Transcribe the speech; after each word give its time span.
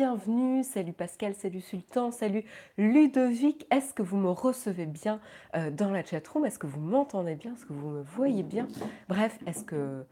bienvenue. 0.00 0.64
Salut 0.64 0.94
Pascal, 0.94 1.34
salut 1.34 1.60
Sultan, 1.60 2.10
salut 2.10 2.42
Ludovic. 2.78 3.66
Est-ce 3.70 3.92
que 3.92 4.02
vous 4.02 4.16
me 4.16 4.30
recevez 4.30 4.86
bien 4.86 5.20
euh, 5.54 5.70
dans 5.70 5.90
la 5.90 6.02
chatroom? 6.02 6.46
Est-ce 6.46 6.58
que 6.58 6.66
vous 6.66 6.80
m'entendez 6.80 7.34
bien? 7.34 7.52
Est-ce 7.52 7.66
que 7.66 7.74
vous 7.74 7.90
me 7.90 8.02
voyez 8.02 8.42
bien? 8.42 8.66
Bref, 9.10 9.38
est-ce 9.46 9.62
que 9.62 10.06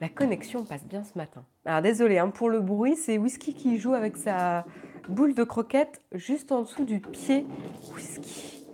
la 0.00 0.08
connexion 0.08 0.64
passe 0.64 0.86
bien 0.86 1.04
ce 1.04 1.18
matin? 1.18 1.44
Alors 1.66 1.82
désolé 1.82 2.16
hein, 2.16 2.30
pour 2.30 2.48
le 2.48 2.60
bruit, 2.60 2.96
c'est 2.96 3.18
Whisky 3.18 3.52
qui 3.52 3.76
joue 3.76 3.92
avec 3.92 4.16
sa 4.16 4.64
boule 5.10 5.34
de 5.34 5.44
croquette 5.44 6.00
juste 6.12 6.50
en 6.50 6.62
dessous 6.62 6.86
du 6.86 7.00
pied. 7.00 7.46
Whisky, 7.94 8.64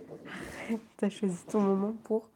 t'as 0.95 1.09
choisi 1.09 1.45
ton 1.47 1.59
moment 1.59 1.95
pour 2.05 2.29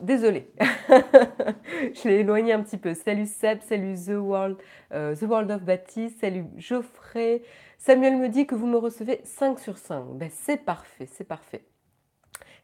Désolée, 0.00 0.50
je 0.58 2.08
l'ai 2.08 2.20
éloigné 2.20 2.54
un 2.54 2.62
petit 2.62 2.78
peu. 2.78 2.94
Salut 2.94 3.26
Seb, 3.26 3.60
salut 3.60 3.94
The 3.94 4.12
World, 4.12 4.56
euh, 4.92 5.14
The 5.14 5.22
World 5.22 5.50
of 5.50 5.62
Baptiste, 5.62 6.20
salut 6.20 6.46
Geoffrey. 6.56 7.42
Samuel 7.76 8.16
me 8.16 8.28
dit 8.28 8.46
que 8.46 8.54
vous 8.54 8.66
me 8.66 8.78
recevez 8.78 9.20
5 9.24 9.58
sur 9.58 9.76
5. 9.76 10.04
Ben, 10.14 10.30
c'est 10.32 10.56
parfait, 10.56 11.06
c'est 11.06 11.24
parfait. 11.24 11.62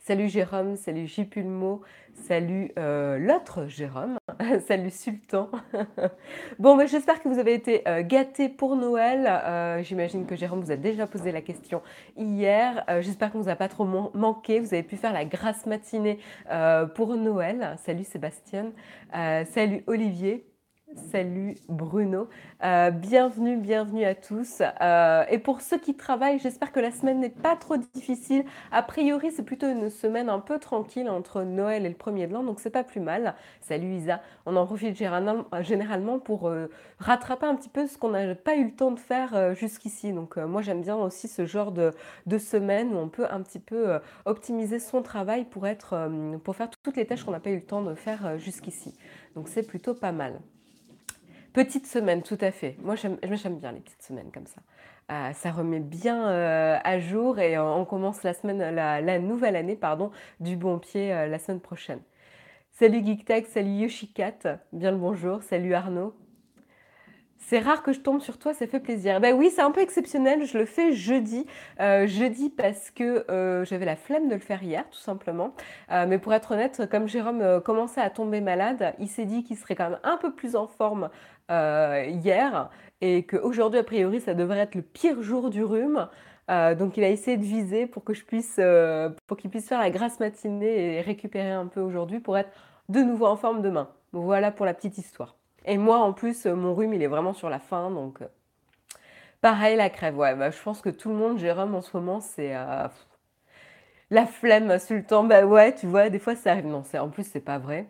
Salut 0.07 0.29
Jérôme, 0.29 0.77
salut 0.77 1.09
J. 1.09 1.25
Pulmo, 1.25 1.81
salut 2.15 2.71
euh, 2.79 3.19
l'autre 3.19 3.67
Jérôme, 3.67 4.19
salut 4.69 4.93
Sultan. 4.93 5.51
bon, 6.61 6.77
ben, 6.77 6.87
j'espère 6.87 7.21
que 7.21 7.29
vous 7.29 7.41
avez 7.41 7.55
été 7.55 7.83
euh, 7.89 8.05
gâtés 8.05 8.49
pour 8.49 8.77
Noël. 8.77 9.27
Euh, 9.27 9.83
j'imagine 9.83 10.25
que 10.25 10.37
Jérôme 10.37 10.61
vous 10.61 10.71
a 10.71 10.77
déjà 10.77 11.09
posé 11.09 11.33
la 11.33 11.41
question 11.41 11.83
hier. 12.17 12.85
j'espère 13.01 13.33
qu'on 13.33 13.41
vous 13.41 13.49
a 13.49 13.57
pas 13.57 13.67
trop 13.67 13.85
manqué. 14.15 14.61
Vous 14.61 14.75
avez 14.75 14.85
pu 14.85 14.95
faire 14.95 15.13
la 15.13 15.25
grasse 15.25 15.67
matinée 15.67 16.21
pour 16.95 17.17
Noël. 17.17 17.77
Salut 17.85 18.05
Sébastien, 18.05 18.71
salut 19.13 19.83
Olivier. 19.89 20.47
Salut 20.97 21.57
Bruno, 21.69 22.29
euh, 22.65 22.91
bienvenue, 22.91 23.59
bienvenue 23.59 24.05
à 24.05 24.15
tous. 24.15 24.63
Euh, 24.81 25.25
et 25.31 25.39
pour 25.39 25.61
ceux 25.61 25.79
qui 25.79 25.95
travaillent, 25.95 26.39
j'espère 26.39 26.73
que 26.73 26.81
la 26.81 26.91
semaine 26.91 27.21
n'est 27.21 27.29
pas 27.29 27.55
trop 27.55 27.77
difficile. 27.77 28.45
A 28.73 28.83
priori, 28.83 29.31
c'est 29.31 29.43
plutôt 29.43 29.69
une 29.69 29.91
semaine 29.91 30.31
un 30.31 30.41
peu 30.41 30.59
tranquille 30.59 31.11
entre 31.11 31.43
Noël 31.43 31.85
et 31.85 31.91
le 31.91 31.95
premier 31.95 32.27
de 32.27 32.33
l'an, 32.33 32.43
donc 32.43 32.61
c'est 32.61 32.71
pas 32.71 32.83
plus 32.83 33.01
mal. 33.01 33.35
Salut 33.61 33.95
Isa, 33.95 34.23
on 34.47 34.57
en 34.57 34.65
profite 34.65 34.97
généralement 34.97 36.19
pour 36.19 36.49
euh, 36.49 36.69
rattraper 36.99 37.47
un 37.47 37.57
petit 37.57 37.69
peu 37.69 37.87
ce 37.87 37.99
qu'on 37.99 38.11
n'a 38.11 38.35
pas 38.35 38.57
eu 38.57 38.65
le 38.65 38.73
temps 38.73 38.91
de 38.91 39.01
faire 39.01 39.55
jusqu'ici. 39.55 40.13
Donc 40.13 40.39
moi 40.39 40.63
j'aime 40.63 40.81
bien 40.81 40.97
aussi 40.97 41.29
ce 41.29 41.45
genre 41.45 41.73
de, 41.73 41.93
de, 42.25 42.39
semaine 42.39 42.95
où 42.95 42.99
on 42.99 43.09
peut 43.09 43.27
un 43.31 43.43
petit 43.43 43.61
peu 43.61 43.99
optimiser 44.25 44.79
son 44.79 45.03
travail 45.03 45.45
pour, 45.45 45.67
faire 45.67 46.71
toutes 46.83 46.97
les 46.97 47.07
tâches 47.07 47.25
qu'on 47.25 47.33
n'a 47.33 47.41
pas 47.41 47.51
eu 47.51 47.57
le 47.57 47.67
temps 47.67 47.83
de 47.83 47.95
faire 47.95 48.39
jusqu'ici. 48.39 48.95
Donc 49.35 49.49
c'est 49.49 49.63
plutôt 49.63 49.95
pas 49.95 50.13
mal. 50.13 50.41
Petite 51.57 51.87
semaine, 51.87 52.23
tout 52.23 52.37
à 52.43 52.51
fait. 52.51 52.77
Moi, 52.83 52.97
j'aime 52.97 53.17
bien 53.59 53.73
les 53.73 53.81
petites 53.81 54.03
semaines 54.03 54.31
comme 54.31 54.47
ça. 54.47 54.61
Euh, 55.11 55.33
ça 55.33 55.51
remet 55.51 55.81
bien 55.81 56.29
euh, 56.29 56.77
à 56.85 56.99
jour 56.99 57.39
et 57.39 57.57
on 57.59 57.87
commence 57.87 58.25
la 58.25 58.35
semaine, 58.35 58.59
la, 58.75 59.19
nouvelle 59.19 59.57
année, 59.57 59.75
pardon, 59.75 60.11
du 60.39 60.55
bon 60.55 60.79
pied 60.79 61.15
euh, 61.15 61.27
la 61.27 61.39
semaine 61.39 61.63
prochaine. 61.63 62.01
Salut 62.73 63.03
GeekTech, 63.03 63.47
salut 63.47 63.71
Yoshikat, 63.71 64.59
bien 64.75 64.91
le 64.91 64.99
bonjour, 64.99 65.43
salut 65.43 65.73
Arnaud. 65.73 66.15
C'est 67.49 67.61
rare 67.61 67.85
que 67.85 67.93
je 67.93 68.01
tombe 68.01 68.21
sur 68.21 68.39
toi, 68.39 68.55
ça 68.55 68.67
fait 68.67 68.81
plaisir. 68.81 69.21
Ben 69.21 69.33
oui, 69.33 69.53
c'est 69.55 69.63
un 69.63 69.71
peu 69.71 69.81
exceptionnel, 69.81 70.45
je 70.47 70.59
le 70.59 70.65
fais 70.65 70.93
jeudi. 70.93 71.47
Euh, 71.79 72.09
jeudi 72.09 72.51
parce 72.51 72.91
que 72.91 73.25
euh, 73.31 73.65
j'avais 73.65 73.85
la 73.85 73.95
flemme 73.95 74.29
de 74.29 74.35
le 74.35 74.41
faire 74.41 74.65
hier, 74.65 74.85
tout 74.91 74.99
simplement. 74.99 75.55
Euh, 75.93 76.07
mais 76.09 76.19
pour 76.19 76.35
être 76.35 76.51
honnête, 76.51 76.83
comme 76.91 77.07
Jérôme 77.07 77.61
commençait 77.65 78.01
à 78.01 78.11
tomber 78.11 78.41
malade, 78.41 78.95
il 78.99 79.07
s'est 79.07 79.27
dit 79.27 79.45
qu'il 79.45 79.57
serait 79.57 79.77
quand 79.77 79.91
même 79.91 80.01
un 80.03 80.17
peu 80.17 80.35
plus 80.35 80.57
en 80.57 80.67
forme 80.67 81.09
hier 81.49 82.69
et 83.01 83.23
qu'aujourd'hui, 83.23 83.79
a 83.79 83.85
priori, 83.85 84.21
ça 84.21 84.35
devrait 84.35 84.59
être 84.59 84.75
le 84.75 84.83
pire 84.83 85.23
jour 85.23 85.49
du 85.49 85.63
rhume. 85.63 86.09
donc 86.49 86.97
il 86.97 87.05
a 87.05 87.11
essayé 87.11 87.37
de 87.37 87.45
viser 87.45 87.87
pour 87.87 88.03
que 88.03 88.13
je 88.13 88.25
puisse, 88.25 88.61
pour 89.29 89.37
qu'il 89.37 89.51
puisse 89.51 89.69
faire 89.69 89.79
la 89.79 89.91
grasse 89.91 90.19
matinée 90.19 90.97
et 90.97 91.01
récupérer 91.01 91.53
un 91.53 91.67
peu 91.67 91.81
aujourd'hui 91.81 92.19
pour 92.19 92.37
être 92.37 92.51
de 92.89 92.99
nouveau 93.03 93.27
en 93.27 93.37
forme 93.37 93.63
demain. 93.63 93.89
Voilà 94.13 94.51
pour 94.51 94.67
la 94.67 94.75
petite 94.75 94.99
histoire. 94.99 95.37
Et 95.67 95.79
moi, 95.79 95.99
en 95.99 96.13
plus, 96.13 96.47
euh, 96.47 96.55
mon 96.55 96.75
rhume, 96.75 96.95
il 96.95 97.03
est 97.03 97.09
vraiment 97.09 97.35
sur 97.35 97.51
la 97.51 97.59
fin, 97.59 97.91
donc 97.91 98.23
euh, 98.23 98.29
pareil, 99.41 99.77
la 99.77 99.91
crève. 99.91 100.17
Ouais, 100.17 100.35
bah, 100.37 100.51
je 100.51 100.63
pense 100.63 100.81
que 100.81 100.91
tout 100.91 101.09
le 101.09 101.17
monde, 101.17 101.39
Jérôme, 101.39 101.75
en 101.75 101.83
ce 101.83 101.97
moment, 101.97 102.21
c'est 102.21 102.55
euh, 102.57 102.87
la 104.11 104.27
flemme 104.27 104.79
temps. 105.09 105.25
Bah 105.25 105.45
ouais, 105.45 105.75
tu 105.75 105.87
vois, 105.87 106.09
des 106.09 106.21
fois, 106.21 106.37
ça 106.37 106.53
arrive. 106.53 106.67
Non, 106.67 106.85
en 106.99 107.09
plus, 107.11 107.25
c'est 107.25 107.41
pas 107.41 107.59
vrai. 107.59 107.87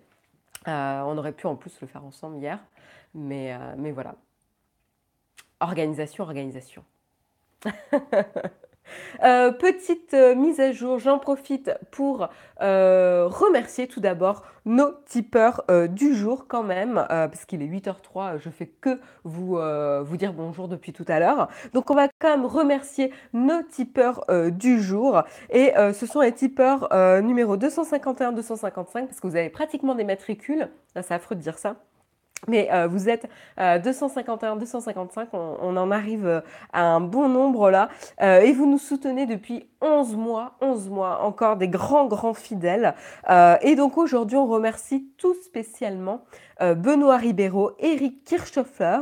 on 0.67 1.19
aurait 1.19 1.33
pu 1.33 1.47
en 1.47 1.57
plus 1.57 1.79
le 1.81 1.87
faire 1.87 2.05
ensemble 2.05 2.39
hier, 2.39 2.59
mais, 3.15 3.55
mais 3.77 3.93
voilà. 3.93 4.15
Organisation, 5.61 6.25
organisation. 6.25 6.85
Euh, 9.23 9.53
petite 9.53 10.15
euh, 10.15 10.35
mise 10.35 10.61
à 10.61 10.73
jour, 10.73 10.99
j'en 10.99 11.19
profite 11.19 11.71
pour 11.91 12.29
euh, 12.61 13.27
remercier 13.29 13.87
tout 13.87 14.01
d'abord 14.01 14.43
nos 14.65 14.93
tipeurs 15.07 15.65
du 15.91 16.13
jour 16.17 16.47
quand 16.49 16.65
même, 16.65 17.07
parce 17.09 17.45
qu'il 17.45 17.63
est 17.63 17.69
8h03, 17.69 18.39
je 18.39 18.51
fais 18.51 18.67
que 18.67 18.99
vous, 19.23 19.61
vous 20.05 20.17
dire 20.17 20.33
bonjour 20.33 20.67
depuis 20.67 20.93
tout 20.93 21.05
à 21.07 21.21
l'heure. 21.21 21.49
Donc 21.73 21.89
on 21.89 21.95
va 21.95 22.09
quand 22.19 22.31
même 22.31 22.45
remercier 22.45 23.13
nos 23.33 23.63
tipeurs 23.63 24.25
du 24.51 24.83
jour. 24.83 25.23
Et 25.51 25.73
ce 25.95 26.05
sont 26.05 26.21
les 26.21 26.33
tipeurs 26.33 26.89
numéro 27.23 27.57
251-255, 27.57 29.07
parce 29.07 29.21
que 29.21 29.29
vous 29.29 29.37
avez 29.37 29.51
pratiquement 29.51 29.95
des 29.95 30.03
matricules. 30.03 30.69
c'est 30.97 31.15
affreux 31.15 31.37
de 31.37 31.43
dire 31.43 31.59
ça. 31.59 31.77
Mais 32.49 32.69
euh, 32.73 32.87
vous 32.87 33.09
êtes 33.09 33.29
251, 33.59 34.57
euh, 34.57 34.59
255, 34.59 35.29
on, 35.33 35.77
en 35.77 35.91
arrive 35.91 36.27
euh, 36.27 36.41
à 36.73 36.83
un 36.83 37.01
bon 37.01 37.29
nombre 37.29 37.71
là. 37.71 37.89
et 38.21 38.53
vous 38.53 38.67
nous 38.67 38.79
soutenez 38.79 39.27
depuis 39.27 39.69
11 39.81 40.17
mois, 40.17 40.57
11 40.61 40.91
mois, 40.91 41.23
encore 41.23 41.57
des 41.57 41.69
grands, 41.69 42.07
grands 42.07 42.35
fidèles. 42.35 42.95
et 43.29 43.75
donc 43.75 43.99
aujourd'hui, 43.99 44.37
on 44.37 44.47
remercie 44.47 45.09
tout 45.17 45.35
spécialement 45.43 46.25
Benoît 46.61 47.17
Ribeiro, 47.17 47.73
Eric 47.79 48.25
Kirchhoffler, 48.25 48.99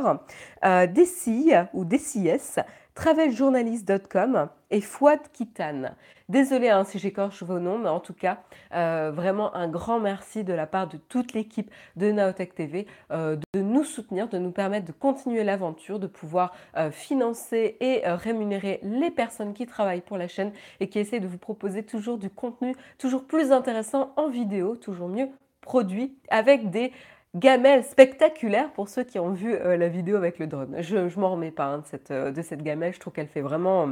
Dessi 0.93 1.51
ou 1.73 1.85
DCS, 1.85 2.59
traveljournalist.com 2.95 4.49
et 4.71 4.81
Fouad 4.81 5.19
Kitane. 5.33 5.95
Désolée 6.27 6.69
hein, 6.69 6.85
si 6.85 6.97
j'écorche 6.97 7.43
vos 7.43 7.59
noms, 7.59 7.77
mais 7.77 7.89
en 7.89 7.99
tout 7.99 8.13
cas, 8.13 8.39
euh, 8.73 9.11
vraiment 9.13 9.53
un 9.53 9.67
grand 9.67 9.99
merci 9.99 10.43
de 10.43 10.53
la 10.53 10.65
part 10.65 10.87
de 10.87 10.97
toute 10.97 11.33
l'équipe 11.33 11.69
de 11.97 12.11
Naotech 12.11 12.55
TV 12.55 12.87
euh, 13.11 13.37
de 13.53 13.61
nous 13.61 13.83
soutenir, 13.83 14.27
de 14.29 14.37
nous 14.37 14.51
permettre 14.51 14.87
de 14.87 14.91
continuer 14.93 15.43
l'aventure, 15.43 15.99
de 15.99 16.07
pouvoir 16.07 16.53
euh, 16.77 16.89
financer 16.89 17.77
et 17.81 18.01
rémunérer 18.05 18.79
les 18.81 19.11
personnes 19.11 19.53
qui 19.53 19.67
travaillent 19.67 20.01
pour 20.01 20.17
la 20.17 20.27
chaîne 20.27 20.51
et 20.79 20.89
qui 20.89 20.97
essaient 20.97 21.19
de 21.19 21.27
vous 21.27 21.37
proposer 21.37 21.83
toujours 21.83 22.17
du 22.17 22.29
contenu 22.29 22.75
toujours 22.97 23.25
plus 23.25 23.51
intéressant 23.51 24.13
en 24.15 24.29
vidéo, 24.29 24.77
toujours 24.77 25.09
mieux 25.09 25.29
produit 25.65 26.15
avec 26.29 26.69
des 26.69 26.93
gamelle 27.35 27.83
spectaculaire 27.83 28.71
pour 28.71 28.89
ceux 28.89 29.03
qui 29.03 29.19
ont 29.19 29.31
vu 29.31 29.53
euh, 29.53 29.77
la 29.77 29.89
vidéo 29.89 30.15
avec 30.15 30.39
le 30.39 30.47
drone. 30.47 30.77
Je 30.79 30.97
ne 30.97 31.19
m'en 31.19 31.31
remets 31.31 31.51
pas 31.51 31.65
hein, 31.65 31.79
de, 31.79 31.85
cette, 31.85 32.11
euh, 32.11 32.31
de 32.31 32.41
cette 32.41 32.63
gamelle, 32.63 32.93
je 32.93 32.99
trouve 32.99 33.13
qu'elle 33.13 33.27
fait 33.27 33.41
vraiment... 33.41 33.89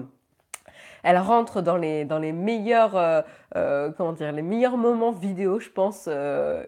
Elle 1.04 1.18
rentre 1.18 1.62
dans 1.62 1.76
les, 1.76 2.06
meilleurs, 2.31 2.96
euh, 2.96 3.92
comment 3.98 4.14
dire, 4.14 4.31
les 4.31 4.42
meilleurs 4.42 4.78
moments 4.78 5.12
vidéo, 5.12 5.59
je 5.59 5.70
pense, 5.70 6.08
de, 6.08 6.68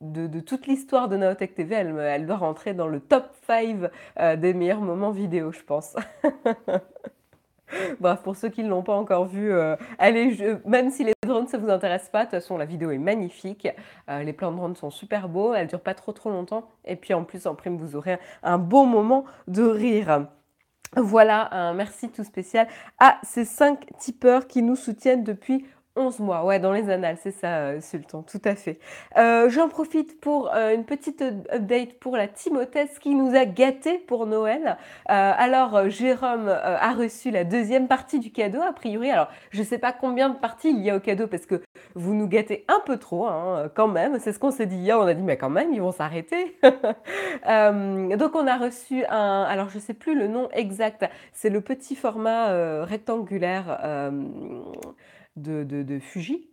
de, 0.00 0.40
toute 0.40 0.68
l'histoire 0.68 1.08
de 1.08 1.16
Naotech 1.16 1.56
TV. 1.56 1.74
Elle, 1.74 1.98
elle, 1.98 2.26
doit 2.26 2.36
rentrer 2.36 2.74
dans 2.74 2.86
le 2.86 3.00
top 3.00 3.24
5 3.48 3.90
des 4.38 4.54
meilleurs 4.54 4.80
moments 4.80 5.10
vidéo, 5.10 5.50
je 5.50 5.62
pense. 5.62 5.96
Bref, 8.00 8.20
pour 8.22 8.36
ceux 8.36 8.48
qui 8.48 8.62
ne 8.62 8.68
l'ont 8.68 8.82
pas 8.82 8.94
encore 8.94 9.26
vu, 9.26 9.52
euh, 9.52 9.76
même 10.66 10.90
si 10.90 11.04
les 11.04 11.12
drones 11.26 11.46
ne 11.52 11.58
vous 11.58 11.70
intéressent 11.70 12.10
pas, 12.10 12.20
de 12.20 12.30
toute 12.30 12.40
façon, 12.40 12.56
la 12.56 12.64
vidéo 12.64 12.90
est 12.90 12.98
magnifique. 12.98 13.68
Euh, 14.08 14.22
les 14.22 14.32
plans 14.32 14.52
de 14.52 14.56
drones 14.56 14.76
sont 14.76 14.90
super 14.90 15.28
beaux, 15.28 15.54
elles 15.54 15.64
ne 15.64 15.70
durent 15.70 15.80
pas 15.80 15.94
trop 15.94 16.12
trop 16.12 16.30
longtemps. 16.30 16.68
Et 16.84 16.96
puis 16.96 17.14
en 17.14 17.24
plus, 17.24 17.46
en 17.46 17.54
prime, 17.54 17.76
vous 17.76 17.96
aurez 17.96 18.18
un 18.42 18.58
beau 18.58 18.84
moment 18.84 19.24
de 19.48 19.62
rire. 19.62 20.26
Voilà, 20.96 21.48
un 21.54 21.72
merci 21.72 22.10
tout 22.10 22.24
spécial 22.24 22.68
à 22.98 23.18
ces 23.22 23.46
cinq 23.46 23.86
tipeurs 23.98 24.46
qui 24.46 24.62
nous 24.62 24.76
soutiennent 24.76 25.24
depuis 25.24 25.64
11 25.94 26.20
mois, 26.20 26.44
ouais, 26.44 26.58
dans 26.58 26.72
les 26.72 26.88
annales, 26.88 27.18
c'est 27.22 27.32
ça, 27.32 27.58
euh, 27.58 27.80
Sultan, 27.82 28.22
tout 28.22 28.40
à 28.46 28.54
fait. 28.54 28.78
Euh, 29.18 29.50
j'en 29.50 29.68
profite 29.68 30.18
pour 30.20 30.50
euh, 30.54 30.74
une 30.74 30.84
petite 30.84 31.20
update 31.20 31.98
pour 31.98 32.16
la 32.16 32.28
Timothée 32.28 32.88
qui 33.00 33.14
nous 33.14 33.34
a 33.34 33.44
gâtés 33.44 33.98
pour 33.98 34.26
Noël. 34.26 34.78
alors, 35.06 35.90
Jérôme 35.90 36.48
a 36.48 36.92
reçu 36.92 37.30
la 37.30 37.44
deuxième 37.44 37.88
partie 37.88 38.18
du 38.18 38.32
cadeau, 38.32 38.60
a 38.62 38.72
priori. 38.72 39.10
Alors, 39.10 39.28
je 39.50 39.60
ne 39.60 39.64
sais 39.64 39.78
pas 39.78 39.92
combien 39.92 40.30
de 40.30 40.36
parties 40.36 40.70
il 40.70 40.80
y 40.80 40.90
a 40.90 40.96
au 40.96 41.00
cadeau 41.00 41.26
parce 41.26 41.44
que 41.44 41.60
vous 41.94 42.14
nous 42.14 42.26
gâtez 42.26 42.64
un 42.68 42.80
peu 42.86 42.96
trop, 42.96 43.26
hein, 43.26 43.70
quand 43.74 43.88
même. 43.88 44.18
C'est 44.18 44.32
ce 44.32 44.38
qu'on 44.38 44.50
s'est 44.50 44.66
dit 44.66 44.76
hier. 44.76 44.98
On 44.98 45.06
a 45.06 45.14
dit, 45.14 45.22
mais 45.22 45.36
quand 45.36 45.50
même, 45.50 45.72
ils 45.74 45.82
vont 45.82 45.92
s'arrêter. 45.92 46.56
donc, 46.62 48.34
on 48.34 48.46
a 48.46 48.56
reçu 48.56 49.04
un. 49.06 49.42
Alors, 49.42 49.68
je 49.68 49.76
ne 49.76 49.82
sais 49.82 49.94
plus 49.94 50.18
le 50.18 50.26
nom 50.26 50.48
exact. 50.52 51.04
C'est 51.32 51.50
le 51.50 51.60
petit 51.60 51.96
format 51.96 52.84
rectangulaire 52.84 53.78
de, 55.36 55.64
de, 55.64 55.98
Fuji. 55.98 56.48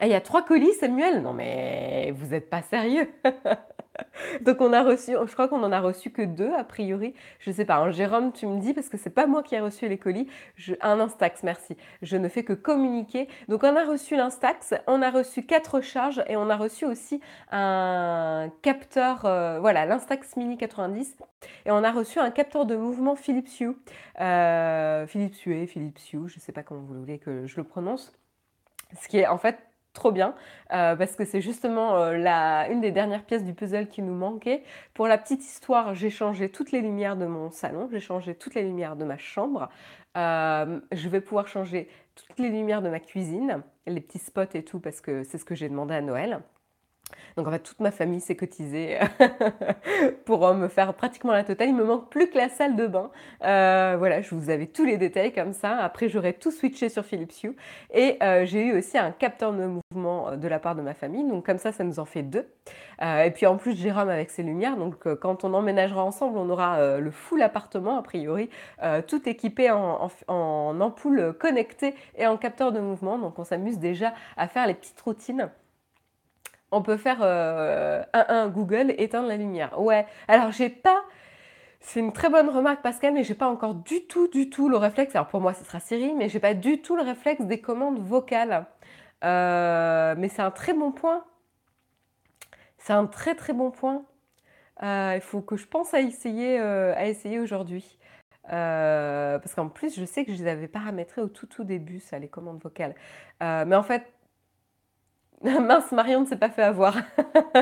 Et 0.00 0.06
il 0.06 0.10
y 0.10 0.14
a 0.14 0.20
trois 0.20 0.42
colis, 0.42 0.72
Samuel 0.74 1.22
Non 1.22 1.32
mais 1.32 2.12
vous 2.16 2.28
n'êtes 2.28 2.50
pas 2.50 2.62
sérieux 2.62 3.10
Donc 4.42 4.60
on 4.60 4.72
a 4.72 4.82
reçu, 4.82 5.12
je 5.12 5.32
crois 5.32 5.48
qu'on 5.48 5.62
en 5.62 5.72
a 5.72 5.80
reçu 5.80 6.10
que 6.10 6.22
deux 6.22 6.52
a 6.52 6.64
priori. 6.64 7.14
Je 7.38 7.50
sais 7.50 7.64
pas. 7.64 7.76
Hein. 7.76 7.90
Jérôme, 7.90 8.32
tu 8.32 8.46
me 8.46 8.60
dis 8.60 8.74
parce 8.74 8.88
que 8.88 8.96
c'est 8.96 9.10
pas 9.10 9.26
moi 9.26 9.42
qui 9.42 9.54
ai 9.54 9.60
reçu 9.60 9.88
les 9.88 9.98
colis. 9.98 10.28
un 10.80 11.00
Instax, 11.00 11.42
merci. 11.42 11.76
Je 12.02 12.16
ne 12.16 12.28
fais 12.28 12.44
que 12.44 12.52
communiquer. 12.52 13.28
Donc 13.48 13.62
on 13.64 13.76
a 13.76 13.84
reçu 13.84 14.16
l'Instax, 14.16 14.74
on 14.86 15.02
a 15.02 15.10
reçu 15.10 15.44
quatre 15.44 15.80
charges 15.80 16.22
et 16.28 16.36
on 16.36 16.48
a 16.50 16.56
reçu 16.56 16.84
aussi 16.84 17.20
un 17.50 18.50
capteur, 18.62 19.24
euh, 19.24 19.58
voilà, 19.60 19.86
l'Instax 19.86 20.36
Mini 20.36 20.56
90 20.56 21.16
et 21.64 21.70
on 21.70 21.84
a 21.84 21.90
reçu 21.92 22.18
un 22.18 22.30
capteur 22.30 22.66
de 22.66 22.76
mouvement 22.76 23.16
Philips 23.16 23.60
Hue, 23.60 23.76
euh, 24.20 25.06
Philips 25.06 25.46
Hue, 25.46 25.66
Philips 25.66 26.12
Hue, 26.12 26.28
je 26.28 26.40
sais 26.40 26.52
pas 26.52 26.62
comment 26.62 26.80
vous 26.80 26.98
voulez 26.98 27.18
que 27.18 27.46
je 27.46 27.56
le 27.56 27.64
prononce. 27.64 28.12
Ce 29.00 29.08
qui 29.08 29.18
est 29.18 29.26
en 29.26 29.38
fait 29.38 29.58
trop 29.96 30.12
bien 30.12 30.34
euh, 30.72 30.94
parce 30.94 31.16
que 31.16 31.24
c'est 31.24 31.40
justement 31.40 31.96
euh, 31.96 32.16
la, 32.16 32.68
une 32.70 32.80
des 32.80 32.92
dernières 32.92 33.24
pièces 33.24 33.42
du 33.42 33.54
puzzle 33.54 33.88
qui 33.88 34.02
nous 34.02 34.14
manquait. 34.14 34.62
Pour 34.94 35.08
la 35.08 35.18
petite 35.18 35.42
histoire, 35.42 35.94
j'ai 35.94 36.10
changé 36.10 36.48
toutes 36.48 36.70
les 36.70 36.80
lumières 36.80 37.16
de 37.16 37.26
mon 37.26 37.50
salon, 37.50 37.88
j'ai 37.90 38.00
changé 38.00 38.34
toutes 38.36 38.54
les 38.54 38.62
lumières 38.62 38.94
de 38.94 39.04
ma 39.04 39.18
chambre. 39.18 39.68
Euh, 40.16 40.80
je 40.92 41.08
vais 41.08 41.20
pouvoir 41.20 41.48
changer 41.48 41.88
toutes 42.14 42.38
les 42.38 42.50
lumières 42.50 42.82
de 42.82 42.88
ma 42.88 43.00
cuisine, 43.00 43.62
les 43.86 44.00
petits 44.00 44.18
spots 44.18 44.54
et 44.54 44.62
tout 44.62 44.78
parce 44.78 45.00
que 45.00 45.24
c'est 45.24 45.38
ce 45.38 45.44
que 45.44 45.54
j'ai 45.54 45.68
demandé 45.68 45.94
à 45.94 46.00
Noël. 46.00 46.40
Donc 47.36 47.46
en 47.46 47.50
fait, 47.50 47.58
toute 47.58 47.80
ma 47.80 47.90
famille 47.90 48.20
s'est 48.20 48.34
cotisée 48.34 48.98
pour 50.24 50.54
me 50.54 50.68
faire 50.68 50.94
pratiquement 50.94 51.32
la 51.32 51.44
totale. 51.44 51.68
Il 51.68 51.74
me 51.74 51.84
manque 51.84 52.08
plus 52.08 52.30
que 52.30 52.38
la 52.38 52.48
salle 52.48 52.76
de 52.76 52.86
bain. 52.86 53.10
Euh, 53.44 53.96
voilà, 53.98 54.22
je 54.22 54.34
vous 54.34 54.48
avais 54.48 54.66
tous 54.66 54.86
les 54.86 54.96
détails 54.96 55.32
comme 55.32 55.52
ça. 55.52 55.76
Après, 55.76 56.08
j'aurais 56.08 56.32
tout 56.32 56.50
switché 56.50 56.88
sur 56.88 57.04
Philips 57.04 57.42
Hue. 57.42 57.54
Et 57.92 58.16
euh, 58.22 58.46
j'ai 58.46 58.64
eu 58.64 58.78
aussi 58.78 58.96
un 58.96 59.10
capteur 59.10 59.52
de 59.52 59.66
mouvement 59.66 60.30
euh, 60.30 60.36
de 60.36 60.48
la 60.48 60.58
part 60.58 60.76
de 60.76 60.80
ma 60.80 60.94
famille. 60.94 61.24
Donc 61.28 61.44
comme 61.44 61.58
ça, 61.58 61.72
ça 61.72 61.84
nous 61.84 61.98
en 61.98 62.06
fait 62.06 62.22
deux. 62.22 62.46
et 63.02 63.30
puis 63.32 63.44
en 63.46 63.58
plus, 63.58 63.76
Jérôme 63.76 64.08
avec 64.08 64.30
ses 64.30 64.42
lumières. 64.42 64.78
Donc 64.78 65.06
quand 65.16 65.44
on 65.44 65.52
emménagera 65.52 66.02
ensemble, 66.02 66.38
on 66.38 66.48
aura 66.48 66.98
le 66.98 67.10
full 67.10 67.42
appartement, 67.42 67.98
a 67.98 68.02
priori, 68.02 68.48
tout 69.06 69.28
équipé 69.28 69.70
en, 69.70 70.08
en 70.28 70.80
ampoule 70.80 71.34
connectée 71.38 71.94
et 72.16 72.26
en 72.26 72.38
capteur 72.38 72.72
de 72.72 72.80
mouvement. 72.80 73.18
Donc 73.18 73.38
on 73.38 73.44
s'amuse 73.44 73.78
déjà 73.78 74.14
à 74.38 74.48
faire 74.48 74.66
les 74.66 74.74
petites 74.74 75.00
routines 75.00 75.50
on 76.72 76.82
peut 76.82 76.96
faire 76.96 77.18
euh, 77.22 78.02
un, 78.12 78.48
Google 78.48 78.94
éteindre 78.98 79.28
la 79.28 79.36
lumière. 79.36 79.80
Ouais, 79.80 80.06
alors 80.28 80.52
j'ai 80.52 80.68
pas. 80.68 81.04
C'est 81.80 82.00
une 82.00 82.12
très 82.12 82.28
bonne 82.28 82.48
remarque, 82.48 82.82
Pascal, 82.82 83.14
mais 83.14 83.22
j'ai 83.22 83.34
pas 83.34 83.48
encore 83.48 83.74
du 83.74 84.06
tout, 84.06 84.28
du 84.28 84.50
tout 84.50 84.68
le 84.68 84.76
réflexe. 84.76 85.14
Alors 85.14 85.28
pour 85.28 85.40
moi, 85.40 85.54
ce 85.54 85.64
sera 85.64 85.78
Siri, 85.80 86.14
mais 86.14 86.28
j'ai 86.28 86.40
pas 86.40 86.54
du 86.54 86.82
tout 86.82 86.96
le 86.96 87.02
réflexe 87.02 87.42
des 87.42 87.60
commandes 87.60 88.00
vocales. 88.00 88.66
Euh, 89.24 90.14
mais 90.18 90.28
c'est 90.28 90.42
un 90.42 90.50
très 90.50 90.74
bon 90.74 90.92
point. 90.92 91.24
C'est 92.78 92.92
un 92.92 93.06
très 93.06 93.34
très 93.34 93.52
bon 93.52 93.70
point. 93.70 94.04
Euh, 94.82 95.12
il 95.14 95.20
faut 95.20 95.40
que 95.40 95.56
je 95.56 95.66
pense 95.66 95.94
à 95.94 96.00
essayer, 96.00 96.60
aujourd'hui. 97.38 97.98
parce 98.48 99.54
qu'en 99.54 99.68
plus, 99.68 99.96
je 99.98 100.04
sais 100.04 100.24
que 100.24 100.32
je 100.32 100.42
les 100.42 100.50
avais 100.50 100.68
paramétrés 100.68 101.22
au 101.22 101.28
tout 101.28 101.46
tout 101.46 101.64
début, 101.64 102.00
ça, 102.00 102.18
les 102.18 102.28
commandes 102.28 102.60
vocales. 102.62 102.94
mais 103.40 103.76
en 103.76 103.82
fait, 103.84 104.04
Mince, 105.60 105.92
Marion 105.92 106.22
ne 106.22 106.26
s'est 106.26 106.36
pas 106.36 106.50
fait 106.50 106.62
avoir. 106.62 106.96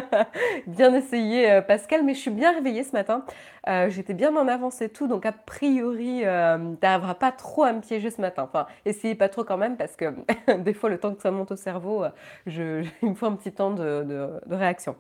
bien 0.67 0.95
essayé, 0.95 1.51
euh, 1.51 1.61
Pascal, 1.61 2.03
mais 2.03 2.15
je 2.15 2.21
suis 2.21 2.31
bien 2.31 2.53
réveillée 2.53 2.83
ce 2.83 2.93
matin. 2.93 3.25
Euh, 3.69 3.91
j'étais 3.91 4.15
bien 4.15 4.35
en 4.37 4.49
avance 4.49 4.81
et 4.81 4.89
tout, 4.89 5.07
donc 5.07 5.27
a 5.27 5.33
priori, 5.33 6.25
euh, 6.25 6.57
n'arriveras 6.83 7.15
pas 7.15 7.33
trop 7.33 7.65
à 7.65 7.73
me 7.73 7.81
piéger 7.81 8.11
ce 8.11 8.23
matin. 8.23 8.45
Enfin, 8.45 8.67
essayez 8.87 9.15
pas 9.15 9.29
trop 9.29 9.45
quand 9.45 9.59
même, 9.59 9.77
parce 9.77 9.97
que 9.97 10.15
des 10.59 10.73
fois, 10.73 10.89
le 10.89 10.99
temps 10.99 11.15
que 11.15 11.21
ça 11.21 11.31
monte 11.31 11.53
au 11.53 11.57
cerveau, 11.57 12.05
je, 12.47 12.85
il 13.03 13.11
me 13.11 13.15
faut 13.15 13.27
un 13.27 13.37
petit 13.37 13.53
temps 13.53 13.73
de 13.73 14.29
réaction. 14.51 14.97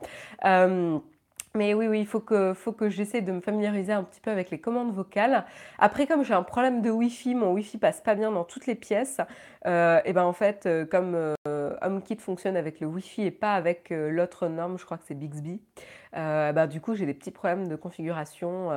Mais 1.56 1.72
oui, 1.72 1.86
oui, 1.86 2.00
il 2.00 2.06
faut 2.06 2.18
que, 2.18 2.52
faut 2.52 2.72
que 2.72 2.88
j'essaie 2.88 3.20
de 3.20 3.30
me 3.30 3.40
familiariser 3.40 3.92
un 3.92 4.02
petit 4.02 4.20
peu 4.20 4.32
avec 4.32 4.50
les 4.50 4.58
commandes 4.58 4.92
vocales. 4.92 5.44
Après, 5.78 6.08
comme 6.08 6.24
j'ai 6.24 6.34
un 6.34 6.42
problème 6.42 6.82
de 6.82 6.90
Wi-Fi, 6.90 7.36
mon 7.36 7.52
Wi-Fi 7.52 7.78
passe 7.78 8.00
pas 8.00 8.16
bien 8.16 8.32
dans 8.32 8.42
toutes 8.42 8.66
les 8.66 8.74
pièces. 8.74 9.20
Euh, 9.64 10.00
et 10.04 10.12
ben 10.12 10.24
en 10.24 10.32
fait, 10.32 10.66
euh, 10.66 10.84
comme 10.84 11.14
euh, 11.14 11.76
HomeKit 11.80 12.16
fonctionne 12.16 12.56
avec 12.56 12.80
le 12.80 12.88
Wi-Fi 12.88 13.22
et 13.22 13.30
pas 13.30 13.54
avec 13.54 13.90
l'autre 13.90 14.48
norme, 14.48 14.80
je 14.80 14.84
crois 14.84 14.98
que 14.98 15.04
c'est 15.06 15.14
Bixby. 15.14 15.60
ben, 16.12 16.66
du 16.66 16.80
coup, 16.80 16.96
j'ai 16.96 17.06
des 17.06 17.14
petits 17.14 17.30
problèmes 17.30 17.68
de 17.68 17.76
configuration. 17.76 18.72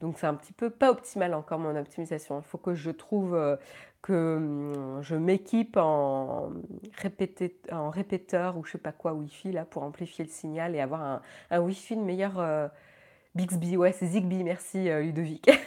Donc 0.00 0.18
c'est 0.18 0.26
un 0.26 0.34
petit 0.34 0.52
peu 0.52 0.70
pas 0.70 0.90
optimal 0.90 1.34
encore 1.34 1.58
mon 1.58 1.76
optimisation. 1.76 2.38
Il 2.40 2.44
faut 2.44 2.58
que 2.58 2.74
je 2.74 2.90
trouve 2.90 3.36
que 4.02 4.36
hum, 4.36 5.02
je 5.02 5.14
m'équipe 5.14 5.76
en, 5.76 6.50
répéteur 6.92 8.56
ou 8.56 8.64
je 8.64 8.72
sais 8.72 8.78
pas 8.78 8.92
quoi 8.92 9.12
Wi-Fi 9.14 9.52
là 9.52 9.64
pour 9.64 9.82
amplifier 9.82 10.24
le 10.24 10.30
signal 10.30 10.74
et 10.74 10.80
avoir 10.80 11.20
un, 11.50 11.60
Wi-Fi 11.60 11.96
de 11.96 12.02
meilleur 12.02 12.38
euh, 12.38 12.68
Bixby. 13.34 13.76
Ouais, 13.76 13.92
c'est 13.92 14.06
Zigbee, 14.06 14.44
merci 14.44 14.88
euh, 14.88 15.02
Ludovic. 15.02 15.50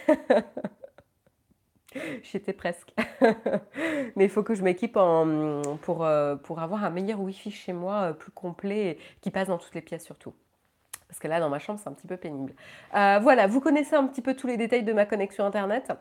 J'étais 2.24 2.54
presque. 2.54 2.92
Mais 4.16 4.26
il 4.26 4.30
faut 4.30 4.44
que 4.44 4.56
je 4.56 4.64
m'équipe 4.64 4.94
pour, 4.94 6.04
euh, 6.04 6.36
pour 6.38 6.60
avoir 6.60 6.84
un 6.84 6.90
meilleur 6.90 7.20
Wi-Fi 7.20 7.52
chez 7.52 7.74
moi, 7.74 8.14
plus 8.14 8.32
complet, 8.32 8.92
et 8.92 8.98
qui 9.22 9.30
passe 9.30 9.48
dans 9.48 9.60
toutes 9.60 9.76
les 9.76 9.82
pièces 9.82 10.06
surtout. 10.06 10.34
Parce 11.14 11.20
que 11.20 11.28
là, 11.28 11.40
dans 11.40 11.50
ma 11.50 11.60
chambre, 11.60 11.80
c'est 11.80 11.88
un 11.88 11.94
petit 11.94 12.08
peu 12.08 12.18
pénible. 12.18 12.54
voilà, 12.92 13.46
vous 13.46 13.62
connaissez 13.62 13.96
un 13.96 14.08
petit 14.08 14.24
peu 14.24 14.34
tous 14.34 14.48
les 14.48 14.58
détails 14.58 14.82
de 14.82 14.94
ma 14.94 15.06
connexion 15.06 15.46
Internet. 15.46 15.94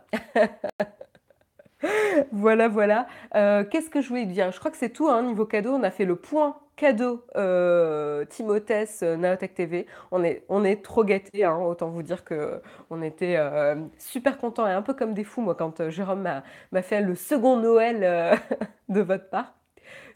voilà, 2.33 2.67
voilà. 2.69 3.07
Euh, 3.35 3.63
qu'est-ce 3.65 3.91
que 3.91 4.01
je 4.01 4.09
voulais 4.09 4.25
dire? 4.25 4.51
Je 4.53 4.59
crois 4.59 4.71
que 4.71 4.79
c'est 4.79 4.89
tout, 4.89 5.09
hein, 5.09 5.23
niveau 5.23 5.45
cadeau. 5.45 5.75
On 5.75 5.83
a 5.83 5.91
fait 5.91 6.07
le 6.07 6.17
point 6.17 6.57
cadeau 6.77 7.27
euh, 7.37 8.25
euh, 8.41 9.17
Naotech 9.19 9.55
TV. 9.55 9.87
On 10.11 10.25
est, 10.25 10.45
on 10.49 10.65
est 10.65 10.83
trop 10.83 11.05
gâtés, 11.05 11.45
hein, 11.45 11.59
autant 11.59 11.91
vous 11.91 12.03
dire 12.03 12.25
qu'on 12.25 13.03
était 13.03 13.37
euh, 13.37 13.77
super 13.99 14.39
contents 14.39 14.67
et 14.67 14.73
un 14.73 14.83
peu 14.83 14.95
comme 14.95 15.13
des 15.13 15.25
fous, 15.25 15.43
moi, 15.43 15.55
quand 15.55 15.91
Jérôme 15.91 16.27
m'a 16.73 16.83
fait 16.83 17.03
le 17.03 17.15
second 17.15 17.59
Noël 17.59 18.41
de 18.89 19.03
votre 19.03 19.29
part. 19.29 19.53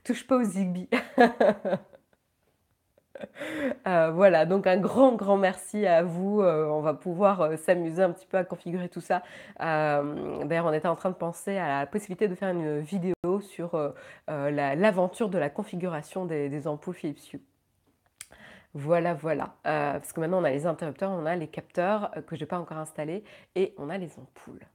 Touche 0.05 0.27
pas 0.27 0.37
aux 0.37 0.45
Zigbee. 0.45 0.89
Euh, 3.87 4.11
voilà, 4.11 4.47
donc 4.47 4.67
un 4.67 4.79
grand, 4.79 5.13
grand 5.15 5.37
merci 5.37 5.87
à 5.87 6.03
vous. 6.03 6.41
Euh, 6.41 6.67
on 6.67 6.81
va 6.81 6.95
pouvoir 6.95 7.41
euh, 7.41 7.57
s'amuser 7.57 8.03
un 8.03 8.11
petit 8.11 8.27
peu 8.27 8.37
à 8.37 8.45
configurer 8.45 8.89
tout 8.89 9.01
ça. 9.01 9.23
D'ailleurs, 9.61 10.67
on 10.67 10.73
était 10.73 10.89
en 10.89 10.97
train 10.97 11.11
de 11.11 11.15
penser 11.15 11.57
à 11.57 11.81
la 11.81 11.87
possibilité 11.87 12.27
de 12.27 12.35
faire 12.35 12.51
une 12.51 12.81
vidéo 12.81 13.41
sur 13.41 13.95
l'aventure 14.29 15.29
de 15.29 15.39
la 15.39 15.51
configuration 15.51 16.27
des, 16.27 16.67
ampoules 16.67 16.95
Philips 16.95 17.33
Hue. 17.33 17.41
Voilà, 18.75 19.15
voilà. 19.15 19.55
parce 19.62 20.12
que 20.12 20.21
maintenant, 20.21 20.41
on 20.41 20.45
a 20.45 20.51
les 20.51 20.67
interrupteurs, 20.67 21.11
on 21.11 21.27
a 21.27 21.37
les 21.37 21.49
capteurs 21.49 22.11
que 22.27 22.35
je 22.35 22.41
n'ai 22.41 22.47
pas 22.47 22.59
encore 22.59 22.79
installés 22.79 23.25
et 23.55 23.75
on 23.79 23.89
a 23.89 23.99
les 23.99 24.11
ampoules. 24.19 24.67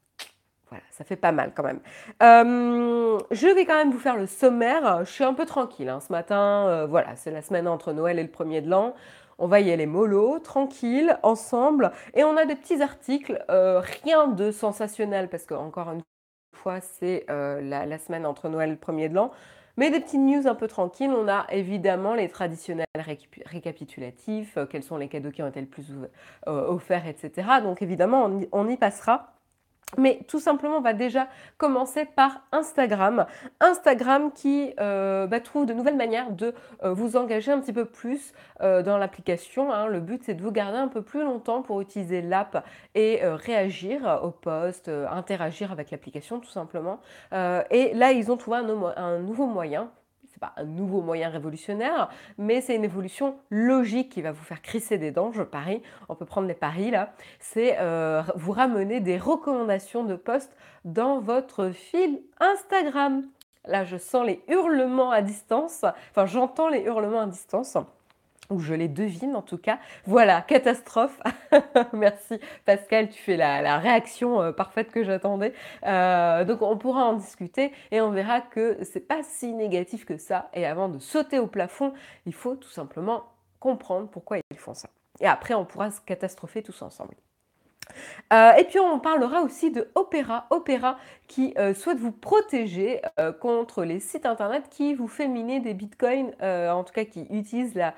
Voilà, 0.71 0.85
ça 0.91 1.03
fait 1.03 1.17
pas 1.17 1.33
mal 1.33 1.51
quand 1.53 1.63
même. 1.63 1.81
Euh, 2.23 3.19
je 3.29 3.47
vais 3.47 3.65
quand 3.65 3.75
même 3.75 3.91
vous 3.91 3.99
faire 3.99 4.15
le 4.15 4.25
sommaire. 4.25 5.03
Je 5.03 5.11
suis 5.11 5.25
un 5.25 5.33
peu 5.33 5.45
tranquille 5.45 5.89
hein, 5.89 5.99
ce 5.99 6.13
matin. 6.13 6.65
Euh, 6.69 6.87
voilà, 6.87 7.17
c'est 7.17 7.29
la 7.29 7.41
semaine 7.41 7.67
entre 7.67 7.91
Noël 7.91 8.17
et 8.19 8.23
le 8.23 8.29
premier 8.29 8.61
de 8.61 8.69
l'an. 8.69 8.95
On 9.37 9.47
va 9.47 9.59
y 9.59 9.69
aller 9.69 9.85
mollo, 9.85 10.39
tranquille, 10.39 11.17
ensemble. 11.23 11.91
Et 12.13 12.23
on 12.23 12.37
a 12.37 12.45
des 12.45 12.55
petits 12.55 12.81
articles, 12.81 13.43
euh, 13.49 13.81
rien 14.03 14.29
de 14.29 14.49
sensationnel 14.51 15.27
parce 15.27 15.45
que 15.45 15.55
encore 15.55 15.89
une 15.91 16.03
fois, 16.55 16.79
c'est 16.79 17.25
la, 17.27 17.97
semaine 17.97 18.25
entre 18.25 18.47
Noël 18.47 18.69
et 18.69 18.73
le 18.73 18.77
premier 18.77 19.09
de 19.09 19.15
l'an. 19.15 19.31
Mais 19.75 19.89
des 19.89 19.99
petites 19.99 20.21
news 20.21 20.47
un 20.47 20.55
peu 20.55 20.67
tranquilles. 20.67 21.11
On 21.11 21.27
a 21.27 21.47
évidemment 21.51 22.13
les 22.13 22.29
traditionnels 22.29 22.85
récapitulatifs, 23.45 24.57
quels 24.69 24.83
sont 24.83 24.95
les 24.95 25.09
cadeaux 25.09 25.31
qui 25.31 25.43
ont 25.43 25.47
été 25.47 25.59
le 25.59 25.67
plus 25.67 25.91
offerts, 26.45 27.07
etc. 27.07 27.47
Donc 27.61 27.81
évidemment, 27.81 28.29
on 28.53 28.69
y 28.69 28.77
passera. 28.77 29.33
Mais 29.97 30.19
tout 30.27 30.39
simplement, 30.39 30.77
on 30.77 30.81
va 30.81 30.93
déjà 30.93 31.27
commencer 31.57 32.05
par 32.05 32.41
Instagram. 32.51 33.25
Instagram 33.59 34.31
qui 34.31 34.73
euh, 34.79 35.27
bah, 35.27 35.39
trouve 35.39 35.65
de 35.65 35.73
nouvelles 35.73 35.97
manières 35.97 36.31
de 36.31 36.53
euh, 36.83 36.93
vous 36.93 37.17
engager 37.17 37.51
un 37.51 37.59
petit 37.59 37.73
peu 37.73 37.85
plus 37.85 38.33
euh, 38.61 38.83
dans 38.83 38.97
l'application. 38.97 39.71
Hein. 39.71 39.87
Le 39.87 39.99
but, 39.99 40.23
c'est 40.23 40.33
de 40.33 40.41
vous 40.41 40.51
garder 40.51 40.77
un 40.77 40.87
peu 40.87 41.01
plus 41.01 41.23
longtemps 41.23 41.61
pour 41.61 41.81
utiliser 41.81 42.21
l'app 42.21 42.65
et 42.95 43.21
réagir 43.23 44.19
au 44.23 44.31
post, 44.31 44.89
interagir 44.89 45.71
avec 45.71 45.91
l'application 45.91 46.39
tout 46.39 46.49
simplement. 46.49 46.99
et 47.31 47.93
là, 47.93 48.11
ils 48.11 48.31
ont 48.31 48.37
trouvé 48.37 48.57
un 48.57 49.19
nouveau 49.19 49.45
moyen 49.45 49.89
pas 50.41 50.53
un 50.57 50.65
nouveau 50.65 51.01
moyen 51.01 51.29
révolutionnaire, 51.29 52.09
mais 52.37 52.59
c'est 52.59 52.75
une 52.75 52.83
évolution 52.83 53.37
logique 53.49 54.09
qui 54.09 54.21
va 54.21 54.31
vous 54.31 54.43
faire 54.43 54.61
crisser 54.61 54.97
des 54.97 55.11
dents, 55.11 55.31
je 55.31 55.43
parie. 55.43 55.81
On 56.09 56.15
peut 56.15 56.25
prendre 56.25 56.47
des 56.47 56.55
paris 56.55 56.91
là. 56.91 57.13
C'est 57.39 57.77
euh, 57.79 58.23
vous 58.35 58.51
ramener 58.51 58.99
des 58.99 59.17
recommandations 59.17 60.03
de 60.03 60.15
posts 60.15 60.57
dans 60.83 61.19
votre 61.19 61.69
fil 61.69 62.21
Instagram. 62.39 63.23
Là, 63.65 63.85
je 63.85 63.97
sens 63.97 64.25
les 64.25 64.43
hurlements 64.47 65.11
à 65.11 65.21
distance. 65.21 65.85
Enfin, 66.09 66.25
j'entends 66.25 66.67
les 66.67 66.81
hurlements 66.81 67.21
à 67.21 67.27
distance 67.27 67.77
ou 68.51 68.59
je 68.59 68.73
les 68.73 68.87
devine 68.87 69.35
en 69.35 69.41
tout 69.41 69.57
cas. 69.57 69.79
Voilà, 70.05 70.41
catastrophe. 70.41 71.19
Merci 71.93 72.39
Pascal, 72.65 73.09
tu 73.09 73.21
fais 73.21 73.37
la, 73.37 73.79
réaction 73.79 74.41
euh, 74.41 74.51
parfaite 74.51 74.91
que 74.91 75.03
j'attendais. 75.03 75.53
Euh, 75.85 76.43
donc 76.45 76.61
on 76.61 76.77
pourra 76.77 77.05
en 77.05 77.13
discuter 77.13 77.71
et 77.91 78.01
on 78.01 78.11
verra 78.11 78.41
que 78.41 78.77
c'est 78.83 79.07
pas 79.07 79.23
si 79.23 79.53
négatif 79.53 80.05
que 80.05 80.17
ça. 80.17 80.49
Et 80.53 80.65
avant 80.65 80.89
de 80.89 80.99
sauter 80.99 81.39
au 81.39 81.47
plafond, 81.47 81.93
il 82.25 82.33
faut 82.33 82.55
tout 82.55 82.69
simplement 82.69 83.23
comprendre 83.59 84.07
pourquoi 84.09 84.37
ils 84.37 84.57
font 84.57 84.73
ça. 84.73 84.89
Et 85.19 85.27
après, 85.27 85.53
on 85.53 85.65
pourra 85.65 85.91
se 85.91 86.01
catastropher 86.01 86.63
tous 86.63 86.81
ensemble. 86.81 87.15
Euh, 88.31 88.53
et 88.53 88.63
puis 88.63 88.79
on 88.79 88.99
parlera 88.99 89.41
aussi 89.41 89.71
de 89.71 89.89
Opera, 89.95 90.45
Opera 90.49 90.97
qui 91.27 91.53
euh, 91.57 91.73
souhaite 91.73 91.97
vous 91.97 92.11
protéger 92.11 93.01
euh, 93.19 93.31
contre 93.31 93.83
les 93.83 93.99
sites 93.99 94.25
internet 94.25 94.63
qui 94.69 94.93
vous 94.93 95.07
fait 95.07 95.27
miner 95.27 95.59
des 95.59 95.73
bitcoins, 95.73 96.31
en 96.41 96.83
tout 96.83 96.93
cas 96.93 97.05
qui 97.05 97.27
utilisent 97.29 97.75
la 97.75 97.93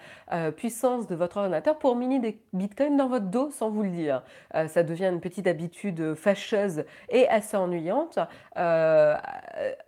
puissance 0.52 1.08
de 1.08 1.16
votre 1.16 1.38
ordinateur 1.38 1.78
pour 1.78 1.96
miner 1.96 2.20
des 2.20 2.40
bitcoins 2.54 2.98
dans 2.98 3.08
votre 3.08 3.26
dos 3.26 3.52
sans 3.52 3.70
vous 3.70 3.84
le 3.84 3.90
dire. 3.90 4.24
ça 4.68 4.84
devient 4.84 5.06
une 5.06 5.22
petite 5.22 5.48
habitude 5.48 6.16
fâcheuse 6.16 6.84
et 7.10 7.28
assez 7.28 7.58
ennuyante 7.58 8.20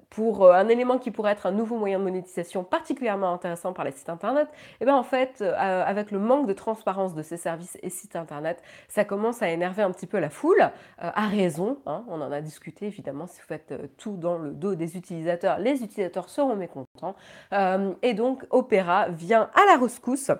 pour 0.10 0.52
un 0.52 0.68
élément 0.68 0.98
qui 0.98 1.12
pourrait 1.12 1.34
être 1.34 1.46
un 1.46 1.52
nouveau 1.52 1.78
moyen 1.78 2.00
de 2.00 2.04
monétisation 2.04 2.64
particulièrement 2.64 3.34
intéressant 3.34 3.74
par 3.74 3.86
les 3.86 3.92
sites 3.92 4.10
internet, 4.10 4.48
et 4.52 4.78
eh 4.82 4.86
bien 4.86 4.96
en 4.96 5.04
fait, 5.04 5.42
avec 5.42 6.12
le 6.12 6.20
manque 6.20 6.48
de 6.48 6.54
transparence 6.54 7.14
de 7.14 7.22
ces 7.22 7.38
services 7.38 7.78
et 7.82 7.90
sites 7.90 8.16
internet, 8.16 8.62
ça 8.88 9.06
commence 9.06 9.42
à 9.42 9.50
énerver 9.50 9.84
un 9.84 9.92
petit 9.92 10.08
peu 10.08 10.20
la 10.20 10.30
foule, 10.30 10.62
euh, 10.62 11.12
à 11.14 11.28
raison. 11.28 11.80
Hein. 11.86 12.04
on 12.08 12.22
en 12.22 12.32
a 12.32 12.42
discuté 12.42 12.88
évidemment. 12.88 13.28
Si 13.28 13.40
vous 13.40 13.48
faites 13.48 13.72
euh, 13.72 13.88
tout 13.98 14.18
dans 14.18 14.38
le 14.38 14.52
dos 14.52 14.76
des 14.76 14.98
utilisateurs, 14.98 15.60
les 15.60 15.84
utilisateurs 15.84 16.30
seront 16.30 16.56
mécontents. 16.56 17.16
Euh, 17.54 17.94
et 18.02 18.14
donc 18.14 18.46
Opera 18.50 19.10
vient 19.10 19.50
à 19.54 19.66
la 19.66 19.78
rescousse 19.82 20.32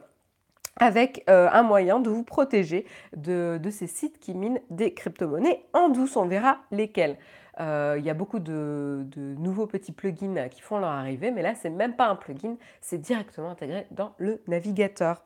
avec 0.78 1.24
un 1.28 1.64
moyen 1.64 2.02
de 2.02 2.10
vous 2.10 2.26
protéger 2.26 2.86
de, 3.16 3.58
de, 3.64 3.70
ces 3.70 3.88
sites 3.88 4.20
qui 4.20 4.34
minent 4.34 4.60
des 4.70 4.94
crypto-monnaies 4.94 5.66
en 5.72 5.88
douce. 5.88 6.18
On 6.18 6.26
verra 6.26 6.58
lesquels. 6.70 7.18
Euh, 7.60 7.96
il 7.98 8.06
y 8.06 8.10
a 8.10 8.14
beaucoup 8.14 8.40
de, 8.40 9.06
nouveaux 9.16 9.68
petits 9.68 9.92
plugins 9.92 10.50
qui 10.50 10.62
font 10.62 10.78
leur 10.78 10.90
arrivée, 10.90 11.32
mais 11.32 11.42
là, 11.42 11.54
c'est 11.56 11.70
même 11.70 11.96
pas 11.96 12.08
un 12.08 12.16
plugin, 12.16 12.56
c'est 12.82 12.98
directement 12.98 13.52
intégré 13.52 13.88
dans 13.92 14.14
le 14.18 14.42
navigateur. 14.48 15.24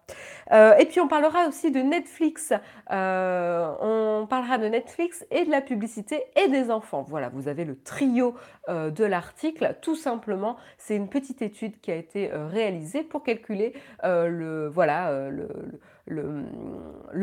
Euh, 0.52 0.76
et 0.78 0.86
puis, 0.86 1.00
on 1.00 1.08
parlera 1.08 1.48
aussi 1.48 1.72
de 1.72 1.80
Netflix. 1.80 2.54
Euh, 2.92 3.74
on 3.82 4.28
parlera 4.28 4.58
de 4.58 4.68
Netflix 4.68 5.26
et 5.32 5.46
de 5.46 5.52
la 5.52 5.62
publicité 5.62 6.24
et 6.36 6.48
des 6.50 6.72
enfants. 6.72 7.06
Voilà, 7.08 7.30
vous 7.30 7.48
avez 7.48 7.66
le 7.66 7.76
trio 7.82 8.36
de 8.68 9.04
l'article. 9.04 9.78
Tout 9.82 9.96
simplement, 9.96 10.56
c'est 10.78 10.96
une 10.96 11.10
petite 11.10 11.42
étude 11.42 11.82
qui 11.82 11.92
a 11.92 11.96
été 11.96 12.30
réalisée 12.32 13.02
pour 13.02 13.24
calculer 13.24 13.74
le, 14.04 14.68
voilà, 14.68 15.30
le 15.32 15.48
le, 16.10 16.44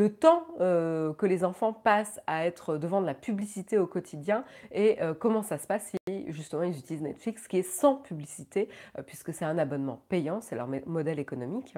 temps 0.09 0.47
euh, 0.59 1.13
que 1.13 1.25
les 1.25 1.43
enfants 1.43 1.73
passent 1.73 2.19
à 2.27 2.45
être 2.45 2.77
devant 2.77 3.01
de 3.01 3.05
la 3.05 3.13
publicité 3.13 3.77
au 3.77 3.87
quotidien 3.87 4.43
et 4.71 5.01
euh, 5.01 5.13
comment 5.13 5.43
ça 5.43 5.57
se 5.57 5.67
passe 5.67 5.91
si 6.07 6.31
justement 6.31 6.63
ils 6.63 6.77
utilisent 6.77 7.01
Netflix 7.01 7.47
qui 7.47 7.57
est 7.57 7.63
sans 7.63 7.95
publicité 7.95 8.69
euh, 8.97 9.03
puisque 9.03 9.33
c'est 9.33 9.45
un 9.45 9.57
abonnement 9.57 10.01
payant, 10.09 10.41
c'est 10.41 10.55
leur 10.55 10.67
modèle 10.85 11.19
économique. 11.19 11.75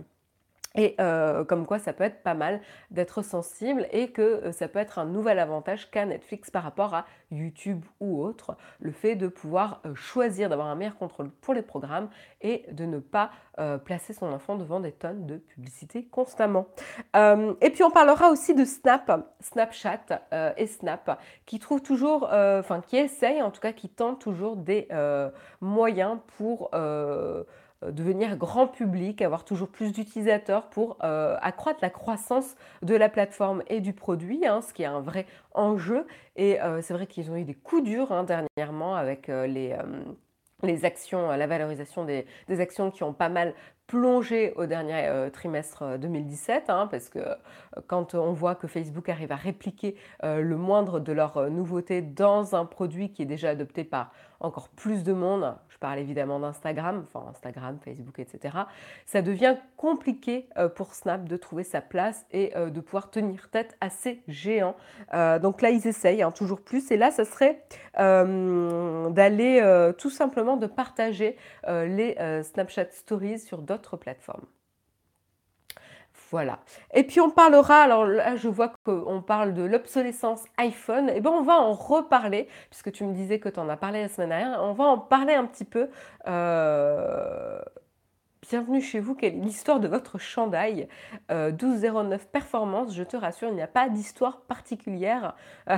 Et 0.80 0.96
euh, 1.02 1.44
comme 1.44 1.66
quoi 1.66 1.78
ça 1.78 1.92
peut 1.92 2.06
être 2.06 2.24
pas 2.24 2.36
mal 2.36 2.62
d'être 2.90 3.22
sensible 3.22 3.86
et 3.92 4.12
que 4.12 4.22
euh, 4.22 4.52
ça 4.54 4.70
peut 4.70 4.80
être 4.80 4.98
un 4.98 5.04
nouvel 5.04 5.38
avantage 5.38 5.92
qu'a 5.92 6.06
Netflix 6.06 6.50
par 6.50 6.64
rapport 6.64 6.94
à 6.94 7.06
YouTube 7.32 7.84
ou 8.00 8.24
autre, 8.24 8.56
le 8.80 8.94
fait 8.94 9.18
de 9.18 9.28
pouvoir 9.28 9.82
euh, 9.86 9.94
choisir, 9.94 10.48
d'avoir 10.48 10.70
un 10.70 10.76
meilleur 10.76 10.96
contrôle 10.96 11.32
pour 11.42 11.54
les 11.54 11.64
programmes 11.64 12.10
et 12.40 12.66
de 12.72 12.86
ne 12.86 13.00
pas 13.00 13.32
placer 13.84 14.14
son 14.14 14.28
enfant 14.28 14.56
devant 14.56 14.80
des 14.80 14.94
tonnes 14.94 15.26
de 15.26 15.36
publicité 15.36 16.06
constamment. 16.06 16.68
et 17.14 17.70
puis 17.72 17.84
on 17.84 17.92
parlera 17.92 18.30
aussi 18.30 18.56
de 18.56 18.64
Snap, 18.64 19.28
Snapchat 19.42 20.22
et 20.56 20.66
Snap, 20.66 21.20
qui 21.46 21.60
trouvent 21.60 21.82
toujours, 21.82 22.24
enfin 22.32 22.80
qui 22.80 22.96
essayent 22.96 23.42
en 23.42 23.52
tout 23.52 23.60
cas, 23.60 23.74
qui 23.74 23.90
tentent 23.90 24.22
toujours 24.22 24.56
des 24.56 24.88
moyens 25.60 26.20
pour 26.38 26.72
devenir 27.88 28.36
grand 28.36 28.68
public, 28.68 29.22
avoir 29.22 29.46
toujours 29.46 29.70
plus 29.70 29.92
d'utilisateurs 29.92 30.70
pour 30.70 30.98
euh, 31.04 31.38
accroître 31.42 31.80
la 31.82 31.90
croissance 31.90 32.56
de 32.82 32.96
la 32.96 33.10
plateforme 33.10 33.64
et 33.68 33.80
du 33.80 33.94
produit, 33.94 34.46
hein, 34.46 34.62
ce 34.62 34.74
qui 34.74 34.84
est 34.84 34.88
un 34.88 35.00
vrai 35.00 35.26
enjeu. 35.54 36.06
Et 36.36 36.62
euh, 36.62 36.82
c'est 36.82 36.94
vrai 36.94 37.08
qu'ils 37.08 37.32
ont 37.32 37.36
eu 37.36 37.46
des 37.46 37.54
coups 37.54 37.84
durs 37.84 38.12
hein, 38.12 38.26
dernièrement 38.26 38.96
avec 38.96 39.28
les 39.28 39.76
les 40.62 40.84
actions, 40.84 41.30
la 41.30 41.48
valorisation 41.48 42.04
des, 42.04 42.26
actions 42.50 42.92
qui 42.92 43.04
ont 43.04 43.14
pas 43.14 43.30
mal 43.30 43.54
plongé 43.88 44.52
au 44.58 44.66
dernier 44.66 45.30
trimestre 45.32 45.98
2017, 45.98 46.70
hein, 46.70 46.90
parce 46.92 47.08
que 47.08 47.20
quand 47.88 48.14
on 48.14 48.34
voit 48.34 48.56
que 48.56 48.68
Facebook 48.68 49.08
arrive 49.08 49.32
à 49.32 49.38
répliquer 49.38 49.96
le 50.22 50.58
moindre 50.58 51.00
de 51.00 51.14
leurs 51.14 51.50
nouveautés 51.50 52.02
dans 52.02 52.56
un 52.56 52.66
produit 52.66 53.14
qui 53.14 53.22
est 53.22 53.26
déjà 53.26 53.52
adopté 53.52 53.86
par 53.86 54.12
encore 54.40 54.70
plus 54.70 55.04
de 55.04 55.14
monde, 55.14 55.56
je 55.70 55.78
parle 55.78 56.00
évidemment 56.00 56.40
d'Instagram, 56.40 57.06
enfin 57.08 57.26
Instagram, 57.30 57.78
Facebook, 57.84 58.20
etc., 58.20 58.58
ça 59.06 59.22
devient 59.22 59.58
compliqué 59.78 60.48
euh, 60.58 60.70
pour 60.70 60.94
Snap 60.94 61.26
de 61.26 61.38
trouver 61.38 61.64
sa 61.64 61.82
place 61.82 62.26
et 62.32 62.56
euh, 62.56 62.70
de 62.70 62.80
pouvoir 62.80 63.10
tenir 63.12 63.50
tête 63.50 63.78
à 63.82 63.90
ces 63.90 64.22
géants. 64.28 64.76
Euh, 65.14 65.40
donc 65.40 65.62
là, 65.62 65.70
ils 65.70 65.88
essayent 65.88 66.22
hein, 66.22 66.32
toujours 66.32 66.62
plus. 66.62 66.92
Et 66.92 66.98
là, 66.98 67.12
ça 67.12 67.26
serait 67.26 67.64
d'aller 67.98 69.92
tout 69.98 70.10
simplement 70.10 70.56
de 70.56 70.68
partager 70.68 71.36
les 71.68 72.16
Snapchat 72.44 72.92
Stories 72.92 73.40
sur 73.40 73.62
d'autres 73.62 73.98
plateformes. 73.98 74.46
Voilà. 76.32 76.60
Et 76.94 77.04
puis 77.04 77.20
on 77.22 77.32
parlera, 77.32 77.82
alors 77.82 78.06
là 78.06 78.36
je 78.36 78.48
vois 78.48 78.72
qu'on 78.84 79.22
parle 79.22 79.54
de 79.54 79.64
l'obsolescence 79.64 80.44
iPhone, 80.58 81.10
et 81.10 81.14
eh 81.16 81.22
bien 81.22 81.32
on 81.32 81.42
va 81.42 81.60
en 81.60 81.74
reparler, 81.74 82.48
puisque 82.70 82.92
tu 82.92 83.04
me 83.04 83.14
disais 83.14 83.40
que 83.40 83.50
tu 83.50 83.60
en 83.60 83.68
as 83.68 83.78
parlé 83.78 84.02
la 84.04 84.10
semaine 84.10 84.30
dernière, 84.30 84.60
on 84.62 84.74
va 84.74 84.84
en 84.86 85.00
parler 85.00 85.34
un 85.34 85.46
petit 85.46 85.66
peu. 85.66 85.90
Euh, 86.28 87.60
bienvenue 88.44 88.82
chez 88.82 89.00
vous, 89.00 89.16
quelle 89.16 89.36
est 89.36 89.40
l'histoire 89.40 89.80
de 89.80 89.88
votre 89.88 90.20
chandail 90.20 90.88
1209 91.32 92.22
euh, 92.22 92.26
Performance, 92.32 92.94
je 92.94 93.04
te 93.04 93.18
rassure, 93.18 93.50
il 93.50 93.56
n'y 93.56 93.62
a 93.64 93.68
pas 93.68 93.90
d'histoire 93.90 94.42
particulière. 94.42 95.36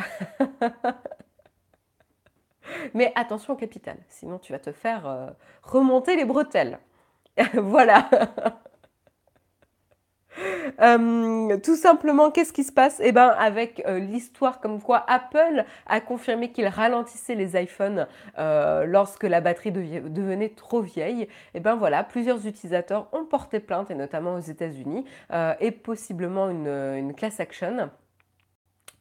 Mais 2.94 3.12
attention 3.16 3.54
au 3.54 3.58
capital, 3.58 3.98
sinon 4.10 4.38
tu 4.38 4.52
vas 4.52 4.60
te 4.60 4.72
faire 4.72 5.08
euh, 5.08 5.28
remonter 5.64 6.16
les 6.16 6.26
bretelles. 6.26 6.80
voilà. 7.54 8.10
Euh, 10.82 11.58
tout 11.58 11.76
simplement, 11.76 12.32
qu'est-ce 12.32 12.54
qui 12.54 12.64
se 12.64 12.72
passe? 12.72 13.00
Eh 13.04 13.12
ben, 13.12 13.28
avec 13.38 13.84
euh, 13.86 14.00
l'histoire 14.00 14.60
comme 14.60 14.82
quoi 14.82 15.04
Apple 15.08 15.66
a 15.86 16.00
confirmé 16.02 16.52
qu'il 16.52 16.68
ralentissait 16.68 17.36
les 17.36 17.62
iPhones 17.62 18.08
euh, 18.38 18.86
lorsque 18.86 19.24
la 19.24 19.42
batterie 19.42 19.72
devenait 19.72 20.50
trop 20.50 20.82
vieille. 20.82 21.28
Eh 21.54 21.60
ben 21.60 21.76
voilà, 21.76 22.04
plusieurs 22.04 22.46
utilisateurs 22.48 23.08
ont 23.12 23.26
porté 23.26 23.60
plainte, 23.60 23.92
et 23.92 23.96
notamment 23.96 24.36
aux 24.36 24.40
États-Unis, 24.40 25.06
et 25.60 25.72
possiblement 25.72 26.50
une, 26.50 26.68
une 26.68 27.14
class 27.14 27.40
action. 27.40 27.90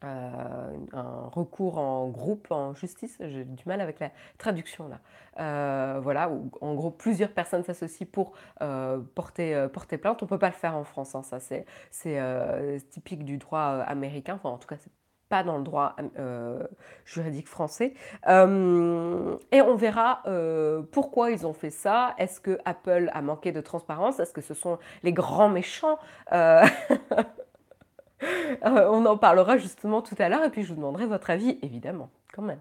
Euh, 0.02 0.76
un 0.94 1.28
recours 1.30 1.76
en 1.76 2.08
groupe 2.08 2.50
en 2.50 2.74
justice, 2.74 3.18
j'ai 3.20 3.44
du 3.44 3.64
mal 3.66 3.82
avec 3.82 4.00
la 4.00 4.10
traduction 4.38 4.88
là. 4.88 5.00
Euh, 5.38 6.00
voilà, 6.00 6.30
en 6.62 6.74
gros 6.74 6.90
plusieurs 6.90 7.32
personnes 7.32 7.64
s'associent 7.64 8.06
pour 8.10 8.32
euh, 8.62 8.98
porter, 9.14 9.68
porter 9.72 9.98
plainte. 9.98 10.22
On 10.22 10.26
ne 10.26 10.28
peut 10.30 10.38
pas 10.38 10.48
le 10.48 10.54
faire 10.54 10.74
en 10.74 10.84
France, 10.84 11.14
hein, 11.14 11.22
ça 11.22 11.38
c'est, 11.38 11.66
typique 12.90 13.24
du 13.24 13.36
droit 13.36 13.84
américain, 13.86 14.40
en 14.42 14.56
tout 14.56 14.68
cas 14.68 14.76
c'est 14.78 14.92
pas 15.28 15.44
dans 15.44 15.58
le 15.58 15.64
droit 15.64 15.94
juridique 17.04 17.46
français. 17.46 17.94
et 18.26 19.60
on 19.62 19.76
verra 19.76 20.22
pourquoi 20.92 21.30
ils 21.30 21.46
ont 21.46 21.52
fait 21.52 21.70
ça. 21.70 22.14
Est-ce 22.16 22.40
que 22.40 22.58
Apple 22.64 23.10
a 23.12 23.20
manqué 23.20 23.52
de 23.52 23.60
transparence? 23.60 24.18
Est-ce 24.18 24.32
que 24.32 24.40
ce 24.40 24.54
sont 24.54 24.78
les 25.02 25.12
grands 25.12 25.50
méchants? 25.50 25.98
on 28.62 29.06
en 29.06 29.16
parlera 29.16 29.56
justement 29.56 30.02
tout 30.02 30.16
à 30.18 30.28
l'heure 30.28 30.44
et 30.44 30.50
puis 30.50 30.62
je 30.62 30.68
vous 30.68 30.76
demanderai 30.76 31.06
votre 31.06 31.30
avis, 31.30 31.58
évidemment, 31.62 32.10
quand 32.32 32.42
même. 32.42 32.60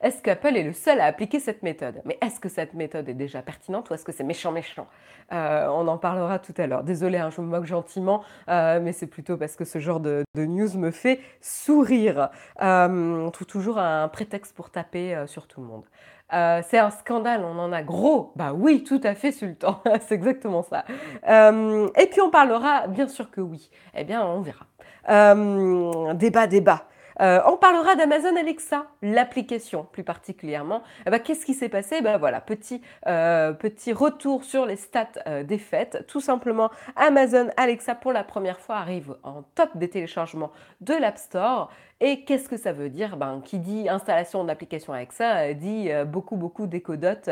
Est-ce 0.00 0.22
qu'Apple 0.22 0.56
est 0.56 0.62
le 0.62 0.72
seul 0.72 1.00
à 1.00 1.06
appliquer 1.06 1.40
cette 1.40 1.62
méthode? 1.62 2.00
Mais 2.04 2.18
est-ce 2.20 2.40
que 2.40 2.48
cette 2.48 2.74
méthode 2.74 3.08
est 3.08 3.14
déjà 3.14 3.42
pertinente 3.42 3.90
ou 3.90 3.94
est-ce 3.94 4.04
que 4.04 4.12
c'est 4.12 4.24
méchant 4.24 4.52
méchant? 4.52 4.86
Euh, 5.32 5.66
On 5.68 5.88
en 5.88 5.98
parlera 5.98 6.38
tout 6.38 6.54
à 6.56 6.66
l'heure. 6.66 6.84
Désolée, 6.84 7.18
hein, 7.18 7.30
je 7.30 7.40
me 7.40 7.46
moque 7.46 7.64
gentiment, 7.64 8.22
euh, 8.48 8.80
mais 8.80 8.92
c'est 8.92 9.06
plutôt 9.06 9.36
parce 9.36 9.56
que 9.56 9.64
ce 9.64 9.78
genre 9.78 10.00
de, 10.00 10.24
news 10.36 10.76
me 10.78 10.90
fait 10.90 11.20
sourire. 11.40 12.30
on 12.60 13.30
toujours 13.46 13.78
un 13.78 14.08
prétexte 14.08 14.54
pour 14.54 14.70
taper 14.70 15.24
sur 15.26 15.46
tout 15.46 15.60
le 15.60 15.66
monde. 15.66 15.84
Euh, 16.32 16.60
c'est 16.68 16.78
un 16.78 16.90
scandale, 16.90 17.42
on 17.44 17.58
en 17.58 17.72
a 17.72 17.82
gros. 17.82 18.32
Bah 18.36 18.52
oui, 18.54 18.84
tout 18.84 19.00
à 19.02 19.14
fait, 19.14 19.32
Sultan. 19.32 19.80
c'est 20.06 20.14
exactement 20.14 20.62
ça. 20.62 20.84
Euh, 21.28 21.88
et 21.98 22.06
puis 22.06 22.20
on 22.20 22.30
parlera, 22.30 22.86
bien 22.86 23.08
sûr 23.08 23.30
que 23.30 23.40
oui. 23.40 23.70
Eh 23.94 24.04
bien, 24.04 24.22
on 24.24 24.40
verra. 24.40 24.66
Euh, 25.08 26.12
débat, 26.14 26.46
débat. 26.46 26.84
Euh, 27.20 27.40
on 27.46 27.56
parlera 27.56 27.96
d'Amazon 27.96 28.36
Alexa, 28.36 28.86
l'application 29.02 29.86
plus 29.90 30.04
particulièrement. 30.04 30.82
Eh 31.06 31.10
ben, 31.10 31.18
qu'est-ce 31.18 31.44
qui 31.44 31.54
s'est 31.54 31.68
passé? 31.68 32.00
Ben, 32.00 32.16
voilà, 32.16 32.40
petit, 32.40 32.80
euh, 33.06 33.52
petit 33.52 33.92
retour 33.92 34.44
sur 34.44 34.66
les 34.66 34.76
stats 34.76 35.08
euh, 35.26 35.42
des 35.42 35.58
fêtes. 35.58 36.04
Tout 36.06 36.20
simplement, 36.20 36.70
Amazon 36.96 37.48
Alexa 37.56 37.94
pour 37.96 38.12
la 38.12 38.22
première 38.22 38.60
fois 38.60 38.76
arrive 38.76 39.16
en 39.24 39.42
top 39.54 39.70
des 39.76 39.90
téléchargements 39.90 40.52
de 40.80 40.94
l'App 40.94 41.18
Store. 41.18 41.70
Et 42.00 42.24
qu'est-ce 42.24 42.48
que 42.48 42.56
ça 42.56 42.72
veut 42.72 42.90
dire? 42.90 43.16
Ben, 43.16 43.42
Qui 43.44 43.58
dit 43.58 43.88
installation 43.88 44.44
d'application 44.44 44.92
Alexa 44.92 45.52
dit 45.54 45.90
beaucoup, 46.06 46.36
beaucoup 46.36 46.68
d'écodotes 46.68 47.28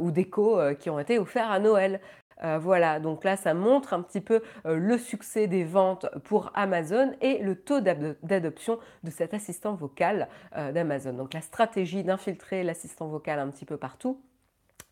ou 0.00 0.10
d'échos 0.10 0.58
qui 0.80 0.90
ont 0.90 0.98
été 0.98 1.20
offerts 1.20 1.52
à 1.52 1.60
Noël. 1.60 2.00
Euh, 2.42 2.58
voilà, 2.58 3.00
donc 3.00 3.24
là, 3.24 3.36
ça 3.36 3.54
montre 3.54 3.94
un 3.94 4.02
petit 4.02 4.20
peu 4.20 4.42
euh, 4.66 4.76
le 4.76 4.98
succès 4.98 5.46
des 5.46 5.64
ventes 5.64 6.06
pour 6.24 6.50
Amazon 6.54 7.12
et 7.20 7.38
le 7.38 7.56
taux 7.56 7.80
d'adoption 7.80 8.78
de 9.02 9.10
cet 9.10 9.34
assistant 9.34 9.74
vocal 9.74 10.28
euh, 10.56 10.72
d'Amazon. 10.72 11.12
Donc 11.12 11.34
la 11.34 11.40
stratégie 11.40 12.02
d'infiltrer 12.02 12.62
l'assistant 12.64 13.06
vocal 13.06 13.38
un 13.38 13.48
petit 13.48 13.64
peu 13.64 13.76
partout 13.76 14.20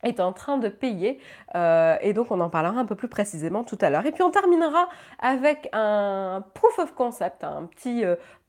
est 0.03 0.19
en 0.19 0.33
train 0.33 0.59
de 0.59 0.69
payer 0.69 1.21
et 1.55 2.13
donc 2.13 2.33
on 2.33 2.41
en 2.41 2.51
parlera 2.51 2.81
un 2.81 2.85
peu 2.85 2.97
plus 2.97 3.07
précisément 3.07 3.63
tout 3.63 3.79
à 3.81 3.89
l'heure. 3.89 4.05
Et 4.05 4.11
puis 4.11 4.25
on 4.25 4.33
terminera 4.33 4.89
avec 5.21 5.69
un 5.73 6.45
proof 6.55 6.77
of 6.81 6.93
concept, 6.97 7.45
un 7.45 7.67
petit 7.67 8.03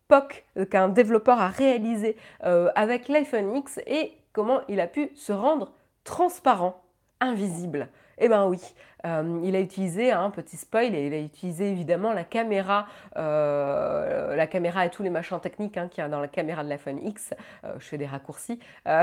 POC 0.07 0.43
qu'un 0.71 0.89
développeur 0.89 1.39
a 1.39 1.49
réalisé 1.49 2.17
avec 2.41 3.07
l'iPhone 3.07 3.55
X 3.57 3.79
et 3.85 4.17
comment 4.31 4.61
il 4.67 4.79
a 4.79 4.87
pu 4.87 5.11
se 5.13 5.31
rendre 5.31 5.73
transparent, 6.03 6.81
invisible. 7.19 7.87
Eh 8.17 8.27
bien 8.27 8.45
oui, 8.45 8.59
euh, 9.05 9.41
il 9.43 9.55
a 9.55 9.59
utilisé 9.59 10.11
un 10.11 10.29
petit 10.29 10.55
spoil 10.55 10.93
il 10.93 11.13
a 11.13 11.19
utilisé 11.19 11.69
évidemment 11.69 12.13
la 12.13 12.23
caméra, 12.23 12.87
euh, 13.17 14.35
la 14.35 14.47
caméra 14.47 14.85
et 14.85 14.89
tous 14.89 15.03
les 15.03 15.09
machins 15.09 15.39
techniques 15.39 15.77
hein, 15.77 15.89
qu'il 15.89 16.01
y 16.01 16.05
a 16.05 16.09
dans 16.09 16.21
la 16.21 16.29
caméra 16.29 16.63
de 16.63 16.69
l'iPhone 16.69 17.05
X. 17.05 17.33
Euh, 17.63 17.73
je 17.79 17.85
fais 17.85 17.97
des 17.97 18.05
raccourcis. 18.05 18.59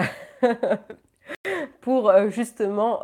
pour 1.81 2.12
justement 2.29 3.02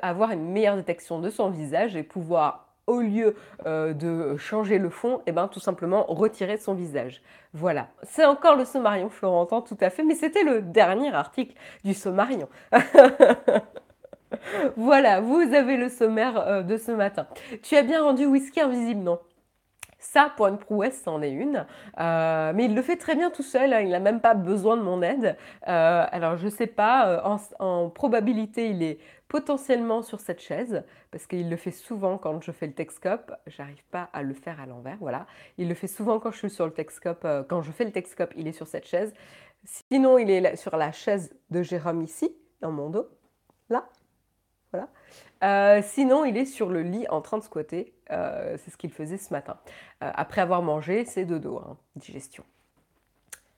avoir 0.00 0.30
une 0.30 0.52
meilleure 0.52 0.76
détection 0.76 1.18
de 1.18 1.28
son 1.28 1.50
visage 1.50 1.94
et 1.94 2.02
pouvoir 2.02 2.68
au 2.86 3.00
lieu 3.00 3.36
de 3.66 4.36
changer 4.36 4.78
le 4.78 4.88
fond, 4.88 5.18
et 5.18 5.22
eh 5.26 5.32
ben, 5.32 5.48
tout 5.48 5.60
simplement 5.60 6.04
retirer 6.08 6.56
son 6.56 6.72
visage. 6.72 7.20
Voilà, 7.52 7.88
c'est 8.04 8.24
encore 8.24 8.56
le 8.56 8.64
Sommarion 8.64 9.10
Florentin, 9.10 9.60
tout 9.60 9.76
à 9.80 9.90
fait, 9.90 10.02
mais 10.02 10.14
c'était 10.14 10.44
le 10.44 10.62
dernier 10.62 11.12
article 11.12 11.54
du 11.84 11.92
Sommarion. 11.92 12.48
voilà, 14.76 15.20
vous 15.20 15.54
avez 15.54 15.76
le 15.76 15.88
sommaire 15.88 16.38
euh, 16.38 16.62
de 16.62 16.76
ce 16.76 16.92
matin. 16.92 17.26
Tu 17.62 17.76
as 17.76 17.82
bien 17.82 18.02
rendu 18.02 18.26
Whisky 18.26 18.60
invisible, 18.60 19.00
non? 19.00 19.18
Ça, 19.98 20.32
pour 20.36 20.46
une 20.46 20.58
prouesse, 20.58 21.00
c'en 21.02 21.20
est 21.20 21.32
une. 21.32 21.66
Euh, 21.98 22.52
mais 22.54 22.66
il 22.66 22.74
le 22.74 22.82
fait 22.82 22.96
très 22.96 23.16
bien 23.16 23.30
tout 23.30 23.42
seul, 23.42 23.72
hein. 23.72 23.80
il 23.80 23.90
n'a 23.90 23.98
même 23.98 24.20
pas 24.20 24.34
besoin 24.34 24.76
de 24.76 24.82
mon 24.82 25.02
aide. 25.02 25.36
Euh, 25.66 26.06
alors, 26.10 26.36
je 26.36 26.44
ne 26.44 26.50
sais 26.50 26.66
pas, 26.66 27.22
en, 27.24 27.38
en, 27.58 27.90
probabilité, 27.90 28.68
il 28.68 28.82
est 28.82 28.98
potentiellement 29.26 30.02
sur 30.02 30.20
cette 30.20 30.40
chaise, 30.40 30.84
parce 31.10 31.26
qu'il 31.26 31.50
le 31.50 31.56
fait 31.56 31.72
souvent 31.72 32.18
quand 32.18 32.40
je 32.40 32.52
fais 32.52 32.66
le 32.66 32.74
Texcope. 32.74 33.32
J'arrive 33.48 33.82
pas 33.90 34.08
à 34.12 34.22
le 34.22 34.34
faire 34.34 34.60
à 34.60 34.66
l'envers, 34.66 34.98
voilà. 35.00 35.26
Il 35.58 35.68
le 35.68 35.74
fait 35.74 35.88
souvent 35.88 36.20
quand 36.20 36.30
je 36.30 36.38
suis 36.38 36.50
sur 36.50 36.66
le 36.66 36.72
Texcope. 36.72 37.26
quand 37.48 37.62
je 37.62 37.72
fais 37.72 37.84
le 37.84 37.92
Texcope, 37.92 38.32
il 38.36 38.46
est 38.46 38.52
sur 38.52 38.68
cette 38.68 38.86
chaise. 38.86 39.12
Sinon, 39.64 40.18
il 40.18 40.30
est 40.30 40.56
sur 40.56 40.76
la 40.76 40.92
chaise 40.92 41.34
de 41.50 41.62
Jérôme 41.62 42.02
ici, 42.02 42.36
dans 42.60 42.70
mon 42.70 42.90
dos, 42.90 43.08
là. 43.68 43.88
Euh, 45.42 45.80
sinon, 45.82 46.24
il 46.24 46.36
est 46.36 46.44
sur 46.44 46.68
le 46.70 46.82
lit 46.82 47.06
en 47.08 47.20
train 47.20 47.38
de 47.38 47.42
squatter. 47.42 47.92
Euh, 48.10 48.56
c'est 48.58 48.70
ce 48.70 48.76
qu'il 48.76 48.92
faisait 48.92 49.18
ce 49.18 49.32
matin. 49.32 49.58
Euh, 50.02 50.10
après 50.14 50.40
avoir 50.40 50.62
mangé, 50.62 51.04
c'est 51.04 51.24
dodo, 51.24 51.58
hein, 51.58 51.76
digestion. 51.96 52.44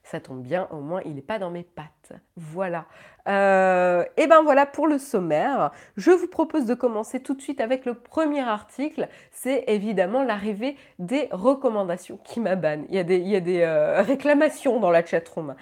Ça 0.03 0.19
tombe 0.19 0.41
bien, 0.41 0.67
au 0.71 0.79
moins 0.81 1.01
il 1.05 1.13
n'est 1.13 1.21
pas 1.21 1.37
dans 1.37 1.51
mes 1.51 1.61
pattes. 1.61 2.13
Voilà. 2.35 2.87
et 3.27 4.27
ben 4.27 4.41
voilà 4.41 4.65
pour 4.65 4.87
le 4.87 4.97
sommaire. 4.97 5.71
Je 5.97 6.09
vous 6.09 6.27
propose 6.27 6.65
de 6.65 6.73
commencer 6.73 7.19
tout 7.19 7.35
de 7.35 7.41
suite 7.41 7.61
avec 7.61 7.85
le 7.85 7.93
premier 7.93 8.41
article. 8.41 9.07
C'est 9.31 9.65
évidemment 9.67 10.23
l'arrivée 10.23 10.77
des 10.97 11.27
recommandations 11.29 12.17
qui 12.23 12.39
m'abanent. 12.39 12.87
Il 12.89 12.95
y 12.95 12.97
a 12.97 13.03
des, 13.03 13.17
il 13.17 13.27
y 13.27 13.35
a 13.35 13.39
des 13.39 13.63
réclamations 14.03 14.79
dans 14.79 14.89
la 14.89 15.05
chatroom. 15.05 15.53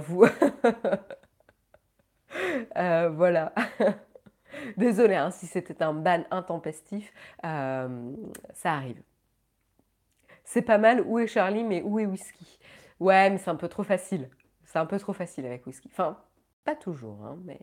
vous. 0.00 0.26
voilà. 2.76 3.54
Désolée 4.76 5.14
hein, 5.16 5.30
si 5.30 5.46
c'était 5.46 5.82
un 5.82 5.92
ban 5.92 6.24
intempestif, 6.30 7.12
euh, 7.44 8.12
ça 8.54 8.74
arrive. 8.74 9.02
C'est 10.44 10.62
pas 10.62 10.78
mal, 10.78 11.02
où 11.06 11.18
est 11.18 11.26
Charlie, 11.26 11.64
mais 11.64 11.82
où 11.82 11.98
est 11.98 12.06
Whisky? 12.06 12.58
Ouais, 13.00 13.30
mais 13.30 13.38
c'est 13.38 13.50
un 13.50 13.56
peu 13.56 13.68
trop 13.68 13.82
facile. 13.82 14.30
C'est 14.64 14.78
un 14.78 14.86
peu 14.86 14.98
trop 14.98 15.12
facile 15.12 15.46
avec 15.46 15.66
Whisky. 15.66 15.88
Enfin, 15.92 16.18
pas 16.64 16.74
toujours, 16.76 17.24
hein, 17.24 17.38
mais 17.44 17.60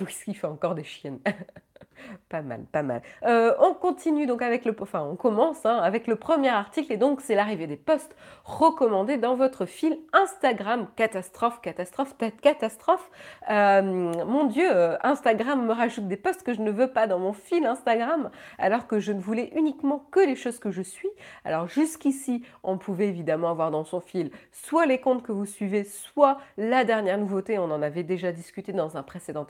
Whisky 0.00 0.34
fait 0.34 0.46
encore 0.46 0.74
des 0.74 0.84
chiennes. 0.84 1.20
pas 2.28 2.42
mal, 2.42 2.64
pas 2.70 2.82
mal. 2.82 3.02
Euh, 3.24 3.54
on 3.60 3.74
continue 3.74 4.26
donc 4.26 4.42
avec 4.42 4.64
le, 4.64 4.74
enfin 4.80 5.02
on 5.02 5.16
commence 5.16 5.64
hein, 5.66 5.78
avec 5.78 6.06
le 6.06 6.16
premier 6.16 6.48
article 6.48 6.92
et 6.92 6.96
donc 6.96 7.20
c'est 7.20 7.34
l'arrivée 7.34 7.66
des 7.66 7.76
posts 7.76 8.14
recommandés 8.44 9.16
dans 9.16 9.34
votre 9.34 9.66
fil 9.66 9.98
Instagram. 10.12 10.88
Catastrophe, 10.96 11.60
catastrophe, 11.60 12.14
catastrophe. 12.40 13.10
Euh, 13.50 13.82
mon 13.82 14.44
Dieu, 14.44 14.68
euh, 14.70 14.96
Instagram 15.02 15.66
me 15.66 15.72
rajoute 15.72 16.08
des 16.08 16.16
posts 16.16 16.42
que 16.42 16.54
je 16.54 16.62
ne 16.62 16.70
veux 16.70 16.92
pas 16.92 17.06
dans 17.06 17.18
mon 17.18 17.32
fil 17.32 17.66
Instagram 17.66 18.30
alors 18.58 18.86
que 18.86 19.00
je 19.00 19.12
ne 19.12 19.20
voulais 19.20 19.50
uniquement 19.56 20.06
que 20.10 20.20
les 20.20 20.36
choses 20.36 20.58
que 20.58 20.70
je 20.70 20.82
suis. 20.82 21.08
Alors 21.44 21.68
jusqu'ici, 21.68 22.44
on 22.62 22.78
pouvait 22.78 23.08
évidemment 23.08 23.50
avoir 23.50 23.70
dans 23.70 23.84
son 23.84 24.00
fil 24.00 24.30
soit 24.52 24.86
les 24.86 25.00
comptes 25.00 25.22
que 25.22 25.32
vous 25.32 25.46
suivez, 25.46 25.84
soit 25.84 26.38
la 26.56 26.84
dernière 26.84 27.18
nouveauté, 27.18 27.58
on 27.58 27.70
en 27.70 27.82
avait 27.82 28.02
déjà 28.02 28.32
discuté 28.32 28.72
dans 28.72 28.96
un 28.96 29.02
précédent 29.02 29.44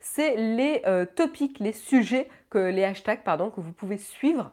C'est 0.00 0.36
les 0.36 0.82
topics, 1.14 1.58
les 1.58 1.72
sujets, 1.72 2.28
que 2.50 2.58
les 2.58 2.84
hashtags 2.84 3.22
pardon, 3.22 3.50
que 3.50 3.60
vous 3.60 3.72
pouvez 3.72 3.98
suivre 3.98 4.52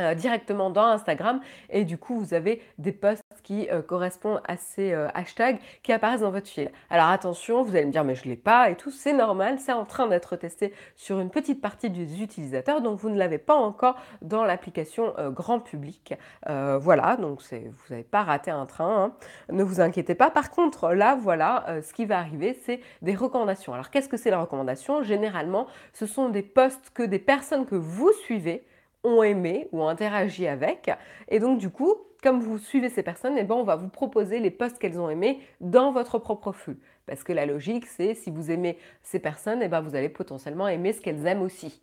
euh, 0.00 0.14
directement 0.14 0.70
dans 0.70 0.86
Instagram. 0.86 1.40
Et 1.68 1.84
du 1.84 1.98
coup 1.98 2.18
vous 2.18 2.32
avez 2.32 2.62
des 2.78 2.92
posts 2.92 3.21
qui 3.42 3.68
euh, 3.70 3.82
correspondent 3.82 4.40
à 4.46 4.56
ces 4.56 4.92
euh, 4.92 5.08
hashtags 5.14 5.58
qui 5.82 5.92
apparaissent 5.92 6.20
dans 6.20 6.30
votre 6.30 6.48
fil. 6.48 6.70
Alors 6.90 7.08
attention, 7.08 7.62
vous 7.62 7.74
allez 7.76 7.86
me 7.86 7.92
dire 7.92 8.04
mais 8.04 8.14
je 8.14 8.24
ne 8.24 8.30
l'ai 8.30 8.36
pas 8.36 8.70
et 8.70 8.76
tout, 8.76 8.90
c'est 8.90 9.12
normal, 9.12 9.58
c'est 9.58 9.72
en 9.72 9.84
train 9.84 10.06
d'être 10.06 10.36
testé 10.36 10.72
sur 10.96 11.20
une 11.20 11.30
petite 11.30 11.60
partie 11.60 11.90
des 11.90 12.22
utilisateurs 12.22 12.80
donc 12.80 12.98
vous 12.98 13.10
ne 13.10 13.18
l'avez 13.18 13.38
pas 13.38 13.54
encore 13.54 13.96
dans 14.20 14.44
l'application 14.44 15.14
grand 15.30 15.60
public. 15.60 16.14
voilà, 16.46 17.16
donc 17.16 17.40
vous 17.42 17.56
n'avez 17.90 18.02
pas 18.02 18.22
raté 18.22 18.50
un 18.50 18.66
train, 18.66 19.04
hein. 19.04 19.12
ne 19.50 19.62
vous 19.62 19.80
inquiétez 19.80 20.14
pas. 20.14 20.30
Par 20.30 20.50
contre 20.50 20.92
là 20.92 21.16
voilà, 21.20 21.66
ce 21.82 21.92
qui 21.92 22.04
va 22.04 22.18
arriver 22.18 22.58
c'est 22.64 22.80
des 23.02 23.14
recommandations. 23.14 23.74
Alors 23.74 23.90
qu'est-ce 23.90 24.08
que 24.08 24.16
c'est 24.16 24.30
la 24.30 24.40
recommandation? 24.40 25.02
Généralement 25.02 25.66
ce 25.92 26.06
sont 26.06 26.28
des 26.28 26.42
posts 26.42 26.90
que 26.94 27.02
des 27.02 27.18
personnes 27.18 27.66
que 27.66 27.76
vous 27.76 28.12
suivez 28.24 28.64
ont 29.04 29.22
aimé 29.22 29.68
ou 29.72 29.82
interagi 29.82 30.46
avec. 30.46 30.90
Et 31.28 31.40
donc, 31.40 31.58
du 31.58 31.70
coup, 31.70 31.94
comme 32.22 32.40
vous 32.40 32.58
suivez 32.58 32.88
ces 32.88 33.02
personnes, 33.02 33.36
eh 33.36 33.42
ben, 33.42 33.56
on 33.56 33.64
va 33.64 33.76
vous 33.76 33.88
proposer 33.88 34.38
les 34.38 34.50
posts 34.50 34.78
qu'elles 34.78 35.00
ont 35.00 35.10
aimés 35.10 35.40
dans 35.60 35.92
votre 35.92 36.18
propre 36.18 36.52
flux. 36.52 36.78
Parce 37.06 37.24
que 37.24 37.32
la 37.32 37.46
logique, 37.46 37.86
c'est 37.86 38.14
si 38.14 38.30
vous 38.30 38.50
aimez 38.50 38.78
ces 39.02 39.18
personnes, 39.18 39.60
eh 39.62 39.68
ben, 39.68 39.80
vous 39.80 39.96
allez 39.96 40.08
potentiellement 40.08 40.68
aimer 40.68 40.92
ce 40.92 41.00
qu'elles 41.00 41.26
aiment 41.26 41.42
aussi. 41.42 41.82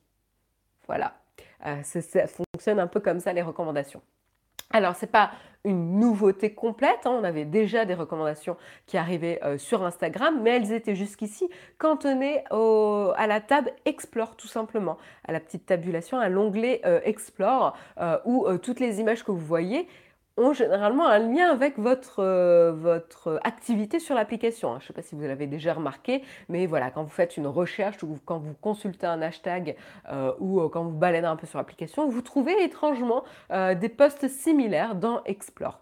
Voilà. 0.87 1.19
Euh, 1.65 1.83
ça 1.83 2.27
fonctionne 2.27 2.79
un 2.79 2.87
peu 2.87 3.01
comme 3.01 3.19
ça, 3.19 3.33
les 3.33 3.41
recommandations. 3.41 4.01
Alors, 4.71 4.95
ce 4.95 5.05
n'est 5.05 5.11
pas 5.11 5.31
une 5.65 5.99
nouveauté 5.99 6.53
complète, 6.53 7.05
hein. 7.05 7.17
on 7.19 7.23
avait 7.23 7.43
déjà 7.43 7.83
des 7.83 7.93
recommandations 7.93 8.55
qui 8.85 8.97
arrivaient 8.97 9.39
euh, 9.43 9.57
sur 9.57 9.83
Instagram, 9.83 10.39
mais 10.41 10.51
elles 10.51 10.71
étaient 10.71 10.95
jusqu'ici 10.95 11.49
cantonnées 11.77 12.43
à 12.49 13.27
la 13.27 13.41
table 13.41 13.71
Explore 13.85 14.35
tout 14.37 14.47
simplement, 14.47 14.97
à 15.27 15.31
la 15.31 15.39
petite 15.39 15.65
tabulation, 15.65 16.17
à 16.17 16.29
l'onglet 16.29 16.81
euh, 16.85 17.01
Explore, 17.03 17.75
euh, 17.99 18.17
où 18.25 18.47
toutes 18.57 18.79
les 18.79 18.99
images 18.99 19.23
que 19.23 19.31
vous 19.31 19.45
voyez 19.45 19.87
ont 20.39 20.53
généralement 20.53 21.07
un 21.07 21.19
lien 21.19 21.49
avec 21.51 21.77
votre, 21.77 22.23
euh, 22.23 22.71
votre 22.71 23.39
activité 23.43 23.99
sur 23.99 24.15
l'application. 24.15 24.73
Hein. 24.73 24.77
Je 24.79 24.85
ne 24.85 24.87
sais 24.87 24.93
pas 24.93 25.01
si 25.01 25.15
vous 25.15 25.21
l'avez 25.21 25.47
déjà 25.47 25.73
remarqué, 25.73 26.23
mais 26.47 26.65
voilà, 26.65 26.89
quand 26.89 27.03
vous 27.03 27.09
faites 27.09 27.37
une 27.37 27.47
recherche 27.47 28.01
ou 28.03 28.17
quand 28.25 28.39
vous 28.39 28.53
consultez 28.61 29.05
un 29.05 29.21
hashtag 29.21 29.75
euh, 30.11 30.31
ou 30.39 30.61
euh, 30.61 30.69
quand 30.69 30.83
vous 30.83 30.97
baladez 30.97 31.27
un 31.27 31.35
peu 31.35 31.47
sur 31.47 31.57
l'application, 31.57 32.07
vous 32.07 32.21
trouvez 32.21 32.63
étrangement 32.63 33.23
des 33.49 33.89
posts 33.89 34.27
similaires 34.27 34.95
dans 34.95 35.23
Explore 35.25 35.79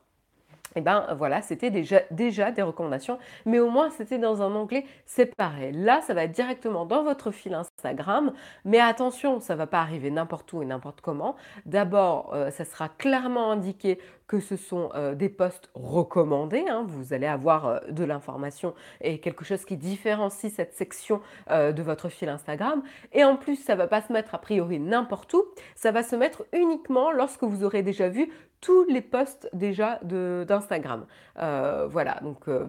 et 0.76 0.80
eh 0.80 0.82
ben 0.84 1.08
voilà, 1.16 1.42
c'était 1.42 1.72
déjà, 1.72 2.02
déjà 2.12 2.52
des 2.52 2.62
recommandations, 2.62 3.18
mais 3.46 3.58
au 3.60 3.70
moins 3.70 3.90
c'était 3.90 4.20
dans 4.20 4.44
un 4.44 4.54
onglet 4.54 4.86
séparé. 5.08 5.72
Là, 5.72 6.02
ça 6.02 6.14
va 6.14 6.26
être 6.26 6.34
directement 6.34 6.86
dans 6.86 7.04
votre 7.04 7.32
fil 7.32 7.56
Instagram, 7.56 8.32
mais 8.64 8.80
attention, 8.80 9.40
ça 9.40 9.54
ne 9.54 9.58
va 9.58 9.66
pas 9.66 9.80
arriver 9.80 10.12
n'importe 10.12 10.54
où 10.54 10.62
et 10.62 10.68
n'importe 10.68 11.02
comment. 11.02 11.36
D'abord, 11.66 12.36
ça 12.52 12.64
sera 12.64 12.90
clairement 12.90 13.52
indiqué 13.52 13.98
que 14.28 14.40
ce 14.40 14.56
sont 14.56 14.90
euh, 14.96 15.16
des 15.16 15.30
posts 15.30 15.70
recommandés. 15.74 16.66
Hein. 16.70 16.86
Vous 16.88 17.14
allez 17.14 17.28
avoir 17.28 17.68
euh, 17.68 17.80
de 17.90 18.04
l'information 18.04 18.74
et 19.02 19.20
quelque 19.20 19.46
chose 19.46 19.66
qui 19.66 19.78
différencie 19.78 20.52
cette 20.54 20.74
section 20.74 21.22
de 21.50 21.82
votre 21.82 22.10
fil 22.10 22.30
Instagram. 22.30 22.84
Et 23.14 23.24
en 23.24 23.38
plus, 23.38 23.56
ça 23.56 23.74
ne 23.74 23.78
va 23.78 23.88
pas 23.88 24.02
se 24.02 24.12
mettre 24.12 24.36
a 24.36 24.40
priori 24.40 24.80
n'importe 24.80 25.34
où, 25.34 25.44
ça 25.76 25.92
va 25.92 26.04
se 26.04 26.16
mettre 26.16 26.46
uniquement 26.54 27.12
lorsque 27.12 27.44
vous 27.44 27.64
aurez 27.64 27.84
déjà 27.84 28.10
vu 28.10 28.30
tous 28.62 28.86
les 28.86 29.02
posts 29.02 29.50
déjà 29.54 30.00
d'Instagram. 30.04 31.06
Euh, 31.40 31.88
voilà, 31.90 32.20
donc 32.22 32.48
euh, 32.48 32.66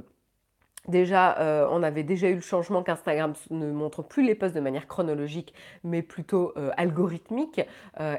déjà, 0.88 1.38
euh, 1.38 1.68
on 1.70 1.82
avait 1.82 2.02
déjà 2.02 2.28
eu 2.28 2.34
le 2.34 2.40
changement 2.40 2.82
qu'Instagram 2.82 3.34
ne 3.50 3.70
montre 3.70 4.02
plus 4.02 4.24
les 4.24 4.34
posts 4.34 4.54
de 4.54 4.60
manière 4.60 4.86
chronologique, 4.86 5.54
mais 5.84 6.02
plutôt 6.02 6.54
algorithmique. 6.76 7.60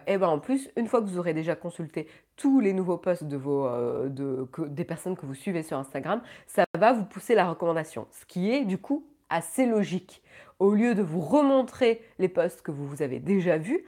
et 0.07 0.17
ben 0.17 0.27
en 0.27 0.39
plus, 0.39 0.69
une 0.77 0.87
fois 0.87 1.01
que 1.01 1.05
vous 1.05 1.19
aurez 1.19 1.33
déjà 1.33 1.55
consulté 1.55 2.07
tous 2.35 2.59
les 2.59 2.73
nouveaux 2.73 2.97
posts 2.97 3.25
des 3.25 4.83
personnes 4.85 5.15
que 5.15 5.25
vous 5.25 5.35
suivez 5.35 5.63
sur 5.63 5.77
Instagram, 5.77 6.21
ça 6.47 6.65
va 6.77 6.93
vous 6.93 7.05
pousser 7.05 7.35
la 7.35 7.49
recommandation, 7.49 8.07
ce 8.11 8.25
qui 8.25 8.51
est 8.51 8.65
du 8.65 8.77
coup 8.77 9.03
assez 9.29 9.65
logique. 9.65 10.21
Au 10.59 10.73
lieu 10.73 10.95
de 10.95 11.01
vous 11.01 11.21
remontrer 11.21 12.01
les 12.17 12.29
posts 12.29 12.61
que 12.61 12.71
vous 12.71 13.01
avez 13.01 13.19
déjà 13.19 13.57
vus, 13.57 13.85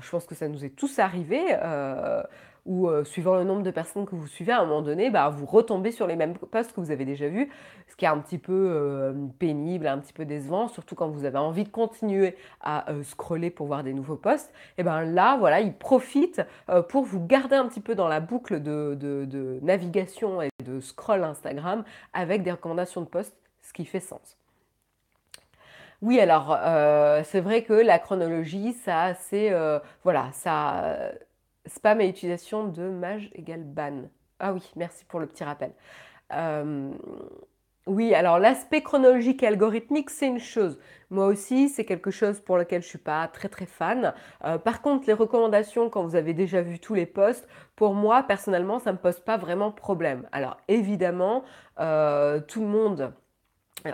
je 0.00 0.10
pense 0.10 0.26
que 0.26 0.34
ça 0.34 0.48
nous 0.48 0.64
est 0.64 0.70
tous 0.76 0.98
arrivé, 0.98 1.40
euh, 1.50 2.22
ou 2.66 2.88
euh, 2.88 3.04
suivant 3.04 3.36
le 3.36 3.44
nombre 3.44 3.62
de 3.62 3.70
personnes 3.70 4.06
que 4.06 4.14
vous 4.14 4.26
suivez, 4.26 4.52
à 4.52 4.60
un 4.60 4.64
moment 4.64 4.82
donné, 4.82 5.10
bah, 5.10 5.28
vous 5.28 5.46
retombez 5.46 5.92
sur 5.92 6.06
les 6.06 6.16
mêmes 6.16 6.34
posts 6.34 6.72
que 6.72 6.80
vous 6.80 6.90
avez 6.90 7.04
déjà 7.04 7.28
vus, 7.28 7.50
ce 7.88 7.96
qui 7.96 8.04
est 8.04 8.08
un 8.08 8.18
petit 8.18 8.38
peu 8.38 8.52
euh, 8.52 9.12
pénible, 9.38 9.86
un 9.86 9.98
petit 9.98 10.12
peu 10.12 10.24
décevant, 10.24 10.68
surtout 10.68 10.94
quand 10.94 11.08
vous 11.08 11.24
avez 11.24 11.38
envie 11.38 11.64
de 11.64 11.68
continuer 11.68 12.36
à 12.60 12.86
scroller 13.02 13.50
pour 13.50 13.66
voir 13.66 13.82
des 13.82 13.92
nouveaux 13.92 14.16
posts. 14.16 14.52
Et 14.78 14.82
bien 14.82 15.02
là, 15.04 15.36
voilà, 15.38 15.60
ils 15.60 15.74
profitent 15.74 16.42
pour 16.88 17.04
vous 17.04 17.24
garder 17.24 17.56
un 17.56 17.66
petit 17.66 17.80
peu 17.80 17.94
dans 17.94 18.08
la 18.08 18.20
boucle 18.20 18.62
de, 18.62 18.96
de 19.00 19.58
navigation 19.62 20.42
et 20.42 20.50
de 20.64 20.80
scroll 20.80 21.24
Instagram 21.24 21.84
avec 22.12 22.42
des 22.42 22.52
recommandations 22.52 23.00
de 23.00 23.06
posts, 23.06 23.36
ce 23.62 23.72
qui 23.72 23.84
fait 23.84 24.00
sens. 24.00 24.36
Oui, 26.02 26.18
alors 26.18 26.56
euh, 26.58 27.22
c'est 27.24 27.40
vrai 27.40 27.62
que 27.62 27.74
la 27.74 27.98
chronologie, 27.98 28.72
ça 28.72 29.12
c'est 29.14 29.52
euh, 29.52 29.78
voilà, 30.02 30.30
ça 30.32 31.12
spam 31.70 32.00
et 32.00 32.08
utilisation 32.08 32.68
de 32.68 32.88
mage 32.88 33.30
égale 33.34 33.64
ban. 33.64 34.08
Ah 34.38 34.52
oui, 34.52 34.62
merci 34.76 35.04
pour 35.04 35.20
le 35.20 35.26
petit 35.26 35.44
rappel. 35.44 35.72
Euh, 36.32 36.90
oui, 37.86 38.14
alors 38.14 38.38
l'aspect 38.38 38.82
chronologique 38.82 39.42
et 39.42 39.46
algorithmique, 39.46 40.10
c'est 40.10 40.28
une 40.28 40.38
chose. 40.38 40.78
Moi 41.10 41.26
aussi, 41.26 41.68
c'est 41.68 41.84
quelque 41.84 42.10
chose 42.10 42.40
pour 42.40 42.56
lequel 42.56 42.82
je 42.82 42.88
suis 42.88 42.98
pas 42.98 43.26
très 43.28 43.48
très 43.48 43.66
fan. 43.66 44.14
par 44.64 44.82
contre, 44.82 45.06
les 45.06 45.12
recommandations, 45.12 45.90
quand 45.90 46.04
vous 46.04 46.14
avez 46.14 46.34
déjà 46.34 46.62
vu 46.62 46.78
tous 46.78 46.94
les 46.94 47.06
posts, 47.06 47.48
pour 47.74 47.94
moi, 47.94 48.22
personnellement, 48.22 48.78
ça 48.78 48.92
ne 48.92 48.96
me 48.96 49.02
pose 49.02 49.18
pas 49.20 49.38
vraiment 49.38 49.72
problème. 49.72 50.28
Alors 50.30 50.58
évidemment, 50.68 51.42
tout 51.76 52.60
le 52.60 52.66
monde 52.66 53.12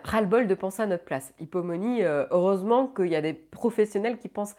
ras-le-bol 0.05 0.47
de 0.47 0.55
penser 0.55 0.83
à 0.83 0.87
notre 0.87 1.05
place. 1.05 1.33
Hypomonie, 1.41 2.03
euh, 2.03 2.27
heureusement 2.31 2.87
qu'il 2.89 3.09
y 3.09 3.17
a 3.17 3.21
des 3.21 3.33
professionnels 3.33 4.19
qui 4.19 4.29
pensent 4.29 4.57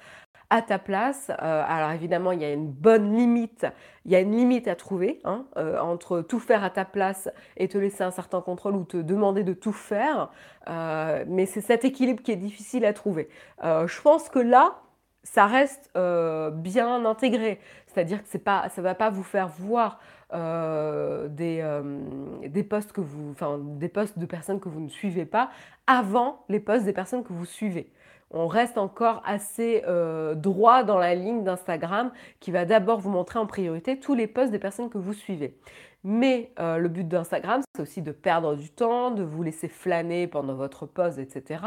à 0.50 0.62
ta 0.62 0.80
place. 0.80 1.30
Euh, 1.30 1.64
alors 1.68 1.92
évidemment, 1.92 2.32
il 2.32 2.42
y 2.42 2.46
a 2.46 2.52
une 2.52 2.72
bonne 2.72 3.16
limite, 3.16 3.66
il 4.06 4.12
y 4.12 4.16
a 4.16 4.20
une 4.20 4.36
limite 4.36 4.68
à 4.68 4.76
trouver 4.76 5.20
hein, 5.24 5.46
euh, 5.58 5.80
entre 5.80 6.22
tout 6.22 6.40
faire 6.40 6.64
à 6.64 6.70
ta 6.70 6.86
place 6.86 7.30
et 7.58 7.68
te 7.68 7.78
laisser 7.78 8.04
un 8.04 8.12
certain 8.12 8.42
contrôle 8.42 8.76
ou 8.76 8.84
te 8.84 8.98
demander 8.98 9.44
de 9.44 9.54
tout 9.54 9.74
faire. 9.74 10.30
mais 10.68 11.46
c'est 11.46 11.62
cet 11.62 11.86
équilibre 11.86 12.22
qui 12.24 12.32
est 12.32 12.38
difficile 12.38 12.86
à 12.86 12.94
trouver. 12.94 13.30
je 13.64 14.02
pense 14.02 14.30
que 14.30 14.40
là, 14.40 14.82
ça 15.24 15.46
reste 15.46 15.92
bien 15.94 17.06
intégré. 17.06 17.60
C'est-à-dire 17.88 18.24
que 18.24 18.38
pas, 18.38 18.70
ça 18.70 18.82
ne 18.82 18.84
va 18.84 18.96
pas 18.96 19.10
vous 19.10 19.24
faire 19.24 19.48
voir 19.48 20.00
euh, 20.34 21.30
des, 21.30 21.62
euh, 21.62 22.02
des 22.46 22.68
que 22.68 23.00
vous, 23.00 23.34
des 23.80 23.88
postes 23.88 24.20
de 24.20 24.26
personnes 24.26 24.60
que 24.60 24.68
vous 24.68 24.82
ne 24.82 24.90
suivez 24.90 25.26
pas 25.26 25.50
avant 25.88 26.44
les 26.50 26.60
postes 26.60 26.84
des 26.84 26.92
personnes 26.92 27.24
que 27.24 27.32
vous 27.32 27.46
suivez. 27.46 27.90
On 28.32 28.48
reste 28.48 28.78
encore 28.78 29.22
assez 29.26 29.84
euh, 29.88 30.36
droit 30.36 30.84
dans 30.84 30.98
la 30.98 31.16
ligne 31.16 31.44
d'Instagram 31.44 32.12
qui 32.40 32.52
va 32.52 32.66
d'abord 32.66 33.00
vous 33.00 33.10
montrer 33.10 33.40
en 33.40 33.46
priorité 33.46 34.00
tous 34.00 34.16
les 34.16 34.28
posts 34.28 34.52
des 34.52 34.60
personnes 34.60 34.90
que 34.90 34.98
vous 34.98 35.14
suivez. 35.14 35.58
Mais 36.04 36.52
le 36.58 36.88
but 36.88 37.06
d'Instagram, 37.06 37.62
c'est 37.76 37.82
aussi 37.82 38.02
de 38.02 38.14
perdre 38.14 38.56
du 38.56 38.70
temps, 38.70 39.12
de 39.12 39.24
vous 39.24 39.44
laisser 39.44 39.68
flâner 39.68 40.28
pendant 40.28 40.54
votre 40.54 40.86
post, 40.86 41.18
etc. 41.18 41.60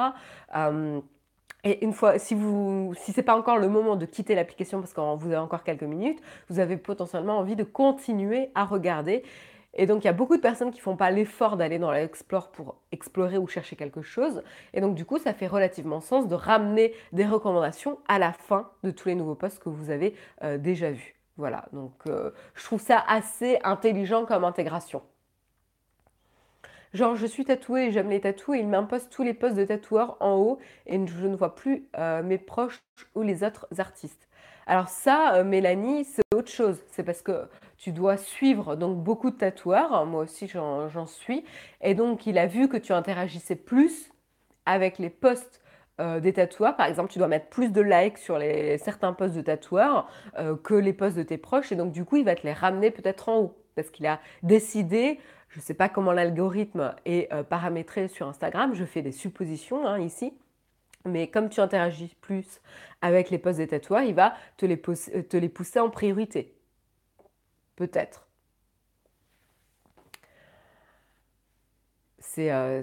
Et 1.62 1.84
une 1.84 1.92
fois, 1.92 2.18
si 2.18 2.34
vous, 2.34 2.94
si 2.96 3.12
c'est 3.12 3.22
pas 3.22 3.36
encore 3.36 3.58
le 3.58 3.68
moment 3.68 3.96
de 3.96 4.06
quitter 4.06 4.34
l'application 4.34 4.80
parce 4.80 4.94
que 4.94 5.00
vous 5.00 5.26
avez 5.26 5.36
encore 5.36 5.62
quelques 5.62 5.82
minutes, 5.82 6.20
vous 6.48 6.58
avez 6.58 6.76
potentiellement 6.76 7.38
envie 7.38 7.56
de 7.56 7.64
continuer 7.64 8.50
à 8.54 8.64
regarder. 8.64 9.22
Et 9.74 9.86
donc 9.86 10.02
il 10.02 10.06
y 10.06 10.10
a 10.10 10.12
beaucoup 10.12 10.36
de 10.36 10.42
personnes 10.42 10.72
qui 10.72 10.80
font 10.80 10.96
pas 10.96 11.10
l'effort 11.10 11.56
d'aller 11.56 11.78
dans 11.78 11.92
l'Explore 11.92 12.50
pour 12.50 12.76
explorer 12.90 13.38
ou 13.38 13.46
chercher 13.46 13.76
quelque 13.76 14.02
chose. 14.02 14.42
Et 14.74 14.80
donc 14.80 14.94
du 14.94 15.04
coup, 15.04 15.18
ça 15.18 15.32
fait 15.32 15.46
relativement 15.46 16.00
sens 16.00 16.26
de 16.26 16.34
ramener 16.34 16.92
des 17.12 17.24
recommandations 17.24 17.98
à 18.08 18.18
la 18.18 18.32
fin 18.32 18.70
de 18.82 18.90
tous 18.90 19.08
les 19.08 19.14
nouveaux 19.14 19.36
posts 19.36 19.60
que 19.60 19.68
vous 19.68 19.90
avez 19.90 20.14
euh, 20.42 20.58
déjà 20.58 20.90
vus. 20.90 21.14
Voilà, 21.36 21.66
donc 21.72 21.92
euh, 22.06 22.32
je 22.54 22.64
trouve 22.64 22.80
ça 22.80 23.02
assez 23.06 23.58
intelligent 23.62 24.26
comme 24.26 24.44
intégration. 24.44 25.02
Genre, 26.92 27.14
je 27.14 27.26
suis 27.26 27.44
tatouée 27.44 27.92
j'aime 27.92 28.10
les 28.10 28.20
tatous 28.20 28.56
et 28.56 28.58
il 28.58 28.68
m'impose 28.68 29.08
tous 29.08 29.22
les 29.22 29.32
postes 29.32 29.54
de 29.54 29.64
tatoueur 29.64 30.16
en 30.18 30.34
haut 30.34 30.58
et 30.86 31.00
je 31.06 31.26
ne 31.26 31.36
vois 31.36 31.54
plus 31.54 31.86
euh, 31.96 32.24
mes 32.24 32.38
proches 32.38 32.82
ou 33.14 33.22
les 33.22 33.44
autres 33.44 33.68
artistes. 33.78 34.28
Alors 34.66 34.88
ça, 34.88 35.42
Mélanie, 35.44 36.04
c'est 36.04 36.22
autre 36.34 36.50
chose. 36.50 36.82
C'est 36.88 37.02
parce 37.02 37.22
que 37.22 37.48
tu 37.80 37.90
dois 37.90 38.16
suivre 38.16 38.76
donc 38.76 39.02
beaucoup 39.02 39.30
de 39.30 39.36
tatoueurs. 39.36 40.06
Moi 40.06 40.22
aussi, 40.22 40.46
j'en 40.46 41.06
suis. 41.06 41.44
Et 41.80 41.94
donc, 41.94 42.26
il 42.26 42.38
a 42.38 42.46
vu 42.46 42.68
que 42.68 42.76
tu 42.76 42.92
interagissais 42.92 43.56
plus 43.56 44.12
avec 44.66 44.98
les 44.98 45.10
posts 45.10 45.60
euh, 46.00 46.20
des 46.20 46.34
tatoueurs. 46.34 46.76
Par 46.76 46.86
exemple, 46.86 47.10
tu 47.10 47.18
dois 47.18 47.26
mettre 47.26 47.48
plus 47.48 47.72
de 47.72 47.80
likes 47.80 48.18
sur 48.18 48.38
les, 48.38 48.78
certains 48.78 49.12
posts 49.12 49.34
de 49.34 49.40
tatoueurs 49.40 50.08
que 50.62 50.74
les 50.74 50.92
posts 50.92 51.16
de 51.16 51.24
tes 51.24 51.38
proches. 51.38 51.72
Et 51.72 51.76
donc, 51.76 51.90
du 51.90 52.04
coup, 52.04 52.16
il 52.16 52.24
va 52.24 52.36
te 52.36 52.46
les 52.46 52.52
ramener 52.52 52.92
peut-être 52.92 53.28
en 53.28 53.38
haut. 53.38 53.56
Parce 53.74 53.90
qu'il 53.90 54.06
a 54.06 54.20
décidé 54.42 55.18
je 55.50 55.58
ne 55.58 55.62
sais 55.62 55.74
pas 55.74 55.88
comment 55.88 56.12
l'algorithme 56.12 56.94
est 57.04 57.32
euh, 57.32 57.42
paramétré 57.42 58.08
sur 58.08 58.28
Instagram, 58.28 58.72
je 58.74 58.84
fais 58.84 59.02
des 59.02 59.12
suppositions 59.12 59.86
hein, 59.86 59.98
ici. 59.98 60.32
Mais 61.04 61.28
comme 61.28 61.48
tu 61.48 61.60
interagis 61.60 62.14
plus 62.20 62.60
avec 63.02 63.30
les 63.30 63.38
posts 63.38 63.58
des 63.58 63.66
tatouages, 63.66 64.06
il 64.08 64.14
va 64.14 64.34
euh, 64.62 65.22
te 65.22 65.36
les 65.36 65.48
pousser 65.48 65.80
en 65.80 65.90
priorité. 65.90 66.54
Peut-être. 67.76 68.26
C'est 72.20 72.52
euh, 72.52 72.82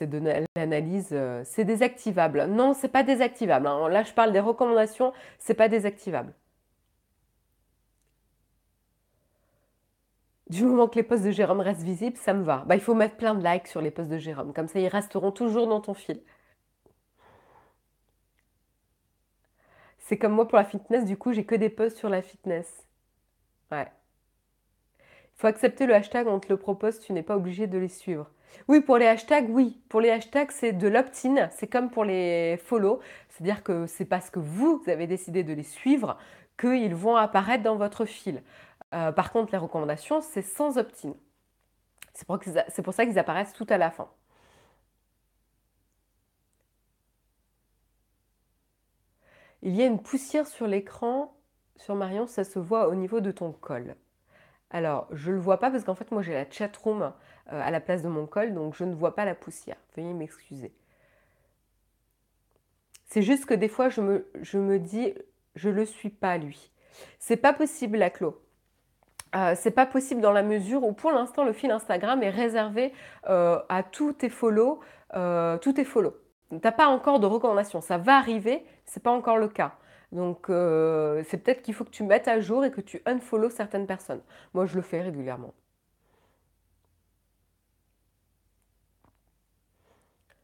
de 0.00 0.44
l'analyse, 0.56 1.16
c'est 1.44 1.64
désactivable. 1.64 2.44
Non, 2.46 2.74
c'est 2.74 2.88
pas 2.88 3.02
désactivable. 3.02 3.66
Hein. 3.66 3.88
Là, 3.88 4.02
je 4.02 4.12
parle 4.12 4.32
des 4.32 4.40
recommandations, 4.40 5.12
c'est 5.38 5.54
pas 5.54 5.68
désactivable. 5.68 6.34
Du 10.50 10.64
moment 10.64 10.86
que 10.86 10.96
les 10.96 11.02
posts 11.02 11.24
de 11.24 11.30
Jérôme 11.30 11.60
restent 11.60 11.82
visibles, 11.82 12.16
ça 12.18 12.34
me 12.34 12.42
va. 12.42 12.64
Bah, 12.66 12.74
il 12.74 12.80
faut 12.82 12.94
mettre 12.94 13.16
plein 13.16 13.34
de 13.34 13.42
likes 13.42 13.66
sur 13.68 13.80
les 13.80 13.90
posts 13.90 14.10
de 14.10 14.18
Jérôme. 14.18 14.52
Comme 14.52 14.68
ça, 14.68 14.78
ils 14.80 14.88
resteront 14.88 15.32
toujours 15.32 15.66
dans 15.66 15.80
ton 15.80 15.94
fil. 15.94 16.20
C'est 19.98 20.18
comme 20.18 20.32
moi 20.32 20.46
pour 20.46 20.58
la 20.58 20.64
fitness, 20.64 21.06
du 21.06 21.16
coup, 21.16 21.32
j'ai 21.32 21.46
que 21.46 21.54
des 21.54 21.70
posts 21.70 21.96
sur 21.96 22.10
la 22.10 22.20
fitness. 22.22 22.86
Ouais. 23.70 23.90
Faut 25.42 25.48
accepter 25.48 25.86
le 25.86 25.94
hashtag, 25.96 26.28
on 26.28 26.38
te 26.38 26.46
le 26.48 26.56
propose, 26.56 27.00
tu 27.00 27.12
n'es 27.12 27.24
pas 27.24 27.36
obligé 27.36 27.66
de 27.66 27.76
les 27.76 27.88
suivre. 27.88 28.30
Oui, 28.68 28.80
pour 28.80 28.96
les 28.96 29.08
hashtags, 29.08 29.50
oui. 29.50 29.82
Pour 29.88 30.00
les 30.00 30.08
hashtags, 30.08 30.52
c'est 30.52 30.72
de 30.72 30.86
l'opt-in. 30.86 31.48
C'est 31.50 31.66
comme 31.66 31.90
pour 31.90 32.04
les 32.04 32.58
follow. 32.58 33.00
C'est-à-dire 33.28 33.64
que 33.64 33.88
c'est 33.88 34.04
parce 34.04 34.30
que 34.30 34.38
vous 34.38 34.84
avez 34.86 35.08
décidé 35.08 35.42
de 35.42 35.52
les 35.52 35.64
suivre 35.64 36.16
qu'ils 36.56 36.94
vont 36.94 37.16
apparaître 37.16 37.64
dans 37.64 37.74
votre 37.74 38.04
fil. 38.04 38.40
Euh, 38.94 39.10
par 39.10 39.32
contre, 39.32 39.50
les 39.50 39.58
recommandations, 39.58 40.20
c'est 40.20 40.42
sans 40.42 40.78
opt-in. 40.78 41.14
C'est 42.14 42.24
pour, 42.84 42.94
ça 42.94 43.04
qu'ils 43.04 43.18
apparaissent 43.18 43.52
tout 43.52 43.66
à 43.68 43.78
la 43.78 43.90
fin. 43.90 44.08
Il 49.62 49.74
y 49.74 49.82
a 49.82 49.86
une 49.86 50.00
poussière 50.00 50.46
sur 50.46 50.68
l'écran. 50.68 51.34
Sur 51.78 51.96
Marion, 51.96 52.28
ça 52.28 52.44
se 52.44 52.60
voit 52.60 52.86
au 52.86 52.94
niveau 52.94 53.18
de 53.18 53.32
ton 53.32 53.50
col. 53.50 53.96
Alors, 54.72 55.06
je 55.12 55.30
ne 55.30 55.36
le 55.36 55.40
vois 55.40 55.60
pas 55.60 55.70
parce 55.70 55.84
qu'en 55.84 55.94
fait, 55.94 56.10
moi, 56.10 56.22
j'ai 56.22 56.32
la 56.32 56.50
chatroom 56.50 57.02
euh, 57.02 57.10
à 57.48 57.70
la 57.70 57.80
place 57.80 58.02
de 58.02 58.08
mon 58.08 58.26
col, 58.26 58.54
donc 58.54 58.74
je 58.74 58.84
ne 58.84 58.94
vois 58.94 59.14
pas 59.14 59.24
la 59.24 59.34
poussière. 59.34 59.76
Veuillez 59.96 60.14
m'excuser. 60.14 60.72
C'est 63.12 63.22
juste 63.22 63.44
que 63.44 63.52
des 63.52 63.68
fois, 63.68 63.90
je 63.90 64.00
me, 64.00 64.78
dis, 64.78 65.12
je 65.54 65.68
ne 65.68 65.74
le 65.74 65.84
suis 65.84 66.08
pas, 66.08 66.38
lui. 66.38 66.72
C'est 67.18 67.36
pas 67.36 67.52
possible, 67.52 67.98
la 67.98 68.08
clos. 68.08 68.42
Euh, 69.36 69.54
c'est 69.54 69.70
pas 69.70 69.84
possible 69.84 70.22
dans 70.22 70.32
la 70.32 70.42
mesure 70.42 70.82
où 70.82 70.92
pour 70.92 71.10
l'instant 71.10 71.44
le 71.44 71.52
fil 71.54 71.70
Instagram 71.70 72.22
est 72.22 72.30
réservé 72.30 72.92
euh, 73.30 73.58
à 73.70 73.82
tous 73.82 74.12
tes 74.12 74.28
follow, 74.28 74.80
euh, 75.14 75.56
tous 75.58 75.74
tes 75.74 75.84
follow. 75.84 76.14
T'as 76.60 76.72
pas 76.72 76.86
encore 76.86 77.18
de 77.18 77.26
recommandations, 77.26 77.80
ça 77.80 77.96
va 77.96 78.16
arriver, 78.16 78.64
c'est 78.84 79.02
pas 79.02 79.10
encore 79.10 79.38
le 79.38 79.48
cas. 79.48 79.72
Donc 80.12 80.50
euh, 80.50 81.24
c'est 81.28 81.38
peut-être 81.38 81.62
qu'il 81.62 81.74
faut 81.74 81.84
que 81.84 81.90
tu 81.90 82.04
mettes 82.04 82.28
à 82.28 82.40
jour 82.40 82.64
et 82.64 82.70
que 82.70 82.80
tu 82.80 83.02
unfollow 83.06 83.50
certaines 83.50 83.86
personnes. 83.86 84.20
Moi 84.54 84.66
je 84.66 84.76
le 84.76 84.82
fais 84.82 85.00
régulièrement. 85.00 85.54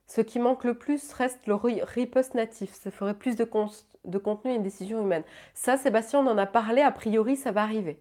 Ce 0.09 0.23
qui 0.23 0.39
manque 0.39 0.65
le 0.65 0.75
plus 0.75 1.13
reste 1.13 1.47
le 1.47 1.55
repost 1.55 2.35
natif. 2.35 2.73
Ça 2.73 2.91
ferait 2.91 3.15
plus 3.15 3.37
de, 3.37 3.45
contenu 3.45 4.51
et 4.51 4.55
une 4.55 4.63
décision 4.63 5.03
humaine. 5.03 5.23
Ça, 5.53 5.77
Sébastien, 5.77 6.21
on 6.21 6.27
en 6.27 6.39
a 6.39 6.47
parlé. 6.47 6.81
A 6.81 6.91
priori, 6.91 7.37
ça 7.37 7.53
va 7.53 7.63
arriver. 7.63 8.01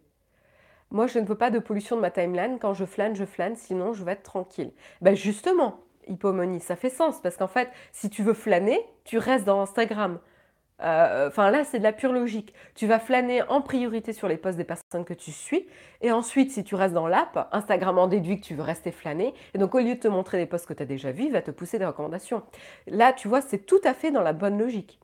Moi, 0.90 1.08
je 1.08 1.20
ne 1.20 1.26
veux 1.26 1.36
pas 1.36 1.52
de 1.52 1.60
pollution 1.60 1.98
de 1.98 2.02
ma 2.02 2.10
timeline. 2.10 2.60
Quand 2.60 2.74
je 2.74 2.86
flâne, 2.86 3.14
je 3.14 3.26
flâne, 3.26 3.58
sinon 3.58 3.92
je 3.92 4.06
vais 4.06 4.14
être 4.14 4.24
tranquille. 4.24 4.72
Ben 5.02 5.16
justement, 5.16 5.82
hypomonie, 6.08 6.62
ça 6.62 6.78
fait 6.78 6.90
sens 6.90 7.20
parce 7.22 7.36
qu'en 7.36 7.50
fait, 7.50 7.70
si 7.92 8.10
tu 8.10 8.24
veux 8.24 8.34
flâner, 8.34 8.80
tu 9.04 9.18
restes 9.18 9.46
dans 9.46 9.60
Instagram. 9.62 10.20
Heu, 10.80 11.28
enfin 11.28 11.50
là, 11.50 11.64
c'est 11.64 11.80
de 11.80 11.84
la 11.84 11.94
pure 11.94 12.14
logique. 12.14 12.54
Tu 12.76 12.86
vas 12.88 13.00
flâner 13.00 13.42
en 13.44 13.62
priorité 13.62 14.14
sur 14.14 14.28
les 14.28 14.38
posts 14.38 14.58
des 14.58 14.64
personnes 14.64 15.06
que 15.06 15.14
tu 15.14 15.32
suis 15.32 15.68
et 16.02 16.12
ensuite, 16.12 16.52
si 16.52 16.64
tu 16.64 16.76
restes 16.76 16.94
dans 16.94 17.08
l'app, 17.08 17.50
Instagram 17.52 17.98
en 17.98 18.08
déduit 18.08 18.40
que 18.40 18.46
tu 18.46 18.54
veux 18.54 18.64
rester 18.64 18.92
flâner 18.92 19.34
et 19.54 19.58
donc 19.58 19.74
au 19.74 19.80
lieu 19.80 19.96
de 19.96 20.00
te 20.00 20.08
montrer 20.08 20.38
des 20.38 20.46
posts 20.46 20.68
que 20.68 20.74
tu 20.74 20.84
as 20.84 20.86
déjà 20.86 21.12
vus, 21.12 21.26
il 21.26 21.32
va 21.32 21.42
te 21.42 21.52
pousser 21.52 21.80
des 21.80 21.86
recommandations. 21.86 22.44
Là, 22.88 23.14
tu 23.14 23.28
vois, 23.28 23.42
c'est 23.42 23.66
tout 23.66 23.82
à 23.84 23.94
fait 23.94 24.12
dans 24.12 24.22
la 24.22 24.34
bonne 24.34 24.60
logique. 24.60 25.00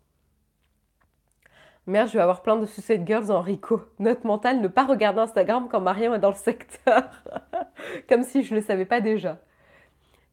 Merde, 1.86 2.08
je 2.08 2.14
vais 2.14 2.22
avoir 2.22 2.44
plein 2.44 2.56
de 2.56 2.66
Suicide 2.66 3.06
Girls 3.06 3.30
en 3.30 3.42
Rico. 3.42 3.82
Note 4.00 4.24
mentale, 4.24 4.62
ne 4.62 4.70
pas 4.70 4.86
regarder 4.86 5.20
Instagram 5.20 5.68
quand 5.70 5.82
Marion 5.82 6.14
est 6.16 6.20
dans 6.20 6.30
le 6.30 6.36
secteur. 6.36 7.10
Comme 8.10 8.24
si 8.24 8.44
je 8.44 8.54
ne 8.54 8.60
le 8.60 8.66
savais 8.66 8.86
pas 8.86 9.02
déjà. 9.02 9.40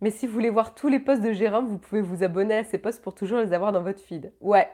Mais 0.01 0.11
si 0.11 0.27
vous 0.27 0.33
voulez 0.33 0.51
voir 0.51 0.75
tous 0.75 0.89
les 0.89 1.01
posts 1.01 1.23
de 1.23 1.33
Jérôme, 1.33 1.67
vous 1.67 1.79
pouvez 1.79 2.03
vous 2.03 2.23
abonner 2.23 2.57
à 2.59 2.65
ses 2.65 2.79
posts 2.79 3.03
pour 3.03 3.15
toujours 3.15 3.41
les 3.41 3.53
avoir 3.53 3.73
dans 3.73 3.83
votre 3.83 4.01
feed. 4.01 4.33
Ouais, 4.41 4.69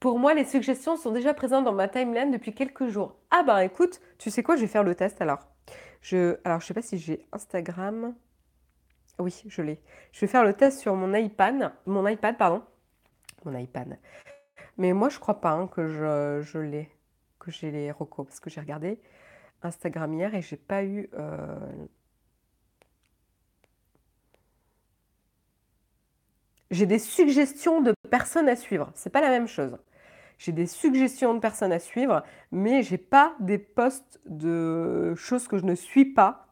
Pour 0.00 0.18
moi, 0.18 0.34
les 0.34 0.44
suggestions 0.44 0.96
sont 0.96 1.10
déjà 1.10 1.32
présentes 1.32 1.64
dans 1.64 1.72
ma 1.72 1.88
timeline 1.88 2.30
depuis 2.30 2.54
quelques 2.54 2.88
jours. 2.88 3.16
Ah 3.30 3.42
bah 3.42 3.64
écoute, 3.64 4.00
tu 4.18 4.30
sais 4.30 4.42
quoi, 4.42 4.56
je 4.56 4.62
vais 4.62 4.66
faire 4.66 4.84
le 4.84 4.94
test 4.94 5.20
alors. 5.22 5.40
Je, 6.02 6.36
alors 6.44 6.60
je 6.60 6.66
sais 6.66 6.74
pas 6.74 6.82
si 6.82 6.98
j'ai 6.98 7.26
Instagram. 7.32 8.14
Oui, 9.18 9.42
je 9.46 9.62
l'ai. 9.62 9.80
Je 10.12 10.20
vais 10.20 10.26
faire 10.26 10.44
le 10.44 10.52
test 10.52 10.80
sur 10.80 10.94
mon 10.94 11.14
iPad, 11.14 11.72
mon 11.86 12.06
iPad 12.06 12.36
pardon, 12.36 12.62
mon 13.44 13.56
iPad. 13.56 13.98
Mais 14.76 14.92
moi 14.92 15.08
je 15.08 15.18
crois 15.18 15.40
pas 15.40 15.52
hein, 15.52 15.66
que 15.66 15.86
je, 15.86 16.42
je 16.42 16.58
l'ai, 16.58 16.90
que 17.38 17.50
j'ai 17.50 17.70
les 17.70 17.90
recos 17.90 18.26
parce 18.26 18.40
que 18.40 18.50
j'ai 18.50 18.60
regardé 18.60 19.00
Instagram 19.62 20.12
hier 20.12 20.34
et 20.34 20.42
j'ai 20.42 20.58
pas 20.58 20.84
eu. 20.84 21.08
Euh, 21.14 21.58
j'ai 26.70 26.86
des 26.86 26.98
suggestions 26.98 27.80
de 27.80 27.94
personnes 28.10 28.48
à 28.48 28.56
suivre. 28.56 28.90
C'est 28.94 29.10
pas 29.10 29.20
la 29.20 29.30
même 29.30 29.48
chose. 29.48 29.76
J'ai 30.38 30.52
des 30.52 30.66
suggestions 30.66 31.34
de 31.34 31.40
personnes 31.40 31.72
à 31.72 31.78
suivre, 31.78 32.22
mais 32.52 32.82
j'ai 32.82 32.98
pas 32.98 33.34
des 33.40 33.58
posts 33.58 34.20
de 34.26 35.14
choses 35.14 35.48
que 35.48 35.58
je 35.58 35.64
ne 35.64 35.74
suis 35.74 36.04
pas. 36.04 36.48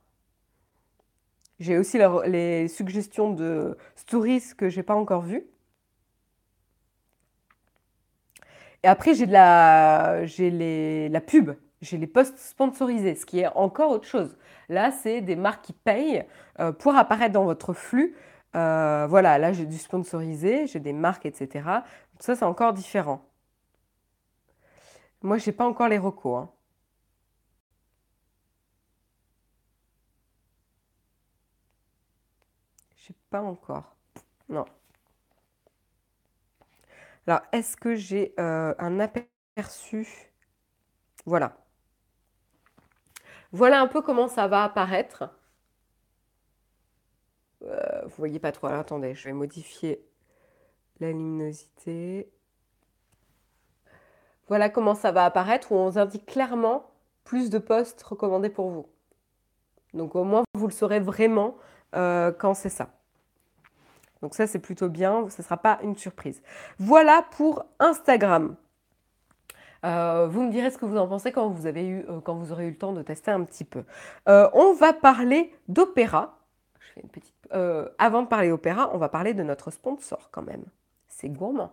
J'ai 1.61 1.79
aussi 1.79 1.99
les 2.27 2.69
suggestions 2.69 3.31
de 3.31 3.77
stories 3.95 4.43
que 4.57 4.69
j'ai 4.69 4.83
pas 4.83 4.95
encore 4.95 5.23
vues. 5.23 5.47
Et 8.83 8.87
après, 8.87 9.15
j'ai 9.15 9.27
de 9.27 9.33
la, 9.33 10.27
j'ai 10.27 10.51
les, 10.51 11.09
la 11.09 11.21
pub, 11.21 11.53
j'ai 11.81 11.97
les 11.97 12.07
posts 12.07 12.39
sponsorisés, 12.39 13.15
ce 13.15 13.25
qui 13.25 13.41
est 13.41 13.49
encore 13.55 13.91
autre 13.91 14.07
chose. 14.07 14.37
Là, 14.69 14.91
c'est 14.91 15.21
des 15.21 15.37
marques 15.37 15.65
qui 15.65 15.73
payent 15.73 16.25
euh, 16.61 16.73
pour 16.73 16.95
apparaître 16.97 17.33
dans 17.33 17.45
votre 17.45 17.73
flux. 17.73 18.15
Euh, 18.55 19.07
voilà, 19.09 19.39
là, 19.39 19.53
j'ai 19.53 19.67
du 19.67 19.79
sponsorisé, 19.79 20.67
j'ai 20.67 20.81
des 20.81 20.93
marques, 20.93 21.27
etc. 21.27 21.85
Ça, 22.21 22.37
c'est 22.37 22.45
encore 22.45 22.73
différent. 22.73 23.29
Moi, 25.23 25.39
j'ai 25.39 25.53
pas 25.53 25.67
encore 25.67 25.89
les 25.89 25.99
recos. 25.99 26.45
Hein. 26.45 26.51
J'ai 32.97 33.15
pas 33.31 33.43
encore. 33.43 33.95
Non. 34.49 34.65
Alors, 37.27 37.41
est-ce 37.53 37.77
que 37.77 37.95
j'ai 37.95 38.35
euh, 38.39 38.75
un 38.79 39.01
aperçu? 39.01 40.07
Voilà. 41.27 41.57
Voilà 43.53 43.81
un 43.81 43.87
peu 43.87 44.03
comment 44.03 44.29
ça 44.29 44.47
va 44.49 44.65
apparaître. 44.65 45.31
Euh, 47.67 48.03
vous 48.05 48.15
voyez 48.19 48.39
pas 48.39 48.53
trop. 48.53 48.67
attendez, 48.67 49.15
je 49.15 49.25
vais 49.25 49.33
modifier 49.33 50.05
la 51.01 51.09
luminosité. 51.09 52.31
Voilà 54.49 54.69
comment 54.69 54.95
ça 54.95 55.13
va 55.13 55.25
apparaître, 55.25 55.73
où 55.73 55.77
on 55.77 55.89
vous 55.89 55.99
indique 55.99 56.27
clairement 56.27 56.91
plus 57.25 57.49
de 57.51 57.59
postes 57.59 58.03
recommandés 58.03 58.51
pour 58.51 58.71
vous. 58.71 58.87
Donc 59.95 60.15
au 60.15 60.25
moins, 60.25 60.45
vous 60.55 60.67
le 60.67 60.73
saurez 60.73 61.01
vraiment 61.01 61.57
euh, 61.95 62.33
quand 62.33 62.55
c'est 62.55 62.69
ça. 62.69 62.91
Donc 64.21 64.35
ça, 64.35 64.47
c'est 64.47 64.59
plutôt 64.59 64.89
bien, 64.89 65.29
ce 65.31 65.41
ne 65.41 65.45
sera 65.45 65.57
pas 65.57 65.79
une 65.83 65.97
surprise. 65.97 66.43
Voilà 66.79 67.25
pour 67.37 67.65
Instagram. 67.79 68.57
Euh, 69.85 70.27
vous 70.29 70.43
me 70.43 70.51
direz 70.51 70.71
ce 70.71 70.79
que 70.79 70.87
vous 70.87 70.97
en 70.97 71.07
pensez 71.07 71.31
quand 71.31 71.49
vous, 71.49 71.67
avez 71.67 71.87
eu, 71.87 72.07
euh, 72.09 72.21
quand 72.21 72.35
vous 72.35 72.53
aurez 72.53 72.67
eu 72.67 72.71
le 72.71 72.79
temps 72.79 72.95
de 72.95 73.03
tester 73.03 73.31
un 73.31 73.45
petit 73.45 73.65
peu. 73.65 73.85
on 74.27 74.73
va 74.75 74.93
parler 74.93 75.53
d'Opéra. 75.69 76.39
Avant 77.51 78.23
de 78.23 78.29
parler 78.29 78.49
d'Opéra, 78.49 78.91
on 78.93 78.99
va 78.99 79.09
parler 79.09 79.35
de 79.35 79.43
notre 79.43 79.71
sponsor 79.71 80.29
quand 80.33 80.43
même. 80.43 80.65
C'est 81.09 81.29
gourmand. 81.29 81.73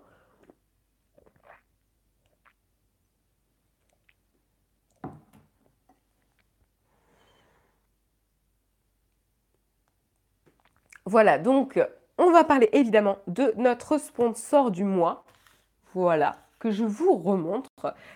Voilà, 11.06 11.38
donc 11.40 11.80
on 12.18 12.32
va 12.32 12.44
parler 12.44 12.70
évidemment 12.74 13.18
de 13.28 13.54
notre 13.58 13.98
sponsor 13.98 14.72
du 14.72 14.84
mois. 14.84 15.26
Voilà, 15.94 16.38
que 16.60 16.72
je 16.72 16.84
vous 16.86 17.18
remontre. 17.18 17.70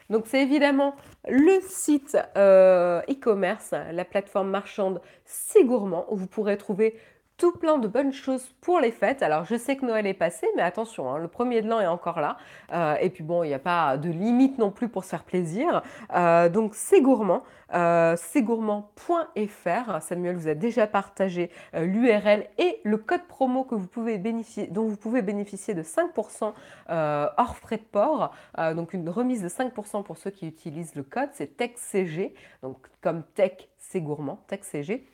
Donc 0.09 0.27
c'est 0.27 0.41
évidemment 0.41 0.95
le 1.27 1.59
site 1.61 2.17
euh, 2.37 3.01
e-commerce, 3.09 3.73
la 3.91 4.05
plateforme 4.05 4.49
marchande 4.49 5.01
C'est 5.25 5.63
Gourmand, 5.63 6.05
où 6.09 6.15
vous 6.15 6.27
pourrez 6.27 6.57
trouver 6.57 6.97
tout 7.37 7.51
plein 7.51 7.77
de 7.77 7.87
bonnes 7.87 8.13
choses 8.13 8.47
pour 8.61 8.79
les 8.79 8.91
fêtes. 8.91 9.21
Alors 9.21 9.45
je 9.45 9.55
sais 9.55 9.75
que 9.75 9.85
Noël 9.85 10.07
est 10.07 10.13
passé, 10.13 10.47
mais 10.55 10.61
attention, 10.61 11.11
hein, 11.11 11.17
le 11.17 11.27
premier 11.27 11.61
de 11.61 11.67
l'an 11.67 11.79
est 11.81 11.87
encore 11.87 12.21
là. 12.21 12.37
Euh, 12.73 12.95
et 13.01 13.09
puis 13.09 13.23
bon, 13.23 13.43
il 13.43 13.47
n'y 13.47 13.53
a 13.53 13.59
pas 13.59 13.97
de 13.97 14.09
limite 14.09 14.57
non 14.57 14.71
plus 14.71 14.87
pour 14.87 15.03
se 15.03 15.09
faire 15.09 15.23
plaisir. 15.23 15.83
Euh, 16.15 16.49
donc 16.49 16.75
c'est 16.75 17.01
gourmand. 17.01 17.43
Euh, 17.73 18.15
c'est 18.17 18.41
gourmand.fr. 18.41 20.01
Samuel 20.01 20.37
vous 20.37 20.47
a 20.47 20.53
déjà 20.53 20.87
partagé 20.87 21.49
l'URL 21.73 22.45
et 22.57 22.79
le 22.83 22.97
code 22.97 23.23
promo 23.27 23.63
que 23.63 23.75
vous 23.75 23.87
pouvez 23.87 24.17
bénéficier, 24.17 24.67
dont 24.67 24.87
vous 24.87 24.97
pouvez 24.97 25.21
bénéficier 25.21 25.73
de 25.73 25.83
5% 25.83 26.53
hors 26.89 27.57
frais 27.57 27.77
de 27.77 27.83
port. 27.83 28.33
donc 28.75 28.93
une 28.93 29.09
remise 29.09 29.41
de 29.41 29.49
5% 29.49 30.03
pour 30.03 30.17
ceux 30.17 30.29
qui 30.29 30.47
utilisent 30.47 30.95
le 30.95 31.03
code. 31.03 31.29
C'est 31.33 31.57
TechCG. 31.57 32.33
Donc 32.61 32.87
comme 33.01 33.23
Tech, 33.35 33.67
c'est 33.77 34.01
gourmand, 34.01 34.39
TechCG. 34.47 35.05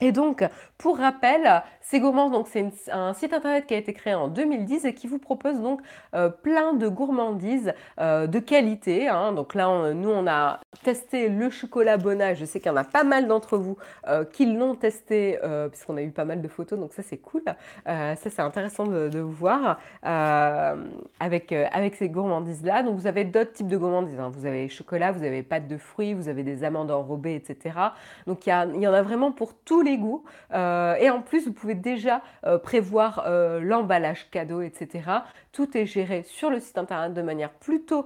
Et 0.00 0.12
donc, 0.12 0.44
pour 0.76 0.98
rappel, 0.98 1.62
Gourmand, 1.94 2.30
donc 2.30 2.48
c'est 2.48 2.66
un 2.92 3.14
site 3.14 3.32
internet 3.32 3.66
qui 3.66 3.74
a 3.74 3.78
été 3.78 3.92
créé 3.92 4.14
en 4.14 4.28
2010 4.28 4.84
et 4.84 4.94
qui 4.94 5.06
vous 5.06 5.18
propose 5.18 5.60
donc 5.60 5.80
euh, 6.14 6.28
plein 6.28 6.74
de 6.74 6.88
gourmandises 6.88 7.72
euh, 8.00 8.26
de 8.26 8.38
qualité. 8.38 9.08
Hein. 9.08 9.32
Donc 9.32 9.54
là, 9.54 9.94
nous, 9.94 10.10
on 10.10 10.26
a 10.26 10.60
testé 10.82 11.28
le 11.28 11.48
chocolat 11.48 11.96
Bona. 11.96 12.34
Je 12.34 12.44
sais 12.44 12.60
qu'il 12.60 12.70
y 12.70 12.74
en 12.74 12.76
a 12.76 12.84
pas 12.84 13.04
mal 13.04 13.28
d'entre 13.28 13.56
vous 13.56 13.78
euh, 14.08 14.24
qui 14.24 14.46
l'ont 14.46 14.74
testé 14.74 15.38
puisqu'on 15.70 15.96
a 15.96 16.02
eu 16.02 16.10
pas 16.10 16.24
mal 16.24 16.42
de 16.42 16.48
photos. 16.48 16.78
Donc 16.78 16.92
ça, 16.92 17.02
c'est 17.02 17.16
cool. 17.18 17.42
ça, 17.86 18.16
c'est 18.16 18.40
intéressant 18.40 18.86
de, 18.86 19.18
vous 19.18 19.32
voir 19.32 19.78
avec, 20.02 21.52
avec 21.52 21.94
ces 21.94 22.08
gourmandises-là. 22.08 22.82
Donc 22.82 22.96
vous 22.96 23.06
avez 23.06 23.24
d'autres 23.24 23.52
types 23.52 23.68
de 23.68 23.76
gourmandises. 23.76 24.18
Hein. 24.18 24.32
Vous 24.34 24.46
avez 24.46 24.68
chocolat, 24.68 25.12
vous 25.12 25.24
avez 25.24 25.42
pâte 25.42 25.68
de 25.68 25.78
fruits, 25.78 26.14
vous 26.14 26.28
avez 26.28 26.42
des 26.42 26.64
amandes 26.64 26.90
enrobées, 26.90 27.36
etc. 27.36 27.76
Donc 28.26 28.46
il 28.46 28.50
y, 28.50 28.76
il 28.76 28.82
y 28.82 28.88
en 28.88 28.92
a 28.94 29.02
vraiment 29.02 29.32
pour 29.32 29.54
tous 29.54 29.82
les 29.86 29.98
goûts. 29.98 30.24
Euh, 30.52 30.94
et 30.96 31.08
en 31.08 31.22
plus, 31.22 31.46
vous 31.46 31.52
pouvez 31.52 31.74
déjà 31.74 32.20
euh, 32.44 32.58
prévoir 32.58 33.24
euh, 33.26 33.60
l'emballage 33.60 34.28
cadeau, 34.30 34.60
etc. 34.60 35.10
Tout 35.52 35.76
est 35.76 35.86
géré 35.86 36.22
sur 36.24 36.50
le 36.50 36.60
site 36.60 36.76
internet 36.76 37.14
de 37.14 37.22
manière 37.22 37.50
plutôt 37.50 38.04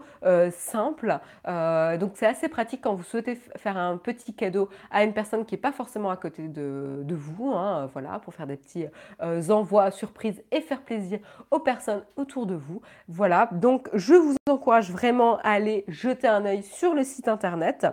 simple. 0.53 1.19
donc 1.45 2.13
c'est 2.15 2.27
assez 2.27 2.49
pratique 2.49 2.83
quand 2.83 2.95
vous 2.95 3.03
souhaitez 3.03 3.35
faire 3.57 3.77
un 3.77 3.97
petit 3.97 4.35
cadeau 4.35 4.69
à 4.93 5.03
une 5.03 5.13
personne 5.13 5.45
qui 5.45 5.55
n'est 5.55 5.61
pas 5.61 5.73
forcément 5.73 6.11
à 6.11 6.17
côté 6.17 6.47
de, 6.47 7.05
vous. 7.11 7.51
Hein, 7.51 7.91
voilà, 7.93 8.21
pour 8.21 8.35
faire 8.35 8.47
des 8.47 8.57
petits 8.57 8.87
envois 9.51 9.91
surprises 9.91 10.41
et 10.53 10.61
faire 10.61 10.83
plaisir 10.83 11.19
aux 11.51 11.59
personnes 11.59 12.05
autour 12.15 12.47
de 12.47 12.55
vous. 12.55 12.83
Voilà, 13.09 13.49
donc 13.51 13.89
je 13.95 14.15
vous 14.15 14.37
encourage 14.49 14.93
vraiment 14.93 15.39
à 15.39 15.51
aller 15.51 15.85
jeter 15.89 16.29
un 16.29 16.45
œil 16.45 16.63
sur 16.63 16.95
le 16.95 17.03
site 17.03 17.27
internet. 17.27 17.87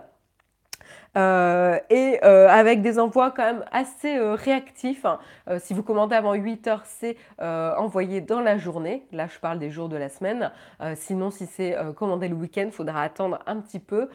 Euh, 1.18 1.78
et 1.90 2.20
euh, 2.24 2.48
avec 2.48 2.80
des 2.80 3.00
envois 3.00 3.32
quand 3.32 3.44
même 3.44 3.64
assez 3.72 4.16
euh, 4.16 4.34
réactifs. 4.34 5.04
Hein. 5.04 5.18
si 5.58 5.74
vous 5.74 5.82
commandez 5.82 6.14
avant 6.14 6.34
8 6.34 6.68
heures, 6.68 6.82
c'est 6.84 7.16
envoyé 7.40 8.20
dans 8.20 8.40
la 8.40 8.58
journée. 8.58 9.04
Là, 9.12 9.26
je 9.32 9.38
parle 9.38 9.58
des 9.58 9.70
jours 9.70 9.88
de 9.88 9.96
la 9.96 10.08
semaine. 10.08 10.50
sinon, 10.94 11.30
si 11.30 11.46
c'est 11.46 11.76
commandé 11.96 12.28
le 12.28 12.34
week-end, 12.34 12.64
il 12.66 12.72
faudra 12.72 13.02
attendre 13.02 13.38
un 13.46 13.56
petit 13.56 13.78
peu 13.78 14.08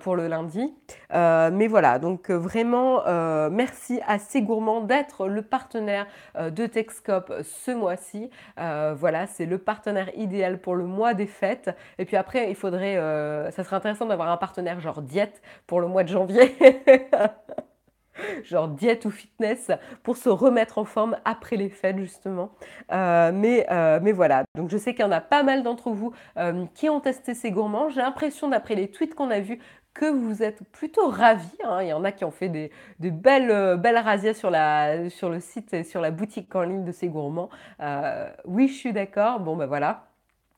pour 0.00 0.16
le 0.16 0.26
lundi. 0.26 0.74
mais 1.12 1.66
voilà, 1.68 1.98
donc 1.98 2.30
vraiment, 2.30 3.02
merci 3.50 4.00
à 4.06 4.18
Gourmand 4.40 4.80
d'être 4.82 5.28
le 5.28 5.42
partenaire 5.42 6.06
de 6.38 6.66
Texcope 6.66 7.32
ce 7.42 7.70
mois-ci. 7.70 8.30
voilà, 8.56 9.26
c'est 9.26 9.46
le 9.46 9.58
partenaire 9.58 10.10
idéal 10.16 10.58
pour 10.58 10.74
le 10.74 10.84
mois 10.84 11.14
des 11.14 11.26
fêtes. 11.26 11.70
Et 11.98 12.04
puis 12.04 12.16
après, 12.16 12.50
il 12.50 12.56
faudrait, 12.56 12.96
ça 13.52 13.64
serait 13.64 13.76
intéressant 13.76 14.06
d'avoir 14.06 14.30
un 14.30 14.36
partenaire 14.36 14.80
genre 14.80 15.02
diète 15.02 15.40
pour 15.66 15.80
le 15.80 15.86
mois 15.86 16.02
de 16.02 16.08
janvier. 16.08 16.49
genre 18.44 18.68
diète 18.68 19.04
ou 19.04 19.10
fitness 19.10 19.70
pour 20.02 20.16
se 20.16 20.28
remettre 20.28 20.78
en 20.78 20.84
forme 20.84 21.16
après 21.24 21.56
les 21.56 21.68
fêtes 21.68 21.98
justement. 21.98 22.50
Euh, 22.92 23.32
mais, 23.32 23.66
euh, 23.70 24.00
mais 24.02 24.12
voilà, 24.12 24.44
donc 24.56 24.70
je 24.70 24.76
sais 24.76 24.94
qu'il 24.94 25.04
y 25.04 25.08
en 25.08 25.12
a 25.12 25.20
pas 25.20 25.42
mal 25.42 25.62
d'entre 25.62 25.90
vous 25.90 26.12
euh, 26.36 26.64
qui 26.74 26.88
ont 26.88 27.00
testé 27.00 27.34
ces 27.34 27.50
gourmands. 27.50 27.88
J'ai 27.88 28.00
l'impression 28.00 28.48
d'après 28.48 28.74
les 28.74 28.90
tweets 28.90 29.14
qu'on 29.14 29.30
a 29.30 29.40
vus 29.40 29.58
que 29.92 30.06
vous 30.06 30.42
êtes 30.42 30.62
plutôt 30.70 31.08
ravis. 31.08 31.48
Hein. 31.64 31.82
Il 31.82 31.88
y 31.88 31.92
en 31.92 32.04
a 32.04 32.12
qui 32.12 32.24
ont 32.24 32.30
fait 32.30 32.48
des, 32.48 32.70
belles, 33.00 33.76
belles 33.78 33.98
razzias 33.98 34.34
sur, 34.34 34.50
sur 35.10 35.30
le 35.30 35.40
site 35.40 35.74
et 35.74 35.82
sur 35.82 36.00
la 36.00 36.12
boutique 36.12 36.54
en 36.54 36.62
ligne 36.62 36.84
de 36.84 36.92
ces 36.92 37.08
gourmands. 37.08 37.50
oui, 38.44 38.68
je 38.68 38.74
suis 38.74 38.92
d'accord. 38.92 39.40
Bon, 39.40 39.56
ben 39.56 39.66
voilà. 39.66 40.09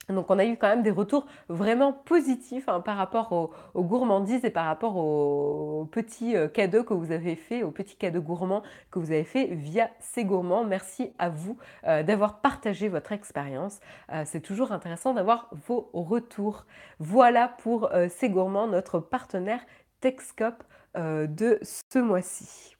Donc 0.08 0.30
on 0.30 0.38
a 0.38 0.44
eu 0.44 0.56
quand 0.56 0.68
même 0.68 0.82
des 0.82 0.90
retours 0.90 1.26
vraiment 1.48 1.92
positifs 1.92 2.68
hein, 2.68 2.80
par 2.80 2.96
rapport 2.96 3.32
aux, 3.74 3.82
gourmandises 3.82 4.44
et 4.44 4.50
par 4.50 4.66
rapport 4.66 4.96
aux, 4.96 5.88
petits 5.90 6.36
euh, 6.36 6.48
cadeaux 6.48 6.84
que 6.84 6.94
vous 6.94 7.12
avez 7.12 7.36
fait, 7.36 7.62
aux 7.62 7.70
petits 7.70 7.96
cadeaux 7.96 8.20
gourmands 8.20 8.62
que 8.90 8.98
vous 8.98 9.12
avez 9.12 9.24
fait 9.24 9.46
via 9.46 9.90
ces 10.00 10.24
gourmands. 10.24 10.64
Merci 10.64 11.12
à 11.18 11.28
vous 11.28 11.56
euh, 11.86 12.02
d'avoir 12.02 12.40
partagé 12.40 12.88
votre 12.88 13.12
expérience. 13.12 13.78
Euh, 14.12 14.22
c'est 14.26 14.40
toujours 14.40 14.72
intéressant 14.72 15.14
d'avoir 15.14 15.48
vos 15.68 15.88
retours. 15.92 16.66
Voilà 16.98 17.48
pour 17.48 17.90
gourmands, 18.24 18.66
notre 18.66 18.98
partenaire 18.98 19.60
Texcop 20.00 20.62
de 20.94 21.58
ce 21.62 21.98
mois-ci. 21.98 22.76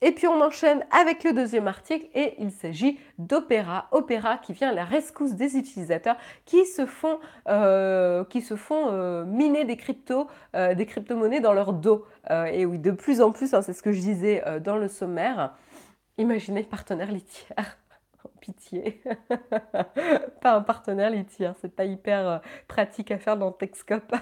Et 0.00 0.12
puis 0.12 0.28
on 0.28 0.40
enchaîne 0.40 0.84
avec 0.92 1.24
le 1.24 1.32
deuxième 1.32 1.66
article 1.66 2.06
et 2.14 2.36
il 2.38 2.52
s'agit 2.52 3.00
d'Opéra. 3.18 3.88
Opéra 3.90 4.38
qui 4.38 4.52
vient 4.52 4.68
à 4.68 4.72
la 4.72 4.84
rescousse 4.84 5.32
des 5.32 5.56
utilisateurs 5.56 6.16
qui 6.44 6.66
se 6.66 6.86
font, 6.86 7.18
euh, 7.48 8.24
qui 8.24 8.40
se 8.40 8.54
font 8.54 8.92
euh, 8.92 9.24
miner 9.24 9.64
des 9.64 9.76
cryptos, 9.76 10.28
euh, 10.54 10.74
des 10.74 10.86
crypto-monnaies 10.86 11.40
dans 11.40 11.52
leur 11.52 11.72
dos. 11.72 12.06
et 12.30 12.64
oui, 12.64 12.78
de 12.78 12.92
plus 12.92 13.20
en 13.20 13.32
plus, 13.32 13.54
hein, 13.54 13.62
c'est 13.62 13.72
ce 13.72 13.82
que 13.82 13.92
je 13.92 14.00
disais 14.00 14.44
dans 14.60 14.76
le 14.76 14.88
sommaire. 14.88 15.54
Imaginez 16.16 16.62
partenaire 16.62 17.10
litière. 17.10 17.78
Pitié. 18.40 19.02
pas 20.40 20.54
un 20.54 20.60
partenaire 20.62 21.10
litière, 21.10 21.54
c'est 21.60 21.74
pas 21.74 21.84
hyper 21.84 22.40
pratique 22.68 23.10
à 23.10 23.18
faire 23.18 23.36
dans 23.36 23.50
Texcope. 23.50 24.14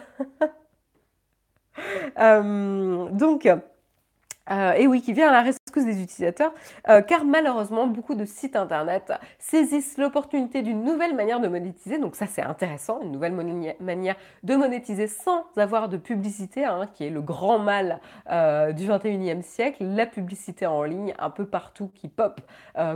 donc, 3.12 3.46
et 3.46 4.86
oui, 4.86 5.02
qui 5.02 5.12
vient 5.12 5.28
à 5.28 5.32
la 5.32 5.42
des 5.84 6.02
utilisateurs, 6.02 6.52
euh, 6.88 7.02
car 7.02 7.24
malheureusement, 7.24 7.86
beaucoup 7.86 8.14
de 8.14 8.24
sites 8.24 8.56
internet 8.56 9.12
saisissent 9.38 9.98
l'opportunité 9.98 10.62
d'une 10.62 10.82
nouvelle 10.82 11.14
manière 11.14 11.40
de 11.40 11.48
monétiser. 11.48 11.98
Donc 11.98 12.16
ça, 12.16 12.26
c'est 12.26 12.42
intéressant, 12.42 13.00
une 13.02 13.12
nouvelle 13.12 13.34
manière 13.80 14.16
de 14.42 14.56
monétiser 14.56 15.06
sans 15.06 15.44
avoir 15.56 15.88
de 15.88 15.96
publicité, 15.96 16.64
hein, 16.64 16.88
qui 16.94 17.04
est 17.04 17.10
le 17.10 17.20
grand 17.20 17.58
mal 17.58 18.00
euh, 18.30 18.72
du 18.72 18.86
21e 18.86 19.42
siècle, 19.42 19.84
la 19.84 20.06
publicité 20.06 20.66
en 20.66 20.82
ligne 20.82 21.14
un 21.18 21.30
peu 21.30 21.46
partout 21.46 21.90
qui 21.94 22.08
pop 22.08 22.40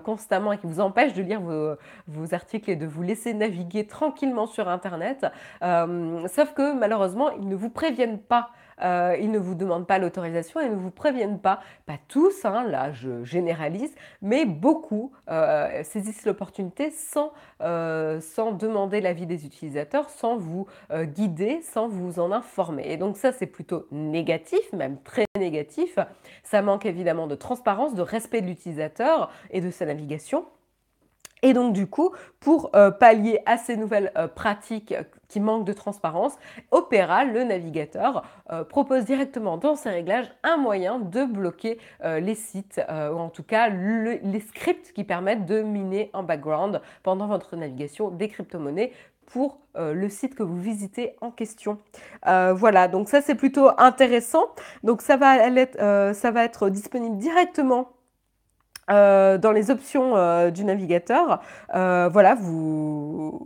constamment 0.04 0.52
et 0.52 0.58
qui 0.58 0.66
vous 0.66 0.80
empêche 0.80 1.14
de 1.14 1.22
lire 1.22 1.40
vos, 1.40 2.34
articles 2.34 2.70
et 2.70 2.76
de 2.76 2.86
vous 2.86 3.02
laisser 3.02 3.32
naviguer 3.32 3.86
tranquillement 3.86 4.46
sur 4.46 4.68
internet. 4.68 5.26
sauf 5.60 6.52
que 6.54 6.72
malheureusement, 6.74 7.30
ils 7.30 7.48
ne 7.48 7.56
vous 7.56 7.70
préviennent 7.70 8.18
pas 8.18 8.50
euh, 8.82 9.16
ils 9.20 9.30
ne 9.30 9.38
vous 9.38 9.54
demandent 9.54 9.86
pas 9.86 9.98
l'autorisation 9.98 10.60
et 10.60 10.68
ne 10.68 10.76
vous 10.76 10.90
préviennent 10.90 11.38
pas. 11.38 11.60
Pas 11.86 11.98
tous, 12.08 12.44
hein, 12.44 12.64
là 12.64 12.92
je 12.92 13.24
généralise, 13.24 13.94
mais 14.22 14.44
beaucoup 14.44 15.12
euh, 15.28 15.82
saisissent 15.84 16.24
l'opportunité 16.24 16.90
sans, 16.90 17.32
euh, 17.60 18.20
sans 18.20 18.52
demander 18.52 19.00
l'avis 19.00 19.26
des 19.26 19.46
utilisateurs, 19.46 20.10
sans 20.10 20.36
vous 20.36 20.66
guider, 20.92 21.60
sans 21.62 21.88
vous 21.88 22.20
en 22.20 22.32
informer. 22.32 22.84
Et 22.86 22.96
donc 22.96 23.16
ça 23.16 23.32
c'est 23.32 23.46
plutôt 23.46 23.86
négatif, 23.90 24.72
même 24.72 24.98
très 25.02 25.26
négatif. 25.38 25.98
Ça 26.42 26.62
manque 26.62 26.86
évidemment 26.86 27.26
de 27.26 27.34
transparence, 27.34 27.94
de 27.94 28.02
respect 28.02 28.40
de 28.40 28.46
l'utilisateur 28.46 29.30
et 29.50 29.60
de 29.60 29.70
sa 29.70 29.86
navigation. 29.86 30.44
Et 31.42 31.54
donc 31.54 31.72
du 31.72 31.86
coup, 31.86 32.14
pour 32.38 32.70
pallier 32.70 33.40
à 33.46 33.56
ces 33.56 33.76
nouvelles 33.76 34.12
pratiques 34.34 34.94
qui 35.30 35.40
manquent 35.40 35.64
de 35.64 35.72
transparence, 35.72 36.34
Opera, 36.70 37.24
le 37.24 37.44
navigateur, 37.44 38.24
propose 38.68 39.04
directement 39.04 39.56
dans 39.56 39.76
ses 39.76 39.88
réglages 39.90 40.30
un 40.42 40.56
moyen 40.56 40.98
de 40.98 41.24
bloquer 41.24 41.78
les 42.02 42.34
sites, 42.34 42.80
ou 42.88 43.16
en 43.16 43.28
tout 43.28 43.42
cas 43.42 43.68
les 43.68 44.40
scripts 44.40 44.92
qui 44.92 45.04
permettent 45.04 45.46
de 45.46 45.62
miner 45.62 46.10
en 46.12 46.22
background 46.22 46.82
pendant 47.02 47.26
votre 47.26 47.56
navigation 47.56 48.10
des 48.10 48.28
crypto-monnaies 48.28 48.92
pour 49.26 49.58
le 49.76 50.08
site 50.08 50.34
que 50.34 50.42
vous 50.42 50.58
visitez 50.58 51.14
en 51.20 51.30
question. 51.30 51.78
voilà, 52.26 52.88
donc 52.88 53.08
ça 53.08 53.22
c'est 53.22 53.36
plutôt 53.36 53.70
intéressant. 53.78 54.46
Donc 54.82 55.00
ça 55.02 55.16
va, 55.16 55.38
ça 56.12 56.30
va 56.30 56.44
être 56.44 56.68
disponible 56.68 57.16
directement 57.16 57.88
euh, 58.90 59.38
dans 59.38 59.52
les 59.52 59.70
options 59.70 60.16
euh, 60.16 60.50
du 60.50 60.64
navigateur, 60.64 61.40
euh, 61.74 62.08
voilà, 62.08 62.34
vous, 62.34 63.40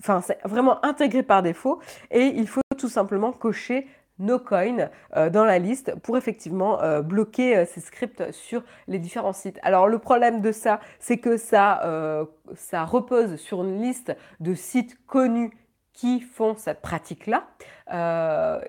enfin, 0.00 0.20
c'est 0.20 0.38
vraiment 0.44 0.84
intégré 0.84 1.22
par 1.22 1.42
défaut 1.42 1.80
et 2.10 2.26
il 2.26 2.46
faut 2.46 2.60
tout 2.76 2.88
simplement 2.88 3.32
cocher 3.32 3.86
no 4.18 4.38
coin 4.38 4.88
dans 5.30 5.44
la 5.44 5.58
liste 5.58 5.94
pour 6.02 6.16
effectivement 6.16 6.78
bloquer 7.02 7.66
ces 7.66 7.82
scripts 7.82 8.32
sur 8.32 8.62
les 8.88 8.98
différents 8.98 9.34
sites. 9.34 9.58
Alors 9.62 9.88
le 9.88 9.98
problème 9.98 10.40
de 10.40 10.52
ça, 10.52 10.80
c'est 10.98 11.18
que 11.18 11.36
ça, 11.36 12.26
ça 12.54 12.84
repose 12.86 13.36
sur 13.36 13.62
une 13.62 13.82
liste 13.82 14.16
de 14.40 14.54
sites 14.54 14.96
connus 15.06 15.50
qui 15.92 16.22
font 16.22 16.54
cette 16.56 16.80
pratique-là. 16.80 17.44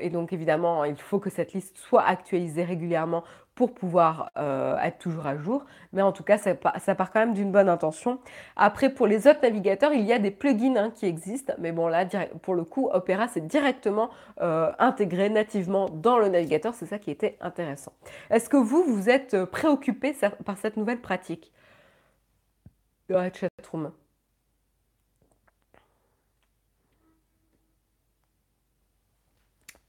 et 0.01 0.09
donc 0.09 0.33
évidemment, 0.33 0.83
il 0.83 0.97
faut 0.97 1.19
que 1.19 1.29
cette 1.29 1.53
liste 1.53 1.77
soit 1.77 2.03
actualisée 2.03 2.65
régulièrement 2.65 3.23
pour 3.57 3.73
pouvoir 3.73 4.31
euh, 4.37 4.77
être 4.77 4.99
toujours 4.99 5.25
à 5.25 5.35
jour. 5.35 5.65
Mais 5.91 6.03
en 6.03 6.11
tout 6.11 6.23
cas, 6.23 6.37
ça, 6.37 6.53
part 6.53 7.11
quand 7.11 7.19
même 7.19 7.33
d'une 7.33 7.51
bonne 7.51 7.67
intention. 7.67 8.19
Après, 8.55 8.89
pour 8.89 9.07
les 9.07 9.27
autres 9.27 9.41
navigateurs, 9.41 9.93
il 9.93 10.05
y 10.05 10.13
a 10.13 10.19
des 10.19 10.29
plugins 10.29 10.75
hein, 10.77 10.91
qui 10.93 11.07
existent. 11.07 11.53
Mais 11.57 11.71
bon, 11.71 11.87
là, 11.87 12.05
pour 12.43 12.53
le 12.53 12.63
coup, 12.63 12.87
Opera, 12.93 13.27
c'est 13.27 13.45
directement 13.45 14.11
euh, 14.41 14.71
intégré 14.77 15.29
nativement 15.29 15.89
dans 15.89 16.19
le 16.19 16.29
navigateur. 16.29 16.75
C'est 16.75 16.85
ça 16.85 16.99
qui 16.99 17.09
était 17.09 17.35
intéressant. 17.41 17.93
Est-ce 18.29 18.47
que 18.47 18.57
vous, 18.57 18.83
vous 18.83 19.09
êtes 19.09 19.33
euh, 19.33 19.47
préoccupé 19.47 20.15
par 20.45 20.57
cette 20.57 20.77
nouvelle 20.77 21.01
pratique? 21.01 21.51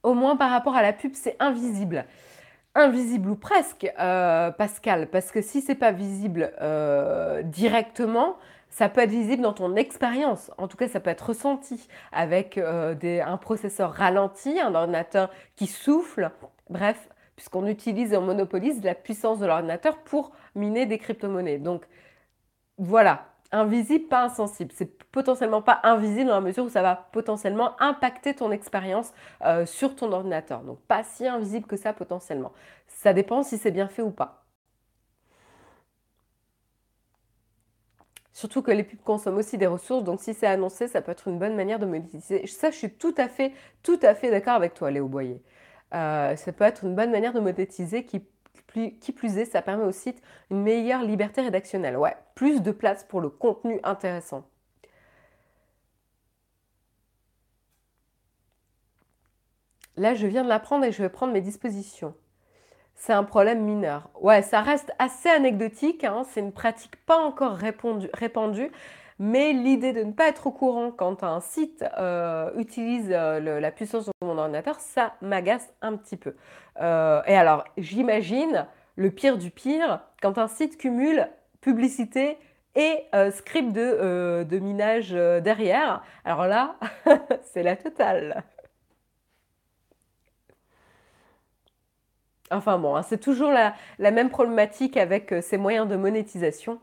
Au 0.02 0.14
moins 0.14 0.37
par 0.37 0.50
rapport 0.50 0.74
à 0.74 0.81
la 0.81 0.94
pub, 0.94 1.12
c'est 1.12 1.37
invisible 1.38 2.07
invisible 2.79 3.31
ou 3.31 3.37
presque, 3.37 3.91
euh, 3.99 4.51
Pascal, 4.51 5.09
parce 5.09 5.31
que 5.31 5.43
si 5.43 5.61
c'est 5.61 5.75
pas 5.75 5.93
visible 5.93 6.53
euh, 6.61 7.43
directement, 7.43 8.37
ça 8.71 8.88
peut 8.88 9.01
être 9.01 9.11
visible 9.11 9.43
dans 9.43 9.53
ton 9.53 9.77
expérience. 9.77 10.51
En 10.59 10.69
tout 10.69 10.77
cas, 10.77 10.88
ça 10.88 11.01
peut 11.01 11.11
être 11.11 11.29
ressenti 11.29 11.88
avec 12.12 12.59
euh, 12.59 12.95
un 13.25 13.37
processeur 13.37 13.93
ralenti, 13.93 14.61
un 14.61 14.75
ordinateur 14.75 15.31
qui 15.57 15.67
souffle. 15.67 16.31
Bref, 16.71 17.09
puisqu'on 17.37 17.67
utilise 17.67 18.12
et 18.12 18.17
on 18.17 18.23
monopolise 18.23 18.83
la 18.83 18.95
puissance 18.95 19.38
de 19.38 19.47
l'ordinateur 19.47 19.99
pour 19.99 20.33
miner 20.55 20.87
des 20.87 20.99
crypto-monnaies. 20.99 21.59
Donc 21.59 21.85
voilà, 22.77 23.27
invisible, 23.52 24.08
pas 24.08 24.24
insensible. 24.24 24.72
C'est 24.74 24.98
potentiellement 25.11 25.62
pas 25.62 25.80
invisible 25.82 26.26
dans 26.26 26.34
la 26.34 26.40
mesure 26.40 26.64
où 26.64 26.68
ça 26.68 26.82
va 26.82 27.08
potentiellement 27.12 27.80
impacter 27.80 28.34
ton 28.34 28.50
expérience 28.50 29.12
euh, 29.44 29.66
sur 29.66 29.96
ton 29.96 30.12
ordinateur. 30.12 30.62
Donc 30.62 30.80
pas 30.82 31.04
si 31.04 31.26
invisible 31.26 31.66
que 31.66 31.76
ça 31.76 31.92
potentiellement. 31.92 32.52
Ça 32.88 33.12
dépend 33.12 33.42
si 33.42 33.58
c'est 33.58 33.70
bien 33.70 33.88
fait 33.88 34.02
ou 34.02 34.11
pas. 34.11 34.44
Surtout 38.38 38.62
que 38.62 38.70
les 38.70 38.84
pubs 38.84 39.00
consomment 39.02 39.38
aussi 39.38 39.58
des 39.58 39.66
ressources, 39.66 40.04
donc 40.04 40.20
si 40.20 40.32
c'est 40.32 40.46
annoncé, 40.46 40.87
ça 40.87 41.02
peut 41.02 41.11
être 41.11 41.26
une 41.26 41.40
bonne 41.40 41.56
manière 41.56 41.80
de 41.80 41.87
monétiser. 41.87 42.46
Ça, 42.46 42.70
je 42.70 42.76
suis 42.76 42.90
tout 42.92 43.14
à 43.16 43.28
fait, 43.28 43.52
tout 43.82 43.98
à 44.00 44.14
fait 44.14 44.30
d'accord 44.30 44.54
avec 44.54 44.74
toi, 44.74 44.92
Léo 44.92 45.08
Boyer. 45.08 45.42
Euh, 45.94 46.37
ça 46.37 46.52
peut 46.52 46.64
être 46.64 46.84
une 46.84 46.94
bonne 46.94 47.11
manière 47.11 47.32
de 47.32 47.40
monétiser 47.40 48.04
qui 48.04 48.20
qui 48.72 49.12
plus 49.12 49.38
est, 49.38 49.44
ça 49.46 49.62
permet 49.62 49.85
au 49.85 49.92
site 49.92 50.22
une 50.50 50.62
meilleure 50.62 51.02
liberté 51.02 51.40
rédactionnelle. 51.40 51.96
Ouais, 51.96 52.16
plus 52.35 52.62
de 52.62 52.70
place 52.70 53.04
pour 53.04 53.20
le 53.20 53.28
contenu 53.28 53.81
intéressant. 53.83 54.44
Là, 59.96 60.14
je 60.14 60.26
viens 60.26 60.44
de 60.44 60.48
l'apprendre 60.48 60.85
et 60.85 60.92
je 60.92 61.02
vais 61.02 61.09
prendre 61.09 61.33
mes 61.33 61.40
dispositions. 61.40 62.14
C'est 62.94 63.12
un 63.12 63.24
problème 63.24 63.64
mineur. 63.64 64.11
Ouais, 64.20 64.42
ça 64.42 64.61
reste 64.61 64.92
assez 64.98 65.28
anecdotique. 65.28 66.04
Hein. 66.04 66.24
C'est 66.31 66.40
une 66.40 66.52
pratique 66.52 66.96
pas 67.04 67.18
encore 67.18 67.57
répandue. 67.57 68.70
Mais 69.21 69.53
l'idée 69.53 69.93
de 69.93 70.05
ne 70.05 70.12
pas 70.12 70.29
être 70.29 70.47
au 70.47 70.53
courant 70.53 70.93
quand 70.93 71.25
un 71.25 71.41
site 71.41 71.85
euh, 71.99 72.53
utilise 72.57 73.09
euh, 73.11 73.61
la 73.61 73.71
puissance 73.73 74.07
de 74.07 74.12
mon 74.23 74.39
ordinateur, 74.39 74.79
ça 74.79 75.14
m'agace 75.23 75.73
un 75.83 75.97
petit 75.97 76.16
peu. 76.16 76.37
Euh, 76.81 77.21
et 77.27 77.35
alors, 77.35 77.64
j'imagine 77.77 78.66
le 78.95 79.11
pire 79.11 79.37
du 79.37 79.51
pire 79.51 80.01
quand 80.23 80.39
un 80.39 80.47
site 80.47 80.79
cumule 80.79 81.29
publicité 81.61 82.39
et 82.77 83.07
script 83.33 83.73
de, 83.73 84.59
minage 84.61 85.11
derrière. 85.11 86.05
Alors 86.25 86.47
là, 86.47 86.77
c'est 87.43 87.64
la 87.64 87.75
totale. 87.75 88.45
Enfin 92.53 92.79
bon, 92.79 92.95
hein, 92.95 93.03
c'est 93.03 93.19
toujours 93.19 93.51
la, 93.51 93.75
même 93.99 94.31
problématique 94.31 94.97
avec 94.97 95.35
ces 95.43 95.57
moyens 95.57 95.89
de 95.89 95.97
monétisation. 95.97 96.79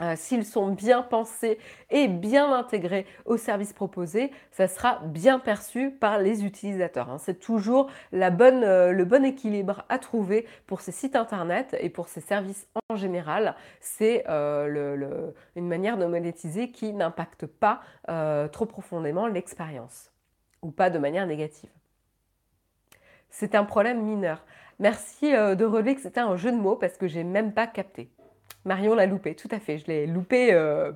Euh, 0.00 0.14
s'ils 0.16 0.44
sont 0.44 0.70
bien 0.72 1.02
pensés 1.02 1.58
et 1.90 2.08
bien 2.08 2.52
intégrés 2.52 3.06
aux 3.24 3.36
services 3.36 3.72
proposés, 3.72 4.32
ça 4.50 4.66
sera 4.66 5.00
bien 5.04 5.38
perçu 5.38 5.90
par 5.90 6.18
les 6.18 6.44
utilisateurs. 6.44 7.10
Hein. 7.10 7.18
C'est 7.18 7.38
toujours 7.38 7.90
euh, 8.12 8.92
le 8.92 9.04
bon 9.04 9.24
équilibre 9.24 9.84
à 9.88 9.98
trouver 9.98 10.46
pour 10.66 10.80
ces 10.80 10.92
sites 10.92 11.16
internet 11.16 11.76
et 11.80 11.90
pour 11.90 12.08
ces 12.08 12.20
services 12.20 12.66
en 12.90 12.96
général. 12.96 13.54
C'est 13.80 14.24
une 14.26 15.68
manière 15.68 15.96
de 15.96 16.06
monétiser 16.06 16.70
qui 16.70 16.92
n'impacte 16.92 17.46
pas 17.46 17.80
trop 18.52 18.66
profondément 18.66 19.26
l'expérience 19.26 20.10
ou 20.62 20.70
pas 20.70 20.90
de 20.90 20.98
manière 20.98 21.26
négative. 21.26 21.70
C'est 23.30 23.56
un 23.56 23.64
problème 23.64 24.02
mineur. 24.02 24.44
Merci 24.78 25.34
euh, 25.34 25.56
de 25.56 25.64
relever 25.64 25.96
que 25.96 26.00
c'était 26.00 26.20
un 26.20 26.36
jeu 26.36 26.52
de 26.52 26.56
mots 26.56 26.76
parce 26.76 26.96
que 26.96 27.08
j'ai 27.08 27.24
même 27.24 27.52
pas 27.52 27.66
capté. 27.66 28.08
Marion 28.64 28.94
l'a 28.94 29.06
loupé, 29.06 29.34
tout 29.34 29.48
à 29.50 29.58
fait. 29.60 29.78
Je 29.78 29.86
l'ai 29.86 30.06
loupé. 30.06 30.52
Euh, 30.52 30.92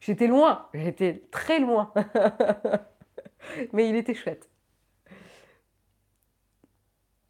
j'étais 0.00 0.26
loin, 0.26 0.68
j'étais 0.74 1.22
très 1.30 1.58
loin. 1.58 1.92
Mais 3.72 3.88
il 3.88 3.96
était 3.96 4.14
chouette. 4.14 4.48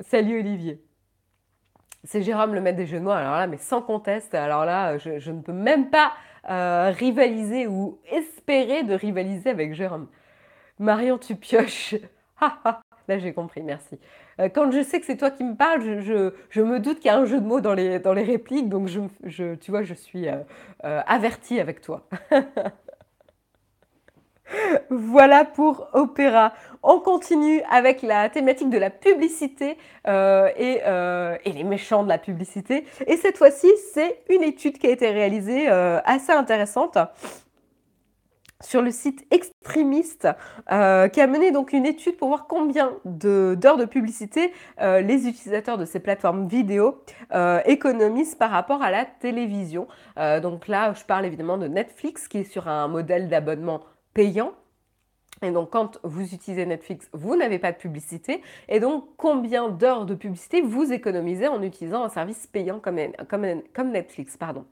Salut 0.01 0.41
Olivier. 0.41 0.85
C'est 2.05 2.23
Jérôme 2.23 2.55
le 2.55 2.61
maître 2.61 2.77
des 2.77 3.01
mots. 3.01 3.11
Alors 3.11 3.37
là, 3.37 3.47
mais 3.47 3.57
sans 3.57 3.81
conteste. 3.81 4.35
Alors 4.35 4.65
là, 4.67 4.99
je, 4.99 5.31
ne 5.31 5.41
peux 5.41 5.53
même 5.53 5.89
pas 5.91 6.13
euh, 6.51 6.91
rivaliser 6.91 7.67
ou 7.67 7.99
espérer 8.11 8.83
de 8.83 8.95
rivaliser 8.95 9.51
avec 9.51 9.75
Jérôme. 9.75 10.09
Marion, 10.79 11.19
tu 11.19 11.37
pioches. 11.37 11.95
Là, 13.09 13.19
j'ai 13.19 13.35
compris, 13.35 13.63
merci. 13.63 13.99
Euh, 14.41 14.49
quand 14.49 14.71
je 14.71 14.83
sais 14.83 14.99
que 14.99 15.07
c'est 15.07 15.17
toi 15.17 15.31
qui 15.31 15.45
me 15.45 15.55
parles, 15.55 16.01
je, 16.01 16.61
me 16.61 16.79
doute 16.79 17.01
qu'il 17.01 17.11
y 17.11 17.15
a 17.15 17.19
un 17.19 17.27
jeu 17.27 17.41
de 17.41 17.47
mots 17.47 17.61
dans 17.61 17.75
les, 17.75 17.99
répliques, 17.99 18.69
donc 18.69 18.89
je, 18.89 19.55
tu 19.57 19.71
vois, 19.71 19.83
je 19.83 19.95
suis 19.95 20.29
euh, 20.29 20.37
euh, 20.85 21.03
avertie 21.07 21.61
avec 21.61 21.83
toi. 21.83 22.07
voilà 24.91 25.45
pour 25.45 25.89
Opéra. 25.93 26.55
On 26.83 26.99
continue 27.01 27.63
avec 27.71 28.03
la 28.03 28.31
thématique 28.31 28.71
de 28.71 28.79
la 28.79 28.91
publicité 28.91 29.77
et, 30.07 30.81
les 31.47 31.65
méchants 31.65 32.05
de 32.05 32.09
la 32.09 32.19
publicité. 32.19 32.85
Et 33.07 33.17
cette 33.17 33.39
fois-ci, 33.39 33.71
c'est 33.93 34.23
une 34.31 34.43
étude 34.43 34.79
qui 34.79 34.87
a 34.87 34.91
été 34.91 35.11
réalisée 35.11 35.69
assez 35.69 36.33
intéressante 36.33 36.99
sur 38.61 38.83
le 38.83 38.91
site 38.91 39.27
Extrémiste, 39.31 40.29
euh, 40.71 41.09
qui 41.09 41.21
a 41.21 41.27
mené 41.27 41.51
donc 41.51 41.73
une 41.73 41.87
étude 41.87 42.17
pour 42.17 42.29
voir 42.29 42.47
combien 42.47 42.93
d'heures 43.05 43.77
de, 43.77 43.85
publicité 43.85 44.53
euh, 44.81 45.01
les 45.01 45.29
utilisateurs 45.29 45.79
de 45.79 45.85
ces 45.85 46.01
plateformes 46.01 46.47
vidéo 46.47 47.03
euh, 47.33 47.61
économisent 47.67 48.35
par 48.35 48.51
rapport 48.51 48.83
à 48.83 48.91
la 48.91 49.05
télévision. 49.05 49.87
donc 50.17 50.69
là, 50.69 50.93
je 50.95 51.05
parle 51.05 51.27
évidemment 51.27 51.59
de 51.59 51.69
Netflix, 51.69 52.29
qui 52.29 52.39
est 52.39 52.45
sur 52.45 52.69
un 52.69 52.89
modèle 52.89 53.29
d'abonnement 53.29 53.81
payant. 54.15 54.53
Et 55.43 55.51
donc, 55.51 55.71
quand 55.71 55.99
vous 56.05 56.33
utilisez 56.33 56.65
Netflix, 56.65 57.09
vous 57.13 57.37
n'avez 57.37 57.59
pas 57.59 57.73
de 57.73 57.77
publicité. 57.77 58.41
Et 58.69 58.81
donc, 58.81 59.05
combien 59.17 59.69
d'heures 59.69 60.07
de 60.07 60.15
publicité 60.15 60.63
vous 60.63 60.93
économisez 60.93 61.49
en 61.49 61.61
utilisant 61.63 62.05
un 62.05 62.09
service 62.09 62.47
payant 62.47 62.79
comme, 62.79 62.99
comme 63.29 63.91
Netflix 63.91 64.37
pardon. 64.37 64.65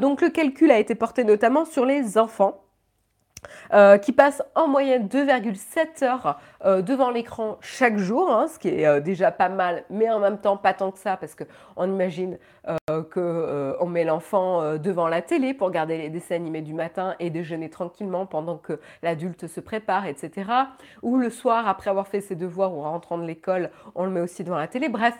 Donc, 0.00 0.22
le 0.22 0.30
calcul 0.30 0.70
a 0.70 0.78
été 0.78 0.94
porté 0.94 1.24
notamment 1.24 1.64
sur 1.64 1.84
les 1.84 2.16
enfants. 2.16 2.62
Euh, 3.72 3.98
qui 3.98 4.12
passe 4.12 4.42
en 4.54 4.66
moyenne 4.66 5.08
2,7 5.08 6.04
heures 6.04 6.40
euh, 6.64 6.80
devant 6.80 7.10
l'écran 7.10 7.58
chaque 7.60 7.98
jour, 7.98 8.30
hein, 8.30 8.48
ce 8.48 8.58
qui 8.58 8.68
est 8.68 8.86
euh, 8.86 9.00
déjà 9.00 9.30
pas 9.30 9.50
mal, 9.50 9.84
mais 9.90 10.10
en 10.10 10.20
même 10.20 10.38
temps 10.38 10.56
pas 10.56 10.72
tant 10.72 10.90
que 10.90 10.98
ça, 10.98 11.16
parce 11.16 11.34
qu'on 11.34 11.84
imagine 11.84 12.38
qu'on 13.12 13.86
met 13.86 14.04
l'enfant 14.04 14.76
devant 14.76 15.08
la 15.08 15.22
télé 15.22 15.54
pour 15.54 15.68
regarder 15.68 15.96
les 15.96 16.10
dessins 16.10 16.34
animés 16.34 16.60
du 16.60 16.74
matin 16.74 17.14
et 17.18 17.30
déjeuner 17.30 17.70
tranquillement 17.70 18.26
pendant 18.26 18.58
que 18.58 18.78
l'adulte 19.02 19.46
se 19.46 19.60
prépare, 19.60 20.06
etc. 20.06 20.50
Ou 21.02 21.16
le 21.16 21.30
soir, 21.30 21.66
après 21.66 21.88
avoir 21.88 22.08
fait 22.08 22.20
ses 22.20 22.34
devoirs 22.34 22.74
ou 22.74 22.82
rentrant 22.82 23.16
de 23.16 23.24
l'école, 23.24 23.70
on 23.94 24.04
le 24.04 24.10
met 24.10 24.20
aussi 24.20 24.44
devant 24.44 24.58
la 24.58 24.68
télé. 24.68 24.90
Bref, 24.90 25.14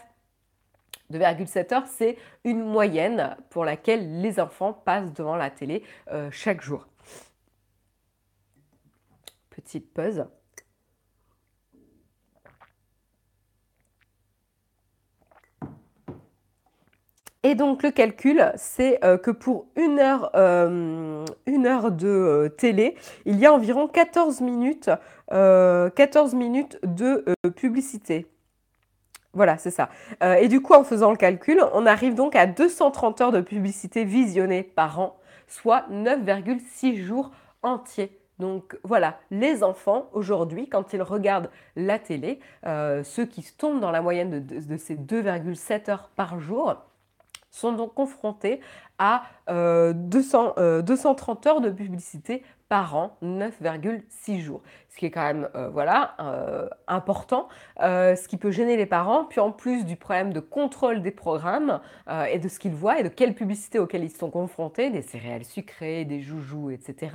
2,7 1.10 1.74
heures, 1.74 1.86
c'est 1.86 2.18
une 2.44 2.62
moyenne 2.62 3.36
pour 3.48 3.64
laquelle 3.64 4.20
les 4.20 4.40
enfants 4.40 4.74
passent 4.74 5.12
devant 5.14 5.36
la 5.36 5.48
télé 5.48 5.82
chaque 6.30 6.60
jour 6.60 6.86
petite 9.68 9.92
pause. 9.92 10.24
Et 17.44 17.54
donc 17.54 17.82
le 17.82 17.90
calcul, 17.90 18.50
c'est 18.56 19.02
euh, 19.04 19.16
que 19.16 19.30
pour 19.30 19.66
une 19.76 20.00
heure, 20.00 20.30
euh, 20.34 21.24
de 21.46 22.08
euh, 22.08 22.48
télé, 22.48 22.96
il 23.26 23.38
y 23.38 23.46
a 23.46 23.52
environ 23.52 23.88
14 23.88 24.40
minutes, 24.40 24.90
14 25.30 26.34
minutes 26.34 26.78
de 26.82 27.24
publicité. 27.54 28.26
Voilà, 29.34 29.58
c'est 29.58 29.70
ça. 29.70 29.90
et 30.40 30.48
du 30.48 30.62
coup, 30.62 30.72
en 30.72 30.82
faisant 30.82 31.10
le 31.10 31.16
calcul, 31.16 31.62
on 31.74 31.84
arrive 31.84 32.14
donc 32.14 32.34
à 32.34 32.46
230 32.46 33.20
heures 33.20 33.32
de 33.32 33.42
publicité 33.42 34.04
visionnées 34.04 34.62
par 34.62 34.98
an, 34.98 35.18
soit 35.46 35.84
9,6 35.90 36.96
jours 37.04 37.30
entiers 37.62 38.17
donc 38.38 38.78
voilà, 38.84 39.18
les 39.30 39.62
enfants, 39.64 40.08
aujourd'hui, 40.12 40.68
quand 40.68 40.92
ils 40.92 41.02
regardent 41.02 41.50
la 41.74 41.98
télé, 41.98 42.38
euh, 42.66 43.02
ceux 43.02 43.26
qui 43.26 43.42
tombent 43.56 43.80
dans 43.80 43.90
la 43.90 44.00
moyenne 44.00 44.46
de, 44.46 44.76
ces 44.76 44.94
2,7 44.94 45.90
heures 45.90 46.08
par 46.14 46.38
jour, 46.38 46.76
sont 47.50 47.72
donc 47.72 47.94
confrontés 47.94 48.60
à 48.98 49.24
230 49.48 50.58
euh, 50.58 50.82
euh, 50.86 51.48
heures 51.48 51.60
de 51.60 51.70
publicité 51.70 52.44
par 52.68 52.96
an, 52.96 53.16
9,6 53.22 54.40
jours. 54.40 54.62
Ce 54.90 54.96
qui 54.96 55.06
est 55.06 55.10
quand 55.10 55.22
même 55.22 55.48
euh, 55.54 55.68
voilà, 55.68 56.14
euh, 56.20 56.68
important, 56.86 57.48
euh, 57.80 58.14
ce 58.14 58.28
qui 58.28 58.36
peut 58.36 58.50
gêner 58.50 58.76
les 58.76 58.86
parents. 58.86 59.24
Puis 59.24 59.40
en 59.40 59.52
plus 59.52 59.84
du 59.84 59.96
problème 59.96 60.32
de 60.32 60.40
contrôle 60.40 61.02
des 61.02 61.10
programmes 61.10 61.80
et 62.30 62.38
de 62.38 62.48
ce 62.48 62.58
qu'ils 62.58 62.74
voient 62.74 62.98
et 62.98 63.02
de 63.02 63.08
quelles 63.08 63.34
publicités 63.34 63.78
auxquelles 63.78 64.04
ils 64.04 64.10
sont 64.10 64.30
confrontés, 64.30 64.90
des 64.90 65.02
céréales 65.02 65.44
sucrées, 65.44 66.04
des 66.04 66.20
joujoux, 66.20 66.70
etc., 66.70 67.12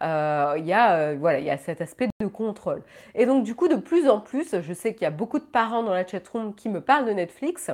il 0.00 0.64
y, 0.64 0.72
a, 0.72 1.14
voilà, 1.14 1.38
il 1.38 1.44
y 1.44 1.50
a 1.50 1.58
cet 1.58 1.80
aspect 1.80 2.08
de 2.20 2.26
contrôle. 2.26 2.82
Et 3.14 3.26
donc 3.26 3.44
du 3.44 3.54
coup, 3.54 3.68
de 3.68 3.76
plus 3.76 4.08
en 4.08 4.20
plus, 4.20 4.60
je 4.60 4.72
sais 4.72 4.94
qu'il 4.94 5.02
y 5.02 5.06
a 5.06 5.10
beaucoup 5.10 5.38
de 5.38 5.44
parents 5.44 5.82
dans 5.82 5.94
la 5.94 6.06
chatroom 6.06 6.54
qui 6.54 6.68
me 6.68 6.80
parlent 6.80 7.06
de 7.06 7.12
Netflix. 7.12 7.70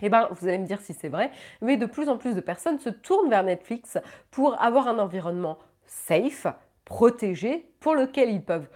Eh 0.00 0.08
bien, 0.08 0.28
vous 0.30 0.46
allez 0.46 0.58
me 0.58 0.66
dire 0.66 0.80
si 0.80 0.94
c'est 0.94 1.08
vrai, 1.08 1.30
mais 1.60 1.76
de 1.76 1.86
plus 1.86 2.08
en 2.08 2.18
plus 2.18 2.34
de 2.34 2.40
personnes 2.40 2.78
se 2.78 2.90
tournent 2.90 3.30
vers 3.30 3.42
Netflix 3.42 3.98
pour 4.30 4.60
avoir 4.62 4.86
un 4.86 4.98
environnement 4.98 5.58
safe, 5.88 6.46
protégé, 6.84 7.66
pour 7.80 7.94
lequel 7.94 8.30
ils 8.30 8.42
peuvent 8.42 8.68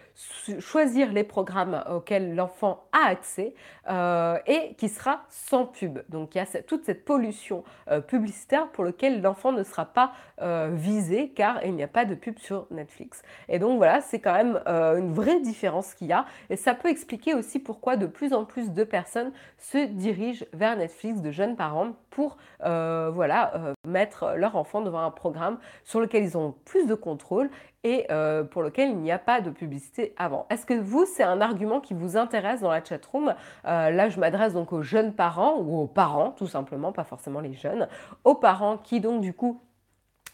choisir 0.61 1.13
les 1.13 1.25
programmes 1.25 1.83
auxquels 1.91 2.35
l'enfant 2.35 2.85
a 2.93 3.09
accès 3.09 3.55
euh, 3.89 4.39
et 4.47 4.75
qui 4.75 4.89
sera 4.89 5.23
sans 5.29 5.67
pub. 5.67 6.01
Donc 6.09 6.35
il 6.35 6.39
y 6.39 6.41
a 6.41 6.63
toute 6.63 6.85
cette 6.85 7.05
pollution 7.05 7.65
euh, 7.91 8.01
publicitaire 8.01 8.69
pour 8.69 8.85
laquelle 8.85 9.23
l'enfant 9.23 9.53
ne 9.53 9.63
sera 9.63 9.87
pas 9.87 10.13
euh, 10.41 10.71
visé 10.73 11.31
car 11.31 11.65
il 11.65 11.75
n'y 11.75 11.83
a 11.83 11.89
pas 11.89 12.05
de 12.05 12.15
pub 12.15 12.39
sur 12.39 12.67
Netflix. 12.71 13.23
Et 13.49 13.59
donc 13.59 13.79
voilà, 13.79 14.01
c'est 14.01 14.21
quand 14.21 14.35
même 14.35 14.61
une 14.67 15.13
vraie 15.13 15.41
différence 15.41 15.95
qu'il 15.95 16.09
y 16.09 16.13
a 16.13 16.27
et 16.51 16.57
ça 16.57 16.75
peut 16.75 16.89
expliquer 16.89 17.35
aussi 17.35 17.59
pourquoi 17.59 17.97
de 17.97 18.07
plus 18.07 18.33
en 18.33 18.45
plus 18.45 18.73
de 18.73 18.85
personnes 18.85 19.33
se 19.59 19.87
dirigent 19.87 20.45
vers 20.53 20.77
Netflix, 20.77 21.21
de 21.21 21.31
jeunes 21.31 21.57
parents, 21.57 21.93
pour 22.11 22.37
voilà, 22.61 23.75
mettre 23.87 24.35
leur 24.37 24.57
enfant 24.57 24.83
devant 24.83 25.05
un 25.05 25.11
programme 25.11 25.59
sur 25.85 26.01
lequel 26.01 26.25
ils 26.25 26.37
ont 26.37 26.55
plus 26.65 26.87
de 26.87 26.95
contrôle 26.95 27.51
et 27.85 28.07
pour 28.51 28.63
lequel 28.63 28.91
il 28.93 28.99
n'y 28.99 29.11
a 29.11 29.18
pas 29.18 29.40
de 29.40 29.51
publicité 29.51 30.14
avant. 30.16 30.47
Est-ce 30.51 30.66
que 30.66 30.74
vous, 30.74 31.05
c'est 31.07 31.22
un 31.22 31.40
argument 31.40 31.80
qui 31.80 31.95
vous 31.95 32.16
intéresse 32.16 32.61
dans 32.61 32.70
la 32.70 32.84
chatroom? 32.84 33.34
Euh, 33.66 33.90
Là, 33.90 34.09
je 34.09 34.20
m'adresse 34.20 34.55
donc 34.55 34.72
aux 34.72 34.82
jeunes 34.82 35.14
parents 35.14 35.57
ou 35.59 35.80
aux 35.80 35.86
parents, 35.86 36.30
tout 36.30 36.47
simplement, 36.47 36.93
pas 36.93 37.05
forcément 37.05 37.40
les 37.40 37.55
jeunes, 37.55 37.88
aux 38.24 38.34
parents 38.34 38.76
qui 38.76 39.01
donc 39.01 39.20
du 39.20 39.32
coup 39.32 39.61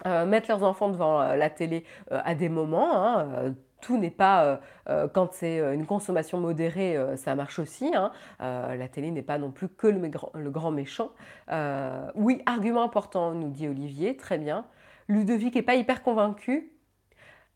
euh, 0.07 0.27
mettent 0.27 0.49
leurs 0.49 0.63
enfants 0.63 0.91
devant 0.91 1.21
euh, 1.21 1.37
la 1.37 1.51
télé 1.51 1.85
à 2.11 2.35
des 2.35 2.49
moments. 2.49 3.07
Hein, 3.07 3.55
tout 3.81 3.97
n'est 3.97 4.11
pas, 4.11 4.59
quand 5.15 5.33
c'est 5.35 5.61
une 5.73 5.87
consommation 5.87 6.41
modérée, 6.41 6.99
ça 7.15 7.37
marche 7.37 7.61
aussi. 7.61 7.93
Hein. 7.95 8.11
la 8.41 8.89
télé 8.89 9.13
n'est 9.13 9.23
pas 9.23 9.39
non 9.39 9.53
plus 9.53 9.69
que 9.69 9.87
le, 9.87 10.01
le 10.35 10.51
grand 10.51 10.73
méchant. 10.73 11.11
oui, 12.17 12.43
argument 12.45 12.83
important, 12.83 13.35
nous 13.35 13.51
dit 13.51 13.69
Olivier, 13.69 14.17
très 14.17 14.37
bien. 14.37 14.65
Ludovic 15.07 15.55
n'est 15.55 15.63
pas 15.63 15.77
hyper 15.77 16.03
convaincu. 16.03 16.73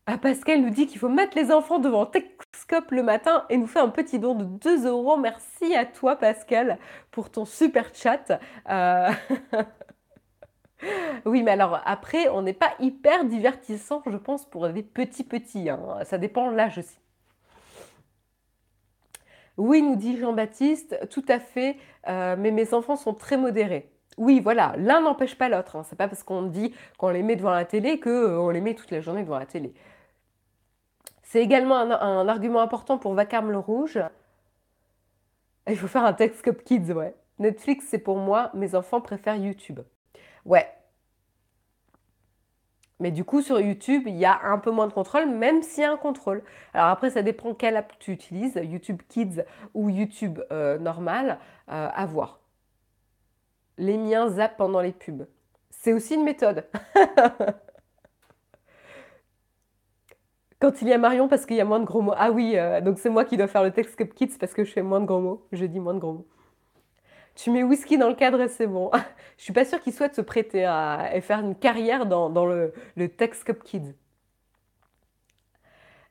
Ah, 0.05 0.17
Pascal 0.17 0.61
nous 0.61 0.69
dit 0.69 0.85
qu'il 0.85 0.99
faut 0.99 1.07
mettre 1.07 1.37
les 1.37 1.49
enfants 1.49 1.79
devant 1.79 2.05
Techscope 2.05 2.91
le 2.91 3.03
matin 3.03 3.45
et 3.49 3.55
nous 3.55 3.67
fait 3.67 3.79
un 3.79 3.87
petit 3.87 4.19
don 4.19 4.35
de 4.35 4.43
2 4.43 4.85
euros. 4.85 5.15
Merci 5.15 5.73
à 5.75 5.85
toi 5.85 6.17
Pascal 6.17 6.77
pour 7.09 7.31
ton 7.31 7.45
super 7.45 7.95
chat. 7.95 8.39
Euh, 8.69 9.09
oui, 11.25 11.41
mais 11.41 11.51
alors 11.51 11.79
après, 11.85 12.27
on 12.27 12.41
n'est 12.41 12.51
pas 12.53 12.73
hyper 12.79 13.23
divertissant, 13.23 14.03
je 14.05 14.17
pense, 14.17 14.45
pour 14.45 14.67
des 14.67 14.83
petits 14.83 15.23
petits. 15.23 15.69
Hein. 15.69 15.79
Ça 16.03 16.17
dépend 16.17 16.49
l'âge 16.49 16.79
aussi. 16.79 16.99
Oui, 19.57 19.81
nous 19.81 19.95
dit 19.95 20.17
Jean-Baptiste, 20.17 20.99
tout 21.11 21.23
à 21.29 21.39
fait, 21.39 21.77
heu, 22.09 22.35
mais 22.37 22.51
mes 22.51 22.73
enfants 22.73 22.95
sont 22.95 23.13
très 23.13 23.37
modérés. 23.37 23.89
Oui, 24.17 24.39
voilà, 24.39 24.73
l'un 24.77 25.01
n'empêche 25.01 25.37
pas 25.37 25.47
l'autre, 25.49 25.75
hein. 25.75 25.83
C'est 25.83 25.95
pas 25.95 26.07
parce 26.07 26.23
qu'on 26.23 26.43
dit 26.43 26.73
qu'on 26.97 27.09
les 27.09 27.23
met 27.23 27.35
devant 27.35 27.51
la 27.51 27.65
télé 27.65 27.99
que, 27.99 28.09
heu, 28.09 28.39
on 28.39 28.49
les 28.49 28.61
met 28.61 28.73
toute 28.73 28.91
la 28.91 29.01
journée 29.01 29.23
devant 29.23 29.39
la 29.39 29.45
télé. 29.45 29.73
C'est 31.33 31.41
également 31.41 31.77
un 31.77 32.27
argument 32.27 32.61
important 32.61 32.99
pour 32.99 33.15
Vacarme 33.15 33.49
le 33.49 33.57
rouge. 33.57 33.97
Il 35.67 35.75
faut 35.75 35.87
faire 35.87 36.05
un 36.05 36.13
Textcope 36.13 36.63
Kids, 36.63 36.93
ouais. 36.93 37.15
Netflix, 37.39 37.87
c'est 37.89 37.97
pour 37.97 38.17
moi, 38.17 38.51
mes 38.53 38.75
enfants 38.75 39.01
préfèrent 39.01 39.37
YouTube. 39.37 39.79
Ouais. 40.45 40.67
Mais 42.99 43.09
du 43.09 43.23
coup, 43.23 43.41
sur 43.41 43.59
YouTube, 43.59 44.03
il 44.05 44.15
y 44.15 44.25
a 44.25 44.41
un 44.43 44.59
peu 44.59 44.69
moins 44.69 44.85
de 44.85 44.93
contrôle, 44.93 45.25
même 45.27 45.63
s'il 45.63 45.81
y 45.81 45.87
a 45.87 45.91
un 45.91 45.97
contrôle. 45.97 46.43
Alors 46.75 46.89
après, 46.89 47.09
ça 47.09 47.23
dépend 47.23 47.55
quelle 47.55 47.77
app 47.77 47.97
tu 47.97 48.11
utilises, 48.11 48.61
YouTube 48.63 49.01
Kids 49.09 49.41
ou 49.73 49.89
YouTube 49.89 50.39
euh, 50.51 50.77
normal, 50.77 51.39
euh, 51.71 51.89
à 51.91 52.05
voir. 52.05 52.41
Les 53.79 53.97
miens 53.97 54.29
zappent 54.29 54.57
pendant 54.57 54.81
les 54.81 54.91
pubs. 54.91 55.25
C'est 55.71 55.93
aussi 55.93 56.13
une 56.13 56.25
méthode. 56.25 56.67
Quand 60.63 60.81
il 60.81 60.87
y 60.87 60.93
a 60.93 60.97
Marion, 60.97 61.27
parce 61.27 61.45
qu'il 61.45 61.57
y 61.57 61.59
a 61.59 61.65
moins 61.65 61.81
de 61.81 61.83
gros 61.83 61.99
mots. 62.01 62.13
Ah 62.15 62.31
oui, 62.31 62.53
euh, 62.55 62.79
donc 62.79 62.97
c'est 62.97 63.09
moi 63.09 63.25
qui 63.25 63.35
dois 63.35 63.49
faire 63.49 63.63
le 63.63 63.71
texte 63.71 64.01
Kids 64.13 64.37
parce 64.39 64.53
que 64.53 64.63
je 64.63 64.71
fais 64.71 64.81
moins 64.81 65.01
de 65.01 65.05
gros 65.05 65.19
mots. 65.19 65.45
Je 65.51 65.65
dis 65.65 65.81
moins 65.81 65.93
de 65.93 65.99
gros 65.99 66.13
mots. 66.13 66.27
Tu 67.35 67.51
mets 67.51 67.63
whisky 67.63 67.97
dans 67.97 68.07
le 68.07 68.15
cadre 68.15 68.39
et 68.39 68.47
c'est 68.47 68.65
bon. 68.65 68.89
je 69.37 69.43
suis 69.43 69.51
pas 69.51 69.65
sûre 69.65 69.81
qu'il 69.81 69.91
souhaite 69.91 70.15
se 70.15 70.21
prêter 70.21 70.63
à, 70.63 71.09
et 71.13 71.19
faire 71.19 71.41
une 71.41 71.53
carrière 71.53 72.05
dans, 72.05 72.45
le, 72.45 72.71
le 72.95 73.09
Text 73.09 73.43
Cup 73.43 73.61
Kids. 73.61 73.93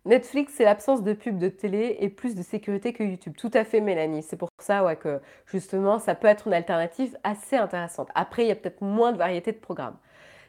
Netflix, 0.05 0.53
c'est 0.55 0.65
l'absence 0.65 1.03
de 1.03 1.15
pub 1.15 1.39
de 1.39 1.49
télé 1.49 1.97
et 2.01 2.11
plus 2.11 2.35
de 2.35 2.43
sécurité 2.43 2.93
que 2.93 3.03
YouTube. 3.03 3.33
Tout 3.39 3.53
à 3.55 3.65
fait, 3.65 3.81
Mélanie. 3.81 4.23
C'est 4.23 4.37
pour 4.37 4.51
ça 4.59 4.97
que 4.97 5.23
justement, 5.47 5.99
ça 5.99 6.15
peut 6.15 6.29
être 6.29 6.47
une 6.47 6.53
alternative 6.53 7.17
assez 7.25 7.57
intéressante. 7.57 8.11
Après, 8.15 8.45
il 8.45 8.49
y 8.49 8.53
a 8.53 8.57
peut-être 8.57 8.83
moins 8.83 9.13
de 9.13 9.17
variété 9.17 9.51
de 9.51 9.57
programmes. 9.57 9.97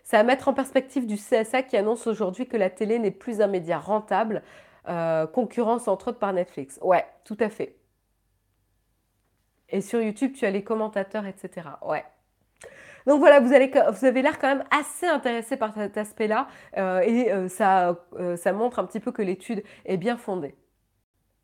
C'est 0.04 0.18
à 0.18 0.24
mettre 0.24 0.49
en 0.49 0.54
perspective 0.54 1.08
du 1.08 1.16
CSA 1.16 1.64
qui 1.64 1.78
annonce 1.78 2.08
aujourd'hui 2.08 2.47
que 2.47 2.58
la 2.58 2.70
télé 2.70 2.99
n'est 2.99 3.12
plus 3.12 3.41
un 3.41 3.47
média 3.47 3.80
rentable, 3.80 4.43
euh, 4.89 5.26
concurrence 5.28 5.88
entre 5.88 6.10
autres 6.10 6.20
par 6.20 6.34
Netflix. 6.34 6.78
Ouais, 6.82 7.06
tout 7.24 7.38
à 7.39 7.49
fait. 7.49 7.78
Et 9.70 9.82
sur 9.82 10.01
YouTube, 10.01 10.34
tu 10.34 10.45
as 10.45 10.51
les 10.51 10.64
commentateurs, 10.64 11.26
etc. 11.26 11.68
Ouais. 11.82 12.04
Donc 13.06 13.20
voilà, 13.20 13.39
vous, 13.39 13.54
avez 13.54 14.22
l'air 14.22 14.39
quand 14.39 14.47
même 14.47 14.64
assez 14.72 15.08
intéressé 15.08 15.58
par 15.58 15.74
cet 15.74 15.97
aspect-là 15.97 16.47
euh, 16.78 16.99
et 17.01 17.32
euh, 17.32 17.47
ça, 17.49 17.97
montre 18.54 18.80
un 18.80 18.86
petit 18.86 18.99
peu 18.99 19.12
que 19.12 19.22
l'étude 19.22 19.64
est 19.86 19.97
bien 19.97 20.18
fondée. 20.18 20.56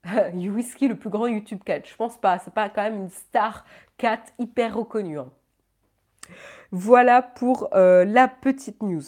Whisky, 0.34 0.88
le 0.88 0.96
plus 0.96 1.10
grand 1.10 1.28
YouTube 1.28 1.62
cat. 1.66 1.82
Je 1.84 1.96
pense 1.96 2.18
pas, 2.18 2.40
c'est 2.40 2.54
pas 2.54 2.70
quand 2.70 2.84
même 2.84 2.96
une 2.96 3.10
star 3.10 3.66
cat 3.98 4.22
hyper 4.38 4.76
reconnue. 4.76 5.20
Hein. 5.20 5.30
Voilà 6.72 7.22
pour 7.22 7.70
la 7.74 8.28
petite 8.28 8.84
news. 8.84 9.04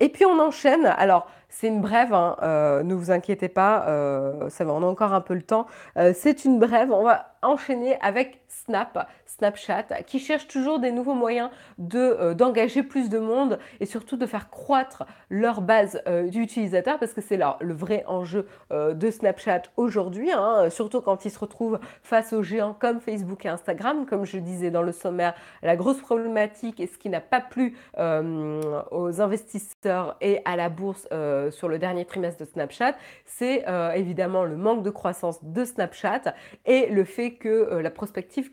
Et 0.00 0.08
puis 0.08 0.24
on 0.24 0.38
enchaîne. 0.38 0.86
Alors, 0.86 1.28
c'est 1.48 1.68
une 1.68 1.80
brève, 1.80 2.12
hein, 2.12 2.36
euh, 2.42 2.82
ne 2.82 2.94
vous 2.94 3.10
inquiétez 3.10 3.48
pas, 3.48 3.86
euh, 3.88 4.50
ça 4.50 4.64
va, 4.64 4.72
on 4.72 4.82
a 4.82 4.86
encore 4.86 5.12
un 5.12 5.20
peu 5.20 5.34
le 5.34 5.42
temps. 5.42 5.66
Euh, 5.96 6.12
c'est 6.14 6.44
une 6.44 6.58
brève, 6.58 6.92
on 6.92 7.02
va 7.02 7.34
enchaîner 7.42 7.98
avec 8.00 8.42
Snap, 8.68 9.08
Snapchat, 9.24 10.02
qui 10.06 10.18
cherche 10.18 10.46
toujours 10.46 10.78
des 10.78 10.92
nouveaux 10.92 11.14
moyens 11.14 11.48
de, 11.78 12.34
d'engager 12.34 12.82
plus 12.82 13.08
de 13.08 13.18
monde 13.18 13.58
et 13.80 13.86
surtout 13.86 14.18
de 14.18 14.26
faire 14.26 14.50
croître 14.50 15.04
leur 15.30 15.62
base 15.62 16.02
d'utilisateurs 16.26 16.98
parce 16.98 17.14
que 17.14 17.22
c'est 17.22 17.38
le 17.38 17.72
vrai 17.72 18.04
enjeu 18.06 18.46
de 18.70 19.10
Snapchat 19.10 19.62
aujourd'hui, 19.76 20.30
hein, 20.32 20.68
surtout 20.68 21.00
quand 21.00 21.24
ils 21.24 21.30
se 21.30 21.38
retrouvent 21.38 21.78
face 22.02 22.34
aux 22.34 22.42
géants 22.42 22.76
comme 22.78 23.00
Facebook 23.00 23.46
et 23.46 23.48
Instagram. 23.48 24.04
Comme 24.04 24.26
je 24.26 24.36
disais 24.36 24.70
dans 24.70 24.82
le 24.82 24.92
sommaire, 24.92 25.34
la 25.62 25.76
grosse 25.76 26.00
problématique 26.00 26.80
et 26.80 26.86
ce 26.86 26.98
qui 26.98 27.08
n'a 27.08 27.20
pas 27.20 27.40
plu 27.40 27.76
aux 27.96 29.20
investisseurs 29.20 30.16
et 30.20 30.40
à 30.44 30.56
la 30.56 30.68
bourse 30.68 31.08
euh, 31.12 31.50
sur 31.50 31.68
le 31.68 31.78
dernier 31.78 32.04
trimestre 32.04 32.40
de 32.40 32.44
Snapchat, 32.44 32.94
c'est 33.24 33.68
euh, 33.68 33.92
évidemment 33.92 34.44
le 34.44 34.56
manque 34.56 34.82
de 34.82 34.90
croissance 34.90 35.42
de 35.42 35.64
Snapchat 35.64 36.34
et 36.66 36.86
le 36.86 37.04
fait 37.04 37.32
que 37.32 37.48
euh, 37.48 37.82
la 37.82 37.90
prospective 37.90 38.52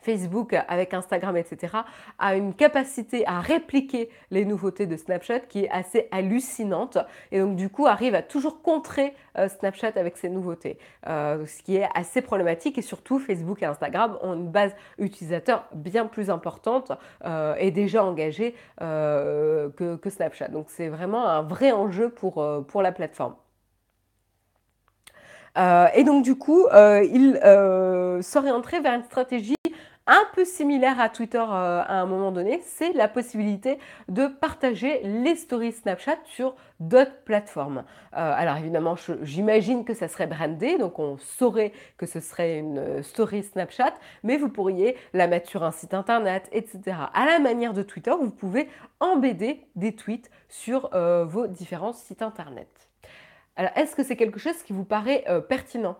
Facebook 0.00 0.54
avec 0.68 0.94
Instagram, 0.94 1.36
etc., 1.36 1.76
a 2.18 2.34
une 2.34 2.54
capacité 2.54 3.26
à 3.26 3.40
répliquer 3.40 4.08
les 4.30 4.44
nouveautés 4.44 4.86
de 4.86 4.96
Snapchat 4.96 5.40
qui 5.40 5.64
est 5.64 5.70
assez 5.70 6.08
hallucinante 6.10 6.98
et 7.32 7.40
donc 7.40 7.56
du 7.56 7.68
coup 7.68 7.86
arrive 7.86 8.14
à 8.14 8.22
toujours 8.22 8.62
contrer 8.62 9.14
Snapchat 9.36 9.92
avec 9.96 10.16
ses 10.16 10.28
nouveautés, 10.28 10.78
ce 11.04 11.62
qui 11.62 11.76
est 11.76 11.88
assez 11.94 12.22
problématique 12.22 12.78
et 12.78 12.82
surtout 12.82 13.18
Facebook 13.18 13.62
et 13.62 13.66
Instagram 13.66 14.18
ont 14.22 14.34
une 14.34 14.50
base 14.50 14.74
utilisateur 14.98 15.66
bien 15.74 16.06
plus 16.06 16.30
importante 16.30 16.92
et 17.58 17.70
déjà 17.70 18.02
engagée 18.02 18.54
que, 18.78 19.96
que, 19.96 20.10
Snapchat. 20.10 20.48
Donc 20.48 20.66
c'est 20.70 20.88
vraiment 20.88 21.28
un 21.28 21.42
vrai 21.42 21.72
enjeu 21.72 22.08
pour, 22.08 22.42
pour 22.66 22.82
la 22.82 22.92
plateforme. 22.92 23.34
Et 25.56 26.04
donc 26.04 26.24
du 26.24 26.36
coup, 26.36 26.66
il 26.72 27.40
s'orienterait 28.22 28.80
vers 28.80 28.94
une 28.94 29.04
stratégie 29.04 29.54
un 30.10 30.24
peu 30.34 30.44
similaire 30.44 30.98
à 30.98 31.08
Twitter 31.08 31.38
euh, 31.38 31.82
à 31.86 32.00
un 32.00 32.06
moment 32.06 32.32
donné, 32.32 32.60
c'est 32.64 32.92
la 32.94 33.06
possibilité 33.06 33.78
de 34.08 34.26
partager 34.26 35.00
les 35.04 35.36
stories 35.36 35.72
Snapchat 35.72 36.18
sur 36.24 36.56
d'autres 36.80 37.22
plateformes. 37.24 37.84
Euh, 38.16 38.32
alors 38.36 38.56
évidemment, 38.56 38.96
j'imagine 39.22 39.84
que 39.84 39.94
ça 39.94 40.08
serait 40.08 40.26
brandé, 40.26 40.78
donc 40.78 40.98
on 40.98 41.16
saurait 41.18 41.72
que 41.96 42.06
ce 42.06 42.18
serait 42.18 42.58
une 42.58 42.78
euh, 42.78 43.02
story 43.04 43.44
Snapchat, 43.44 43.94
mais 44.24 44.36
vous 44.36 44.48
pourriez 44.48 44.96
la 45.12 45.28
mettre 45.28 45.48
sur 45.48 45.62
un 45.62 45.70
site 45.70 45.94
internet, 45.94 46.48
etc. 46.50 46.80
À 47.14 47.26
la 47.26 47.38
manière 47.38 47.72
de 47.72 47.84
Twitter, 47.84 48.12
vous 48.20 48.30
pouvez 48.30 48.68
embêter 48.98 49.68
des 49.76 49.94
tweets 49.94 50.30
sur 50.48 50.90
vos 50.92 51.46
différents 51.46 51.92
sites 51.92 52.22
internet. 52.22 52.89
Alors, 53.60 53.72
est-ce 53.76 53.94
que 53.94 54.02
c'est 54.02 54.16
quelque 54.16 54.38
chose 54.40 54.62
qui 54.62 54.72
vous 54.72 54.84
paraît 54.86 55.22
pertinent? 55.50 55.98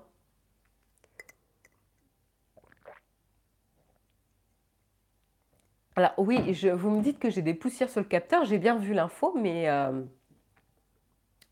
Alors 5.94 6.14
oui, 6.16 6.54
vous 6.72 6.90
me 6.90 7.02
dites 7.02 7.18
que 7.18 7.28
j'ai 7.28 7.42
des 7.42 7.52
poussières 7.52 7.90
sur 7.90 8.00
le 8.00 8.06
capteur, 8.06 8.46
j'ai 8.46 8.56
bien 8.56 8.78
vu 8.78 8.94
l'info, 8.94 9.34
mais 9.36 9.68
euh, 9.68 10.02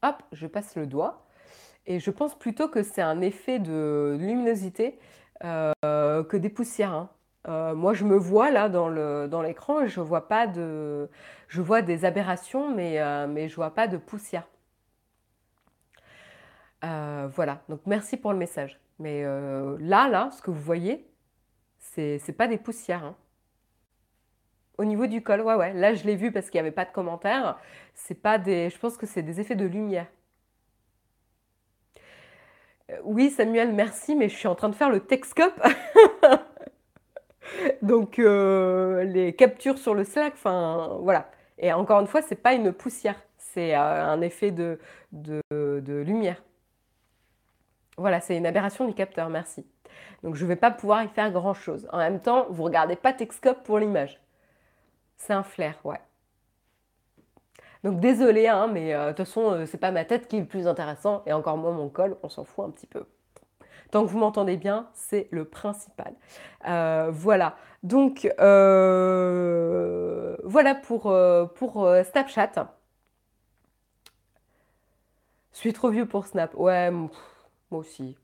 hop, 0.03 0.23
je 0.33 0.47
passe 0.47 0.77
le 0.77 0.87
doigt. 0.87 1.27
Et 1.87 2.01
je 2.01 2.11
pense 2.11 2.39
plutôt 2.39 2.69
que 2.69 2.83
c'est 2.83 3.03
un 3.03 3.21
effet 3.21 3.59
de 3.59 4.17
luminosité 4.21 4.99
euh, 5.45 5.73
que 6.25 6.37
des 6.39 6.51
poussières. 6.51 6.93
Hein. 6.95 7.11
Euh, 7.49 7.75
moi, 7.75 7.95
je 7.95 8.05
me 8.05 8.17
vois 8.17 8.51
là 8.51 8.69
dans 8.71 9.43
l'écran 9.43 9.83
et 9.83 9.89
je 9.89 10.01
vois 10.01 10.29
pas 10.29 10.47
de, 10.47 11.11
je 11.49 11.63
vois 11.63 11.83
des 11.83 12.05
aberrations, 12.05 12.75
mais, 12.75 12.99
mais 13.29 13.49
je 13.49 13.57
vois 13.57 13.75
pas 13.75 13.89
de 13.89 13.99
poussière. 13.99 14.47
Voilà, 16.83 17.63
donc 17.69 17.81
merci 17.87 18.17
pour 18.17 18.33
le 18.33 18.39
message. 18.39 18.81
Mais 18.99 19.23
là, 19.23 20.09
là, 20.09 20.31
ce 20.37 20.43
que 20.43 20.51
vous 20.51 20.61
voyez, 20.61 21.07
c'est 21.79 22.37
pas 22.37 22.49
des 22.49 22.59
poussières. 22.59 23.05
Hein. 23.05 23.17
Au 24.79 24.85
niveau 24.85 25.09
du 25.09 25.23
col, 25.23 25.41
ouais, 25.41 25.55
ouais. 25.55 25.73
Là, 25.75 25.95
je 25.95 26.05
l'ai 26.05 26.15
vu 26.15 26.31
parce 26.31 26.51
qu'il 26.51 26.61
n'y 26.61 26.67
avait 26.67 26.75
pas 26.75 26.85
de 26.85 26.93
commentaires. 26.93 27.59
C'est 27.95 28.15
pas 28.15 28.39
des. 28.39 28.71
Je 28.71 28.79
pense 28.79 28.97
que 28.97 29.07
c'est 29.07 29.23
des 29.23 29.41
effets 29.41 29.57
de 29.57 29.67
lumière. 29.67 30.07
Euh, 32.91 32.97
oui, 33.05 33.31
Samuel, 33.31 33.73
merci, 33.73 34.15
mais 34.15 34.29
je 34.29 34.37
suis 34.37 34.49
en 34.49 34.55
train 34.55 34.69
de 34.69 34.75
faire 34.75 34.91
le 34.91 35.01
Texcope. 35.01 35.61
Donc, 37.83 38.19
euh, 38.19 39.05
les 39.05 39.35
captures 39.35 39.79
sur 39.79 39.95
le 39.95 40.05
Slack, 40.05 40.35
enfin, 40.35 40.99
voilà. 41.01 41.31
Et 41.59 41.73
encore 41.73 42.01
une 42.01 42.07
fois, 42.07 42.23
c'est 42.23 42.37
pas 42.37 42.55
une 42.55 42.73
poussière, 42.73 43.17
c'est 43.37 43.75
euh, 43.75 43.81
un 43.81 44.21
effet 44.21 44.53
de, 44.53 44.79
lumière. 45.51 46.43
Voilà, 47.99 48.21
c'est 48.21 48.37
une 48.37 48.47
aberration 48.47 48.87
du 48.87 48.95
capteur, 48.95 49.29
merci. 49.29 49.67
Donc, 50.23 50.35
je 50.37 50.45
ne 50.45 50.49
vais 50.49 50.57
pas 50.57 50.71
pouvoir 50.71 51.03
y 51.03 51.09
faire 51.09 51.31
grand-chose. 51.31 51.89
En 51.93 51.99
même 51.99 52.21
temps, 52.21 52.47
vous 52.49 52.63
regardez 52.63 52.97
pas 52.97 53.13
Texcope 53.13 53.63
pour 53.65 53.79
l'image. 53.79 54.21
C'est 55.17 55.33
un 55.33 55.43
flair, 55.43 55.79
ouais. 55.85 56.01
Donc 57.85 58.01
désolé, 58.01 58.49
hein, 58.49 58.67
mais 58.67 58.93
euh, 58.93 59.05
de 59.05 59.09
toute 59.13 59.27
façon, 59.27 59.53
euh, 59.53 59.67
c'est 59.67 59.79
pas 59.79 59.93
ma 59.93 60.05
tête 60.05 60.27
qui 60.27 60.37
est 60.37 60.41
le 60.41 60.47
plus 60.47 60.67
intéressant, 60.67 61.23
et 61.27 61.33
encore 61.33 61.57
moins 61.57 61.73
mon 61.73 61.89
col, 61.89 62.17
on 62.23 62.29
s'en 62.29 62.45
fout 62.45 62.65
un 62.65 62.71
petit 62.71 62.87
peu. 62.87 63.05
Tant 63.91 64.05
que 64.05 64.11
vous 64.11 64.19
m'entendez 64.19 64.57
bien, 64.57 64.89
c'est 64.95 65.29
le 65.31 65.45
principal. 65.45 66.13
Euh, 66.69 67.11
voilà. 67.13 67.57
Donc 67.83 68.29
voilà 70.45 70.75
pour, 70.75 71.15
pour 71.55 71.89
Snapchat. 72.11 72.53
Je 75.53 75.59
suis 75.59 75.73
trop 75.73 75.89
vieux 75.89 76.07
pour 76.07 76.27
Snap. 76.27 76.55
Ouais, 76.55 76.91
moi 77.71 77.81
aussi. 77.81 78.17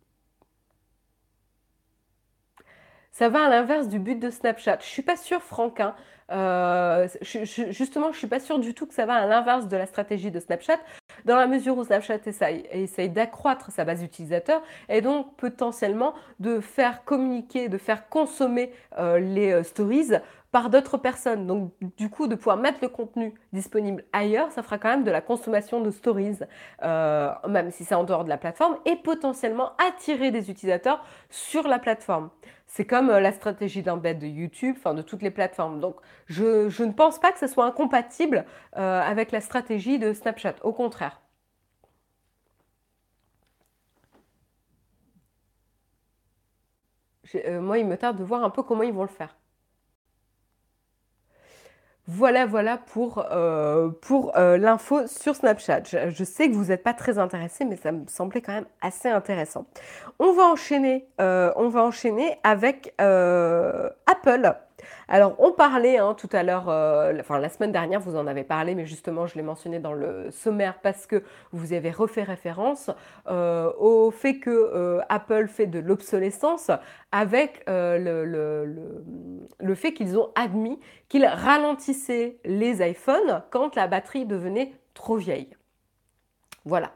Ça 3.12 3.28
va 3.28 3.44
à 3.44 3.48
l'inverse 3.48 3.88
du 3.88 4.00
but 4.00 4.18
de 4.18 4.28
Snapchat. 4.28 4.78
Je 4.80 4.86
suis 4.86 5.02
pas 5.02 5.16
sûre, 5.16 5.40
Franck. 5.40 5.78
Hein. 5.78 5.94
Euh, 6.32 7.06
justement, 7.22 8.12
je 8.12 8.18
suis 8.18 8.26
pas 8.26 8.40
sûre 8.40 8.58
du 8.58 8.74
tout 8.74 8.86
que 8.86 8.94
ça 8.94 9.06
va 9.06 9.14
à 9.14 9.26
l'inverse 9.26 9.68
de 9.68 9.76
la 9.76 9.86
stratégie 9.86 10.30
de 10.30 10.40
Snapchat. 10.40 10.78
dans 11.24 11.36
la 11.36 11.46
mesure 11.46 11.76
où 11.76 11.84
Snapchat 11.84 12.18
essaye, 12.26 13.08
d'accroître 13.10 13.70
sa 13.70 13.84
base 13.84 14.02
utilisateur 14.02 14.62
et 14.88 15.00
donc 15.00 15.36
potentiellement 15.36 16.14
de 16.40 16.60
faire 16.60 17.04
communiquer, 17.04 17.68
de 17.68 17.78
faire 17.78 18.08
consommer 18.08 18.72
euh, 18.98 19.18
les 19.18 19.52
euh, 19.52 19.62
stories 19.62 20.12
par 20.54 20.70
d'autres 20.70 20.98
personnes. 20.98 21.48
Donc 21.48 21.72
du 21.96 22.08
coup, 22.08 22.28
de 22.28 22.36
pouvoir 22.36 22.56
mettre 22.56 22.78
le 22.80 22.88
contenu 22.88 23.34
disponible 23.52 24.04
ailleurs, 24.12 24.52
ça 24.52 24.62
fera 24.62 24.78
quand 24.78 24.88
même 24.88 25.02
de 25.02 25.10
la 25.10 25.20
consommation 25.20 25.80
de 25.80 25.90
stories, 25.90 26.38
euh, 26.84 27.32
même 27.48 27.72
si 27.72 27.84
c'est 27.84 27.96
en 27.96 28.04
dehors 28.04 28.22
de 28.22 28.28
la 28.28 28.38
plateforme, 28.38 28.78
et 28.84 28.94
potentiellement 28.94 29.72
attirer 29.84 30.30
des 30.30 30.52
utilisateurs 30.52 31.04
sur 31.28 31.66
la 31.66 31.80
plateforme. 31.80 32.30
C'est 32.68 32.84
comme 32.84 33.10
euh, 33.10 33.18
la 33.18 33.32
stratégie 33.32 33.82
d'embed 33.82 34.20
de 34.20 34.28
YouTube, 34.28 34.76
enfin 34.78 34.94
de 34.94 35.02
toutes 35.02 35.22
les 35.22 35.32
plateformes. 35.32 35.80
Donc 35.80 35.96
je, 36.26 36.84
ne 36.84 36.92
pense 36.92 37.18
pas 37.18 37.32
que 37.32 37.40
ce 37.40 37.48
soit 37.48 37.64
incompatible 37.64 38.44
euh, 38.76 39.00
avec 39.02 39.32
la 39.32 39.40
stratégie 39.40 39.98
de 39.98 40.12
Snapchat, 40.12 40.54
au 40.62 40.72
contraire. 40.72 41.20
moi, 47.60 47.78
il 47.78 47.86
me 47.86 47.96
tarde 47.96 48.16
de 48.18 48.22
voir 48.22 48.44
un 48.44 48.50
peu 48.50 48.62
comment 48.62 48.84
ils 48.84 48.92
vont 48.92 49.02
le 49.02 49.08
faire. 49.08 49.34
Voilà, 52.06 52.44
voilà 52.44 52.76
pour, 52.76 53.24
euh, 53.32 53.90
euh, 54.36 54.58
l'info 54.58 55.06
sur 55.06 55.34
Snapchat. 55.34 55.84
Je, 55.84 56.24
sais 56.24 56.50
que 56.50 56.54
vous 56.54 56.66
n'êtes 56.66 56.82
pas 56.82 56.92
très 56.92 57.18
intéressés, 57.18 57.64
mais 57.64 57.76
ça 57.76 57.92
me 57.92 58.06
semblait 58.08 58.42
quand 58.42 58.52
même 58.52 58.66
assez 58.82 59.08
intéressant. 59.08 59.64
On 60.18 60.32
va 60.32 60.42
enchaîner, 60.44 61.06
euh, 61.22 61.50
on 61.56 61.70
va 61.70 61.82
enchaîner 61.82 62.38
avec 62.42 62.92
Apple. 62.98 64.54
Alors, 65.08 65.34
on 65.38 65.52
parlait 65.52 65.98
hein, 65.98 66.14
tout 66.14 66.28
à 66.32 66.42
l'heure, 66.42 66.68
euh, 66.68 67.12
enfin 67.20 67.38
la 67.38 67.48
semaine 67.48 67.72
dernière, 67.72 68.00
vous 68.00 68.16
en 68.16 68.26
avez 68.26 68.44
parlé, 68.44 68.74
mais 68.74 68.86
justement, 68.86 69.26
je 69.26 69.34
l'ai 69.36 69.42
mentionné 69.42 69.78
dans 69.78 69.92
le 69.92 70.30
sommaire 70.30 70.80
parce 70.82 71.06
que 71.06 71.22
vous 71.52 71.72
avez 71.72 71.90
refait 71.90 72.22
référence 72.22 72.90
euh, 73.28 73.70
au 73.78 74.10
fait 74.10 74.38
que 74.38 74.50
euh, 74.50 75.00
Apple 75.08 75.48
fait 75.48 75.66
de 75.66 75.78
l'obsolescence 75.78 76.70
avec 77.12 77.62
le, 77.66 78.64
fait 79.74 79.92
qu'ils 79.92 80.18
ont 80.18 80.30
admis 80.34 80.80
qu'ils 81.08 81.26
ralentissaient 81.26 82.38
les 82.44 82.88
iPhones 82.88 83.42
quand 83.50 83.76
la 83.76 83.86
batterie 83.86 84.24
devenait 84.24 84.72
trop 84.94 85.16
vieille. 85.16 85.50
Voilà. 86.64 86.92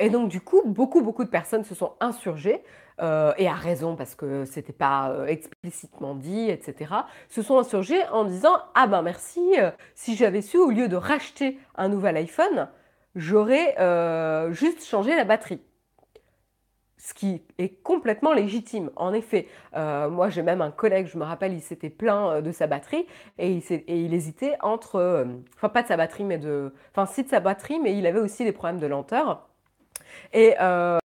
et 0.00 0.08
donc, 0.08 0.30
du 0.30 0.40
coup, 0.40 0.62
beaucoup, 0.64 1.02
beaucoup 1.02 1.24
de 1.24 1.28
personnes 1.28 1.64
se 1.64 1.74
sont 1.74 1.92
insurgées 2.00 2.62
euh, 3.00 3.32
et 3.36 3.46
à 3.46 3.54
raison 3.54 3.94
parce 3.94 4.14
que 4.14 4.46
c'était 4.46 4.72
pas 4.72 5.10
euh, 5.10 5.26
explicitement 5.26 6.14
dit, 6.14 6.48
etc., 6.50 6.94
se 7.28 7.42
sont 7.42 7.58
insurgés 7.58 8.02
en 8.08 8.24
disant 8.24 8.56
Ah 8.74 8.86
ben 8.86 9.02
merci, 9.02 9.40
euh, 9.58 9.70
si 9.94 10.16
j'avais 10.16 10.40
su, 10.40 10.56
au 10.56 10.70
lieu 10.70 10.88
de 10.88 10.96
racheter 10.96 11.58
un 11.74 11.88
nouvel 11.88 12.16
iPhone, 12.16 12.68
j'aurais 13.14 13.74
juste 14.52 14.84
changé 14.84 15.14
la 15.14 15.24
batterie. 15.24 15.60
Ce 16.98 17.14
qui 17.14 17.42
est 17.58 17.82
complètement 17.82 18.32
légitime. 18.32 18.90
En 18.96 19.12
effet, 19.12 19.46
moi 19.74 20.28
j'ai 20.28 20.42
même 20.42 20.60
un 20.62 20.70
collègue, 20.70 21.06
je 21.06 21.18
me 21.18 21.24
rappelle, 21.24 21.52
il 21.52 21.60
s'était 21.60 21.90
plaint 21.90 22.42
de 22.42 22.52
sa 22.52 22.66
batterie 22.66 23.06
et 23.38 23.52
il, 23.52 23.62
et 23.70 24.00
il 24.00 24.12
hésitait 24.14 24.56
entre, 24.60 25.26
enfin 25.56 25.68
pas 25.68 25.82
de 25.82 25.88
sa 25.88 25.96
batterie, 25.96 26.24
mais 26.24 26.38
de, 26.38 26.72
enfin 26.90 27.06
si 27.06 27.22
de 27.22 27.28
sa 27.28 27.40
batterie, 27.40 27.78
mais 27.78 27.96
il 27.96 28.06
avait 28.06 28.20
aussi 28.20 28.44
des 28.44 28.52
problèmes 28.52 28.80
de 28.80 28.86
lenteur. 28.86 29.48
Et 30.32 30.54
euh, 30.60 30.98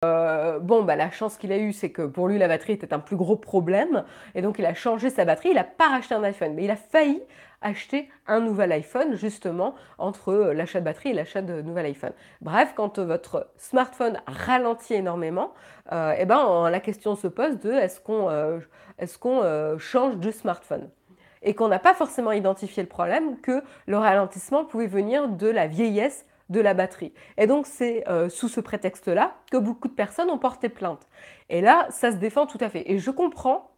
bon, 0.59 0.83
bah, 0.83 0.95
la 0.95 1.11
chance 1.11 1.37
qu'il 1.37 1.51
a 1.51 1.57
eue, 1.57 1.73
c'est 1.73 1.91
que 1.91 2.01
pour 2.01 2.27
lui, 2.27 2.37
la 2.37 2.47
batterie 2.47 2.73
était 2.73 2.93
un 2.93 2.99
plus 2.99 3.15
gros 3.15 3.35
problème. 3.35 4.03
Et 4.35 4.41
donc, 4.41 4.59
il 4.59 4.65
a 4.65 4.73
changé 4.73 5.09
sa 5.09 5.25
batterie. 5.25 5.49
Il 5.49 5.55
n'a 5.55 5.63
pas 5.63 5.89
racheté 5.89 6.15
un 6.15 6.23
iPhone, 6.23 6.53
mais 6.53 6.63
il 6.63 6.71
a 6.71 6.75
failli 6.75 7.21
acheter 7.61 8.09
un 8.25 8.39
nouvel 8.39 8.71
iPhone, 8.71 9.15
justement, 9.15 9.75
entre 9.97 10.29
euh, 10.29 10.53
l'achat 10.53 10.79
de 10.79 10.85
batterie 10.85 11.09
et 11.09 11.13
l'achat 11.13 11.41
de 11.41 11.61
nouvel 11.61 11.87
iPhone. 11.87 12.13
Bref, 12.41 12.73
quand 12.75 12.99
votre 12.99 13.49
smartphone 13.57 14.19
ralentit 14.27 14.93
énormément, 14.93 15.53
euh, 15.91 16.13
eh 16.17 16.25
ben, 16.25 16.69
la 16.69 16.79
question 16.79 17.15
se 17.15 17.27
pose 17.27 17.59
de 17.59 17.71
est-ce 17.71 17.99
qu'on 17.99 18.29
est 18.97 19.17
qu'on 19.19 19.77
change 19.77 20.17
de 20.17 20.31
smartphone? 20.31 20.89
Et 21.41 21.53
qu'on 21.53 21.69
n'a 21.69 21.79
pas 21.79 21.93
forcément 21.93 22.31
identifié 22.31 22.83
le 22.83 22.89
problème 22.89 23.39
que 23.39 23.63
le 23.87 23.97
ralentissement 23.97 24.65
pouvait 24.65 24.87
venir 24.87 25.29
de 25.29 25.47
la 25.47 25.67
vieillesse 25.67 26.25
de 26.49 26.59
la 26.59 26.73
batterie. 26.73 27.13
Et 27.37 27.47
donc 27.47 27.65
c'est 27.65 28.07
euh, 28.07 28.29
sous 28.29 28.47
ce 28.47 28.59
prétexte-là 28.59 29.35
que 29.51 29.57
beaucoup 29.57 29.87
de 29.87 29.93
personnes 29.93 30.29
ont 30.29 30.37
porté 30.37 30.69
plainte. 30.69 31.07
Et 31.49 31.61
là, 31.61 31.87
ça 31.89 32.11
se 32.11 32.17
défend 32.17 32.45
tout 32.45 32.57
à 32.61 32.69
fait. 32.69 32.89
Et 32.91 32.99
je 32.99 33.11
comprends 33.11 33.71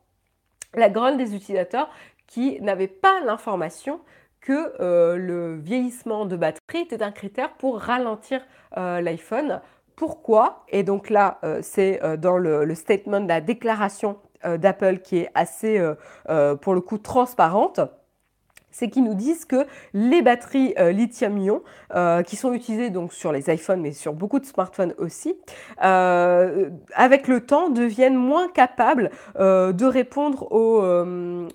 la 0.74 0.90
grogne 0.90 1.18
des 1.18 1.36
utilisateurs 1.36 1.90
qui 2.28 2.60
n'avaient 2.62 2.88
pas 2.88 3.20
l'information 3.26 4.00
que 4.40 4.74
euh, 4.80 5.18
le 5.18 5.58
vieillissement 5.58 6.26
de 6.26 6.36
batterie 6.36 6.82
était 6.82 7.04
un 7.04 7.12
critère 7.12 7.54
pour 7.54 7.80
ralentir 7.80 8.42
euh, 8.78 9.02
l'iPhone. 9.02 9.62
Pourquoi? 9.96 10.66
Et 10.70 10.84
donc 10.84 11.10
là, 11.12 11.40
c'est 11.62 12.02
dans 12.18 12.38
le, 12.38 12.66
le, 12.66 12.74
statement 12.76 13.20
de 13.20 13.28
la 13.28 13.40
déclaration 13.40 14.18
d'Apple 14.44 14.98
qui 15.00 15.18
est 15.18 15.30
assez, 15.36 15.80
pour 16.62 16.74
le 16.74 16.82
coup, 16.82 16.98
transparente 16.98 17.82
c'est 18.72 18.90
qu'ils 18.90 19.04
nous 19.04 19.14
disent 19.14 19.46
que 19.46 19.66
les 19.94 20.22
batteries 20.22 20.74
euh, 20.80 20.92
lithium-ion, 20.92 21.62
euh, 21.96 22.24
qui 22.24 22.36
sont 22.36 22.54
utilisées 22.54 22.90
donc 22.90 23.14
sur 23.14 23.32
les 23.32 23.54
iPhones, 23.54 23.82
mais 23.82 23.92
sur 23.92 24.14
beaucoup 24.14 24.40
de 24.40 24.46
smartphones 24.46 24.94
aussi, 24.98 25.36
euh, 25.84 26.70
avec 26.94 27.28
le 27.28 27.46
temps 27.46 27.70
deviennent 27.70 28.16
moins 28.16 28.48
capables 28.48 29.12
de 29.38 29.86
répondre 29.86 30.52
aux, 30.52 30.82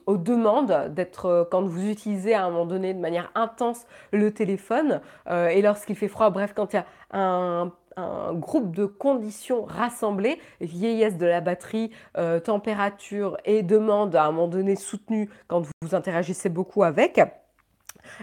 aux 0.06 0.16
demandes, 0.16 0.92
d'être 0.94 1.48
quand 1.50 1.62
vous 1.62 1.88
utilisez 1.88 2.34
à 2.34 2.44
un 2.44 2.50
moment 2.50 2.66
donné 2.66 2.94
de 2.94 3.00
manière 3.00 3.30
intense 3.34 3.86
le 4.12 4.30
téléphone, 4.32 5.00
et 5.28 5.62
lorsqu'il 5.62 5.96
fait 5.96 6.08
froid, 6.08 6.30
bref, 6.30 6.52
quand 6.54 6.72
il 6.72 6.76
y 6.76 6.78
a 6.78 6.86
un 7.12 7.72
un 7.96 8.34
groupe 8.34 8.74
de 8.74 8.84
conditions 8.84 9.64
rassemblées, 9.64 10.38
vieillesse 10.60 11.16
de 11.16 11.26
la 11.26 11.40
batterie, 11.40 11.90
euh, 12.18 12.40
température 12.40 13.36
et 13.44 13.62
demande 13.62 14.14
à 14.14 14.24
un 14.24 14.32
moment 14.32 14.48
donné 14.48 14.76
soutenue 14.76 15.30
quand 15.48 15.60
vous 15.60 15.94
interagissez 15.94 16.48
beaucoup 16.48 16.82
avec. 16.82 17.20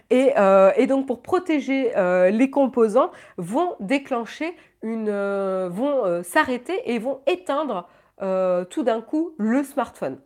Et, 0.10 0.34
euh, 0.38 0.72
donc 0.86 1.08
pour 1.08 1.22
protéger 1.22 1.98
euh, 1.98 2.30
les 2.30 2.50
composants, 2.50 3.12
vont 3.38 3.76
déclencher 3.80 4.56
une, 4.82 5.12
vont 5.70 6.24
s'arrêter 6.24 6.92
et 6.92 7.00
vont 7.00 7.22
éteindre 7.26 7.88
tout 8.70 8.84
d'un 8.84 9.02
coup 9.02 9.34
le 9.38 9.64
smartphone. 9.64 10.20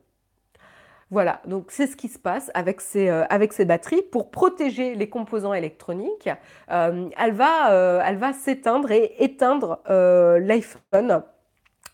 Voilà, 1.09 1.39
donc 1.45 1.67
c'est 1.69 1.87
ce 1.87 1.95
qui 1.95 2.09
se 2.09 2.19
passe 2.19 2.51
avec 2.53 2.81
ces, 2.81 3.07
euh, 3.07 3.65
batteries. 3.65 4.01
Pour 4.01 4.29
protéger 4.29 4.93
les 4.93 5.07
composants 5.07 5.53
électroniques, 5.53 6.29
euh, 6.69 7.09
elle 7.17 7.31
va, 7.31 7.71
euh, 7.71 8.01
elle 8.05 8.17
va 8.17 8.33
s'éteindre 8.33 8.91
et 8.91 9.15
éteindre 9.19 9.79
l'iPhone. 9.87 11.23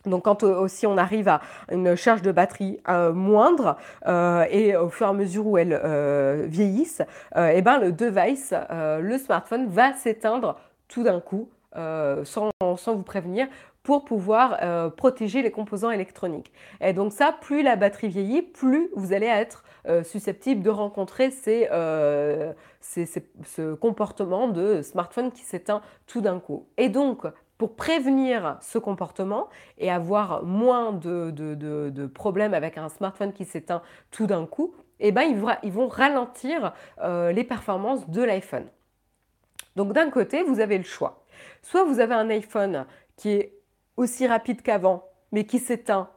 Donc 0.05 0.26
quand 0.26 0.43
aussi 0.43 0.86
on 0.88 0.97
arrive 0.97 1.30
à 1.30 1.41
une 1.72 1.95
charge 1.95 2.22
de 2.24 2.32
batterie 2.32 2.80
moindre 3.14 3.78
et 4.49 4.76
au 4.76 4.89
fur 4.89 5.07
et 5.07 5.09
à 5.09 5.14
mesure 5.14 5.47
où 5.47 5.57
elles 5.57 5.80
vieillissent, 6.47 7.01
et 7.38 7.53
eh 7.55 7.61
ben 7.61 7.78
le 7.78 7.93
device, 7.93 8.53
le 8.70 9.18
smartphone 9.18 9.68
va 9.68 9.93
s'éteindre 9.93 10.57
tout 10.89 11.03
d'un 11.03 11.22
coup 11.22 11.47
sans, 11.74 12.51
vous 12.59 13.03
prévenir 13.03 13.47
pour 13.84 14.06
pouvoir 14.06 14.58
euh, 14.62 14.90
protéger 14.90 15.42
les 15.42 15.52
composants 15.52 15.92
électroniques. 15.92 16.52
Et 16.82 16.94
donc 16.94 17.12
ça, 17.12 17.36
plus 17.40 17.62
la 17.62 17.76
batterie 17.76 18.08
vieillit, 18.08 18.42
plus 18.42 18.90
vous 18.96 19.12
allez 19.12 19.28
être 19.28 19.66
euh, 19.88 20.04
susceptible 20.04 20.64
de 20.64 20.70
rencontrer 20.70 21.34
euh, 21.72 22.54
ce 22.80 23.74
comportement 23.74 24.48
de 24.48 24.82
smartphone 24.82 25.32
qui 25.32 25.42
s'éteint 25.42 25.82
tout 26.08 26.22
d'un 26.22 26.40
coup. 26.40 26.66
Et 26.78 26.88
donc, 26.88 27.26
pour 27.58 27.76
prévenir 27.76 28.58
ce 28.62 28.78
comportement 28.78 29.50
et 29.78 29.92
avoir 29.92 30.44
moins 30.44 30.94
de, 30.94 32.08
problèmes 32.08 32.54
avec 32.54 32.78
un 32.78 32.90
smartphone 32.90 33.34
qui 33.34 33.46
s'éteint 33.46 33.82
tout 34.12 34.28
d'un 34.28 34.46
coup, 34.46 34.74
eh 35.00 35.12
ben, 35.12 35.24
ils, 35.24 35.44
ils 35.64 35.72
vont 35.72 35.88
ralentir 35.88 36.74
les 37.02 37.44
performances 37.44 38.10
de 38.10 38.22
l'iPhone. 38.22 38.66
Donc 39.76 39.94
d'un 39.94 40.10
côté, 40.10 40.44
vous 40.44 40.60
avez 40.60 40.78
le 40.78 40.84
choix. 40.84 41.24
Soit 41.62 41.84
vous 41.84 42.00
avez 42.00 42.16
un 42.16 42.30
iPhone 42.30 42.86
qui 43.16 43.32
est 43.32 43.54
aussi 43.98 44.28
rapide 44.28 44.62
qu'avant, 44.62 45.06
mais 45.32 45.46
qui 45.46 45.60
s'éteint 45.60 46.10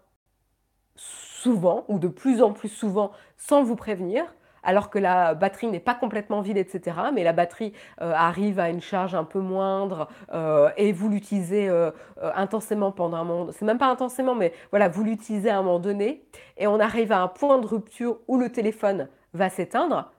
souvent 0.97 1.85
ou 1.89 1.99
de 1.99 2.09
plus 2.09 2.43
en 2.43 2.53
plus 2.53 2.69
souvent 2.69 3.13
sans 3.37 3.63
vous 3.63 3.77
prévenir, 3.77 4.25
alors 4.67 4.91
que 4.91 4.99
la 4.99 5.35
batterie 5.35 5.69
n'est 5.69 5.81
pas 5.81 5.95
complètement 5.95 6.41
vide, 6.41 6.59
etc. 6.59 6.97
Mais 7.15 7.23
la 7.23 7.33
batterie 7.33 7.73
euh, 8.03 8.13
arrive 8.13 8.59
à 8.59 8.69
une 8.69 8.81
charge 8.81 9.15
un 9.15 9.25
peu 9.25 9.39
moindre 9.39 10.09
euh, 10.35 10.71
et 10.77 10.93
vous 10.93 11.09
l'utilisez 11.09 11.69
euh, 11.69 11.93
intensément 12.21 12.91
pendant 12.91 13.17
un 13.17 13.25
moment. 13.25 13.53
C'est 13.53 13.65
même 13.65 13.79
pas 13.79 13.87
intensément, 13.87 14.35
mais 14.35 14.53
voilà, 14.71 14.89
vous 14.89 15.05
l'utilisez 15.05 15.51
à 15.51 15.59
un 15.59 15.63
moment 15.63 15.79
donné 15.79 16.27
et 16.59 16.67
on 16.67 16.81
arrive 16.81 17.13
à 17.13 17.21
un 17.23 17.29
point 17.29 17.59
de 17.59 17.67
rupture 17.67 18.19
où 18.27 18.39
le 18.39 18.51
téléphone 18.51 19.09
va 19.33 19.49
s'éteindre. 19.49 20.11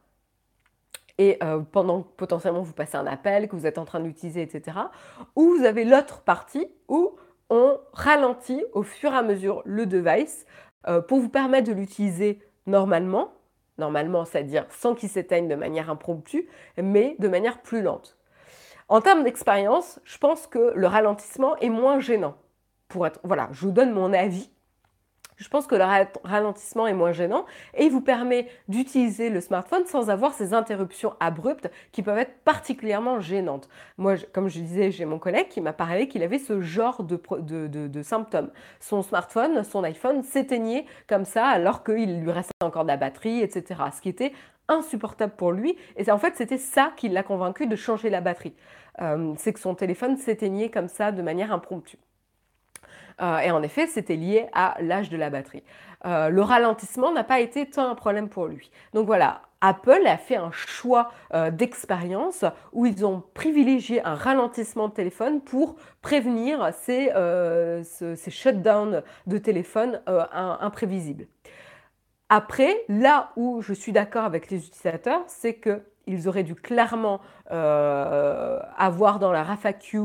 Et 1.20 1.40
pendant 1.72 2.04
potentiellement 2.04 2.62
vous 2.62 2.74
passez 2.74 2.96
un 2.96 3.08
appel 3.08 3.48
que 3.48 3.56
vous 3.56 3.66
êtes 3.66 3.80
en 3.80 3.86
train 3.86 4.00
d'utiliser, 4.00 4.44
etc. 4.44 4.78
Ou 5.36 5.56
vous 5.58 5.66
avez 5.66 5.84
l'autre 5.84 6.22
partie 6.22 6.68
où 6.88 7.16
on 7.50 7.80
ralentit 7.94 8.64
au 8.74 8.84
fur 8.84 9.14
et 9.14 9.18
à 9.18 9.24
mesure 9.24 9.62
le 9.66 9.86
device 9.86 10.46
euh, 10.88 11.02
pour 11.02 11.20
vous 11.20 11.30
permettre 11.30 11.68
de 11.68 11.74
l'utiliser 11.74 12.40
normalement, 12.66 13.34
normalement, 13.78 14.26
c'est-à-dire 14.26 14.66
sans 14.70 14.96
qu'il 14.96 15.10
s'éteigne 15.10 15.48
de 15.48 15.56
manière 15.56 15.90
impromptue, 15.90 16.48
mais 16.82 17.16
de 17.20 17.28
manière 17.28 17.62
plus 17.62 17.82
lente. 17.82 18.18
En 18.90 19.02
termes 19.02 19.24
d'expérience, 19.24 20.00
je 20.04 20.18
pense 20.18 20.48
que 20.48 20.74
le 20.76 20.88
ralentissement 20.88 21.58
est 21.58 21.70
moins 21.70 22.00
gênant. 22.00 22.38
Pour 22.88 23.06
être, 23.06 23.20
voilà, 23.24 23.50
je 23.52 23.66
vous 23.66 23.72
donne 23.72 23.92
mon 23.92 24.14
avis 24.14 24.50
je 25.38 25.48
pense 25.50 25.68
que 25.68 25.76
le 25.76 25.84
ralentissement 26.24 26.88
est 26.88 26.94
moins 26.94 27.12
gênant 27.12 27.46
et 27.76 27.86
il 27.86 27.92
vous 27.92 28.02
permet 28.02 28.48
d'utiliser 28.68 29.30
le 29.30 29.40
smartphone 29.40 29.86
sans 29.86 30.10
avoir 30.10 30.34
ces 30.34 30.54
interruptions 30.54 31.14
abruptes 31.20 31.70
qui 31.92 32.02
peuvent 32.02 32.18
être 32.18 32.40
particulièrement 32.44 33.20
gênantes. 33.20 33.70
Moi, 33.98 34.16
comme 34.34 34.50
je 34.50 34.60
disais, 34.60 34.92
j'ai 34.92 35.06
mon 35.06 35.20
collègue 35.20 35.48
qui 35.48 35.62
m'a 35.62 35.74
parlé 35.74 36.08
qu'il 36.08 36.24
avait 36.24 36.40
ce 36.40 36.62
genre 36.62 37.04
de, 37.04 38.02
symptômes. 38.02 38.50
Son 38.80 39.04
smartphone, 39.04 39.64
son 39.64 39.84
iPhone 39.84 40.24
s'éteignait 40.24 40.86
comme 41.08 41.26
ça 41.26 41.46
alors 41.46 41.84
qu'il 41.84 42.20
lui 42.20 42.32
restait 42.32 42.52
encore 42.62 42.84
de 42.84 42.90
la 42.90 42.98
batterie, 42.98 43.42
etc. 43.42 43.82
Ce 43.96 44.02
qui 44.02 44.10
était 44.10 44.34
insupportable 44.68 45.34
pour 45.38 45.52
lui. 45.52 45.78
Et 45.96 46.10
en 46.12 46.18
fait, 46.18 46.36
c'était 46.36 46.58
ça 46.58 46.92
qui 46.98 47.10
l'a 47.10 47.24
convaincu 47.24 47.68
de 47.68 47.76
changer 47.76 48.10
la 48.10 48.22
batterie. 48.22 48.54
Euh, 49.02 49.34
c'est 49.38 49.54
que 49.54 49.60
son 49.60 49.76
téléphone 49.76 50.18
s'éteignait 50.18 50.70
comme 50.70 50.88
ça 50.88 51.12
de 51.12 51.22
manière 51.22 51.52
impromptue. 51.54 51.98
Euh, 53.22 53.40
et 53.40 53.52
en 53.52 53.64
effet, 53.64 53.88
c'était 53.88 54.16
lié 54.16 54.48
à 54.54 54.78
l'âge 54.80 55.10
de 55.10 55.18
la 55.18 55.30
batterie. 55.30 55.64
Euh, 56.06 56.30
le 56.30 56.42
ralentissement 56.42 57.12
n'a 57.12 57.24
pas 57.24 57.40
été 57.40 57.70
tant 57.70 57.90
un 57.90 57.96
problème 57.96 58.30
pour 58.30 58.48
lui. 58.48 58.72
Donc 58.94 59.08
voilà, 59.08 59.42
Apple 59.62 60.06
a 60.06 60.18
fait 60.18 60.36
un 60.36 60.52
choix 60.52 61.12
euh, 61.34 61.50
d'expérience 61.50 62.46
où 62.74 62.86
ils 62.86 63.06
ont 63.06 63.24
privilégié 63.34 64.06
un 64.06 64.14
ralentissement 64.14 64.88
de 64.88 64.94
téléphone 64.94 65.42
pour 65.42 65.76
prévenir 66.02 66.72
ces, 66.74 67.12
ces 67.84 68.32
shutdowns 68.32 69.02
de 69.26 69.38
téléphone 69.38 70.02
imprévisibles. 70.06 71.28
Après, 72.30 72.84
là 72.90 73.32
où 73.36 73.62
je 73.62 73.74
suis 73.74 73.94
d'accord 73.94 74.26
avec 74.26 74.52
les 74.52 74.68
utilisateurs, 74.68 75.24
c'est 75.28 75.60
qu'ils 75.60 76.28
auraient 76.28 76.44
dû 76.44 76.56
clairement 76.56 77.22
avoir 77.50 79.20
dans 79.20 79.32
la 79.32 79.44
RAFAQ 79.44 80.04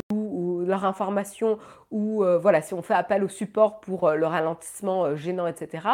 leur 0.73 0.85
information 0.85 1.59
ou 1.91 2.25
euh, 2.25 2.39
voilà, 2.39 2.63
si 2.63 2.75
on 2.75 2.83
fait 2.83 2.95
appel 2.95 3.23
au 3.23 3.29
support 3.29 3.81
pour 3.81 4.09
euh, 4.09 4.17
le 4.17 4.27
ralentissement 4.27 5.05
euh, 5.05 5.17
gênant, 5.17 5.47
etc., 5.47 5.87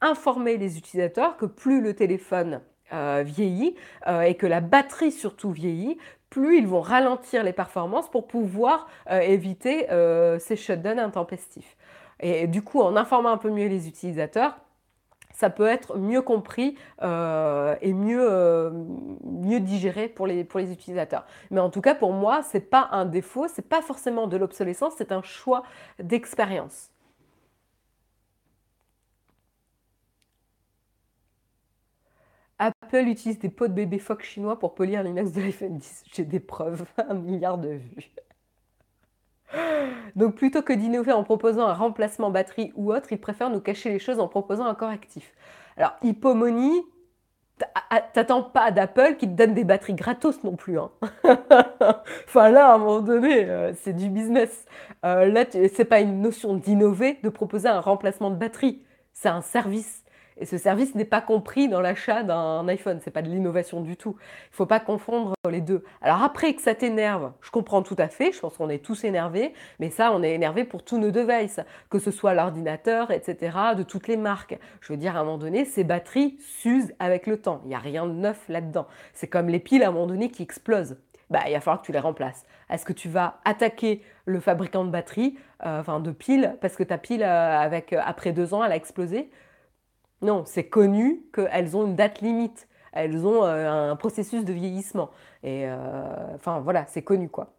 informer 0.00 0.56
les 0.56 0.78
utilisateurs 0.78 1.36
que 1.36 1.46
plus 1.46 1.80
le 1.80 1.94
téléphone 1.94 2.60
vieillit 3.24 3.74
et 4.26 4.34
que 4.34 4.46
la 4.46 4.60
batterie 4.60 5.12
surtout 5.12 5.50
vieillit, 5.50 5.96
plus 6.28 6.58
ils 6.58 6.66
vont 6.66 6.82
ralentir 6.82 7.42
les 7.42 7.54
performances 7.54 8.10
pour 8.10 8.26
pouvoir 8.26 8.86
éviter 9.08 9.86
ces 10.38 10.56
shutdowns 10.56 10.98
intempestifs. 10.98 11.78
Et 12.20 12.46
du 12.48 12.60
coup, 12.60 12.82
en 12.82 12.94
informant 12.96 13.30
un 13.30 13.38
peu 13.38 13.48
mieux 13.48 13.68
les 13.68 13.88
utilisateurs, 13.88 14.58
ça 15.42 15.50
peut 15.50 15.66
être 15.66 15.98
mieux 15.98 16.22
compris 16.22 16.76
euh, 17.02 17.74
et 17.80 17.92
mieux, 17.92 18.24
euh, 18.30 18.70
mieux 19.24 19.58
digéré 19.58 20.08
pour 20.08 20.28
les, 20.28 20.44
pour 20.44 20.60
les 20.60 20.70
utilisateurs. 20.72 21.26
Mais 21.50 21.58
en 21.58 21.68
tout 21.68 21.80
cas, 21.80 21.96
pour 21.96 22.12
moi, 22.12 22.44
ce 22.44 22.58
n'est 22.58 22.62
pas 22.62 22.88
un 22.92 23.04
défaut, 23.04 23.48
ce 23.48 23.60
n'est 23.60 23.66
pas 23.66 23.82
forcément 23.82 24.28
de 24.28 24.36
l'obsolescence, 24.36 24.94
c'est 24.96 25.10
un 25.10 25.22
choix 25.22 25.64
d'expérience. 25.98 26.90
Apple 32.58 33.08
utilise 33.08 33.40
des 33.40 33.48
pots 33.50 33.66
de 33.66 33.72
bébé 33.72 33.98
phoque 33.98 34.22
chinois 34.22 34.58
pour 34.60 34.74
polir 34.74 35.02
l'inox 35.02 35.32
de 35.32 35.40
l'iPhone 35.40 35.76
10. 35.78 36.04
J'ai 36.14 36.24
des 36.24 36.38
preuves, 36.38 36.84
un 37.08 37.14
milliard 37.14 37.58
de 37.58 37.70
vues. 37.70 38.12
Donc 40.16 40.34
plutôt 40.34 40.62
que 40.62 40.72
d'innover 40.72 41.12
en 41.12 41.24
proposant 41.24 41.66
un 41.66 41.74
remplacement 41.74 42.30
batterie 42.30 42.72
ou 42.74 42.92
autre, 42.92 43.12
ils 43.12 43.20
préfèrent 43.20 43.50
nous 43.50 43.60
cacher 43.60 43.90
les 43.90 43.98
choses 43.98 44.20
en 44.20 44.28
proposant 44.28 44.66
un 44.66 44.74
correctif. 44.74 45.32
Alors, 45.76 45.94
hypomonie, 46.02 46.82
t'attends 48.12 48.42
pas 48.42 48.70
d'Apple 48.70 49.16
qui 49.16 49.26
te 49.26 49.34
donne 49.34 49.54
des 49.54 49.64
batteries 49.64 49.94
gratos 49.94 50.42
non 50.44 50.56
plus. 50.56 50.78
Hein. 50.78 50.90
enfin 52.26 52.50
là, 52.50 52.70
à 52.70 52.74
un 52.74 52.78
moment 52.78 53.00
donné, 53.00 53.44
euh, 53.48 53.72
c'est 53.74 53.92
du 53.92 54.08
business. 54.08 54.66
Euh, 55.04 55.26
là, 55.26 55.44
c'est 55.50 55.84
pas 55.84 56.00
une 56.00 56.20
notion 56.20 56.54
d'innover, 56.54 57.18
de 57.22 57.28
proposer 57.28 57.68
un 57.68 57.80
remplacement 57.80 58.30
de 58.30 58.36
batterie. 58.36 58.82
C'est 59.12 59.28
un 59.28 59.42
service. 59.42 60.02
Et 60.38 60.46
ce 60.46 60.58
service 60.58 60.94
n'est 60.94 61.04
pas 61.04 61.20
compris 61.20 61.68
dans 61.68 61.80
l'achat 61.80 62.22
d'un 62.22 62.66
iPhone. 62.68 63.00
C'est 63.02 63.10
pas 63.10 63.22
de 63.22 63.28
l'innovation 63.28 63.80
du 63.80 63.96
tout. 63.96 64.16
Il 64.50 64.56
faut 64.56 64.66
pas 64.66 64.80
confondre 64.80 65.34
les 65.50 65.60
deux. 65.60 65.84
Alors 66.00 66.22
après 66.22 66.54
que 66.54 66.62
ça 66.62 66.74
t'énerve, 66.74 67.32
je 67.40 67.50
comprends 67.50 67.82
tout 67.82 67.96
à 67.98 68.08
fait. 68.08 68.32
Je 68.32 68.40
pense 68.40 68.56
qu'on 68.56 68.68
est 68.68 68.84
tous 68.84 69.04
énervés. 69.04 69.52
Mais 69.78 69.90
ça, 69.90 70.12
on 70.12 70.22
est 70.22 70.32
énervé 70.32 70.64
pour 70.64 70.84
tous 70.84 70.98
nos 70.98 71.10
devices, 71.10 71.60
que 71.90 71.98
ce 71.98 72.10
soit 72.10 72.34
l'ordinateur, 72.34 73.10
etc., 73.10 73.56
de 73.76 73.82
toutes 73.82 74.08
les 74.08 74.16
marques. 74.16 74.58
Je 74.80 74.92
veux 74.92 74.98
dire, 74.98 75.16
à 75.16 75.20
un 75.20 75.24
moment 75.24 75.38
donné, 75.38 75.64
ces 75.64 75.84
batteries 75.84 76.36
s'usent 76.40 76.94
avec 76.98 77.26
le 77.26 77.36
temps. 77.36 77.60
Il 77.64 77.68
n'y 77.68 77.74
a 77.74 77.78
rien 77.78 78.06
de 78.06 78.12
neuf 78.12 78.48
là-dedans. 78.48 78.86
C'est 79.12 79.28
comme 79.28 79.48
les 79.48 79.60
piles 79.60 79.82
à 79.82 79.88
un 79.88 79.92
moment 79.92 80.06
donné 80.06 80.30
qui 80.30 80.42
explosent. 80.42 80.96
Bah, 81.32 81.40
il 81.46 81.54
va 81.54 81.60
falloir 81.60 81.80
que 81.80 81.86
tu 81.86 81.92
les 81.92 81.98
remplaces. 81.98 82.44
Est-ce 82.68 82.84
que 82.84 82.92
tu 82.92 83.08
vas 83.08 83.40
attaquer 83.46 84.02
le 84.26 84.38
fabricant 84.38 84.84
de 84.84 84.90
batteries, 84.90 85.38
euh, 85.64 85.80
enfin 85.80 85.98
de 85.98 86.10
piles, 86.10 86.56
parce 86.60 86.76
que 86.76 86.82
ta 86.82 86.98
pile, 86.98 87.22
euh, 87.22 87.58
avec, 87.58 87.94
euh, 87.94 88.00
après 88.04 88.32
deux 88.32 88.52
ans, 88.52 88.62
elle 88.62 88.72
a 88.72 88.76
explosé? 88.76 89.30
Non, 90.22 90.44
c'est 90.46 90.64
connu 90.64 91.22
qu'elles 91.34 91.76
ont 91.76 91.86
une 91.86 91.96
date 91.96 92.20
limite. 92.20 92.68
Elles 92.92 93.26
ont 93.26 93.44
euh, 93.44 93.90
un 93.90 93.96
processus 93.96 94.44
de 94.44 94.52
vieillissement. 94.52 95.10
Et 95.42 95.66
euh, 95.66 95.74
enfin 96.34 96.60
voilà, 96.60 96.86
c'est 96.86 97.02
connu 97.02 97.28
quoi. 97.28 97.52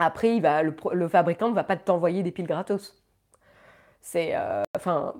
Après, 0.00 0.36
il 0.36 0.42
va, 0.42 0.62
le, 0.62 1.08
fabricant 1.08 1.48
ne 1.48 1.54
va 1.54 1.64
pas 1.64 1.76
t'envoyer 1.76 2.22
des 2.22 2.30
piles 2.30 2.46
gratos. 2.46 2.96
C'est 4.00 4.30
euh, 4.34 4.62
enfin 4.76 5.14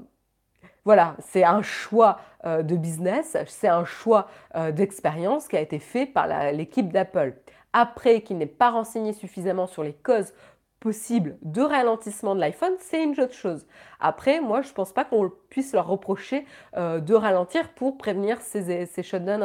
voilà, 0.84 1.16
c'est 1.18 1.44
un 1.44 1.60
choix 1.60 2.20
de 2.44 2.76
business, 2.76 3.36
c'est 3.46 3.68
un 3.68 3.84
choix 3.84 4.28
d'expérience 4.70 5.46
qui 5.46 5.56
a 5.56 5.60
été 5.60 5.78
fait 5.80 6.06
par 6.06 6.26
l'équipe 6.52 6.90
d'Apple. 6.90 7.34
Après 7.74 8.22
qu'il 8.22 8.38
n'ait 8.38 8.46
pas 8.46 8.70
renseigné 8.70 9.12
suffisamment 9.12 9.66
sur 9.66 9.82
les 9.82 9.92
causes 9.92 10.32
possible 10.80 11.38
de 11.42 11.62
ralentissement 11.62 12.34
de 12.34 12.40
l'iPhone, 12.40 12.74
c'est 12.78 13.02
une 13.02 13.18
autre 13.20 13.34
chose. 13.34 13.66
Après, 14.00 14.40
moi, 14.40 14.62
je 14.62 14.68
ne 14.68 14.74
pense 14.74 14.92
pas 14.92 15.04
qu'on 15.04 15.30
puisse 15.50 15.72
leur 15.72 15.86
reprocher 15.86 16.46
euh, 16.76 17.00
de 17.00 17.14
ralentir 17.14 17.70
pour 17.74 17.98
prévenir 17.98 18.40
ces, 18.40 18.86
shutdowns 19.02 19.42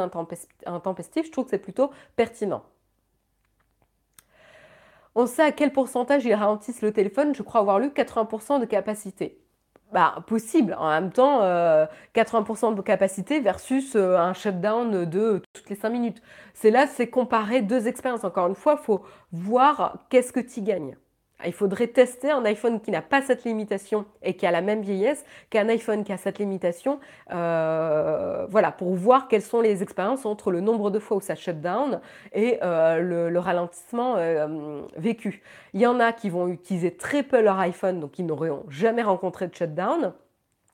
intempestifs. 0.66 1.26
Je 1.26 1.32
trouve 1.32 1.44
que 1.44 1.50
c'est 1.50 1.58
plutôt 1.58 1.90
pertinent. 2.16 2.62
On 5.16 5.26
sait 5.26 5.42
à 5.42 5.52
quel 5.52 5.72
pourcentage 5.72 6.24
ils 6.24 6.34
ralentissent 6.34 6.82
le 6.82 6.92
téléphone. 6.92 7.34
Je 7.34 7.42
crois 7.42 7.60
avoir 7.60 7.78
lu 7.78 7.88
80% 7.88 8.60
de 8.60 8.64
capacité. 8.64 9.40
Bah, 9.92 10.24
possible. 10.26 10.74
En 10.78 10.88
même 10.88 11.12
temps, 11.12 11.40
80% 12.14 12.72
euh, 12.72 12.74
de 12.74 12.82
capacité 12.82 13.38
versus 13.38 13.94
euh, 13.94 14.16
un 14.16 14.32
shutdown 14.32 15.04
de 15.04 15.40
toutes 15.52 15.70
les 15.70 15.76
5 15.76 15.88
minutes. 15.90 16.22
C'est 16.52 16.72
là, 16.72 16.88
c'est 16.88 17.08
comparer 17.08 17.62
deux 17.62 17.86
expériences. 17.86 18.24
Encore 18.24 18.48
une 18.48 18.56
fois, 18.56 18.76
il 18.80 18.84
faut 18.84 19.04
voir 19.30 19.98
qu'est-ce 20.10 20.32
que 20.32 20.40
tu 20.40 20.62
gagnes. 20.62 20.96
Il 21.46 21.52
faudrait 21.52 21.88
tester 21.88 22.30
un 22.30 22.44
iPhone 22.44 22.80
qui 22.80 22.90
n'a 22.90 23.02
pas 23.02 23.22
cette 23.22 23.44
limitation 23.44 24.04
et 24.22 24.34
qui 24.34 24.46
a 24.46 24.50
la 24.50 24.60
même 24.60 24.82
vieillesse 24.82 25.24
qu'un 25.50 25.68
iPhone 25.68 26.04
qui 26.04 26.12
a 26.12 26.16
cette 26.16 26.38
limitation, 26.38 27.00
euh, 27.32 28.46
voilà, 28.48 28.72
pour 28.72 28.94
voir 28.94 29.28
quelles 29.28 29.42
sont 29.42 29.60
les 29.60 29.82
expériences 29.82 30.26
entre 30.26 30.50
le 30.50 30.60
nombre 30.60 30.90
de 30.90 30.98
fois 30.98 31.16
où 31.16 31.20
ça 31.20 31.34
shut 31.34 31.60
down 31.60 32.00
et 32.32 32.58
euh, 32.62 33.28
le, 33.30 33.38
ralentissement 33.38 34.14
euh, 34.16 34.82
vécu. 34.96 35.42
Il 35.74 35.80
y 35.80 35.86
en 35.86 36.00
a 36.00 36.12
qui 36.12 36.30
vont 36.30 36.48
utiliser 36.48 36.96
très 36.96 37.22
peu 37.22 37.40
leur 37.40 37.58
iPhone, 37.58 38.00
donc 38.00 38.18
ils 38.18 38.26
n'auront 38.26 38.64
jamais 38.68 39.02
rencontré 39.02 39.46
de 39.46 39.54
shutdown. 39.54 40.12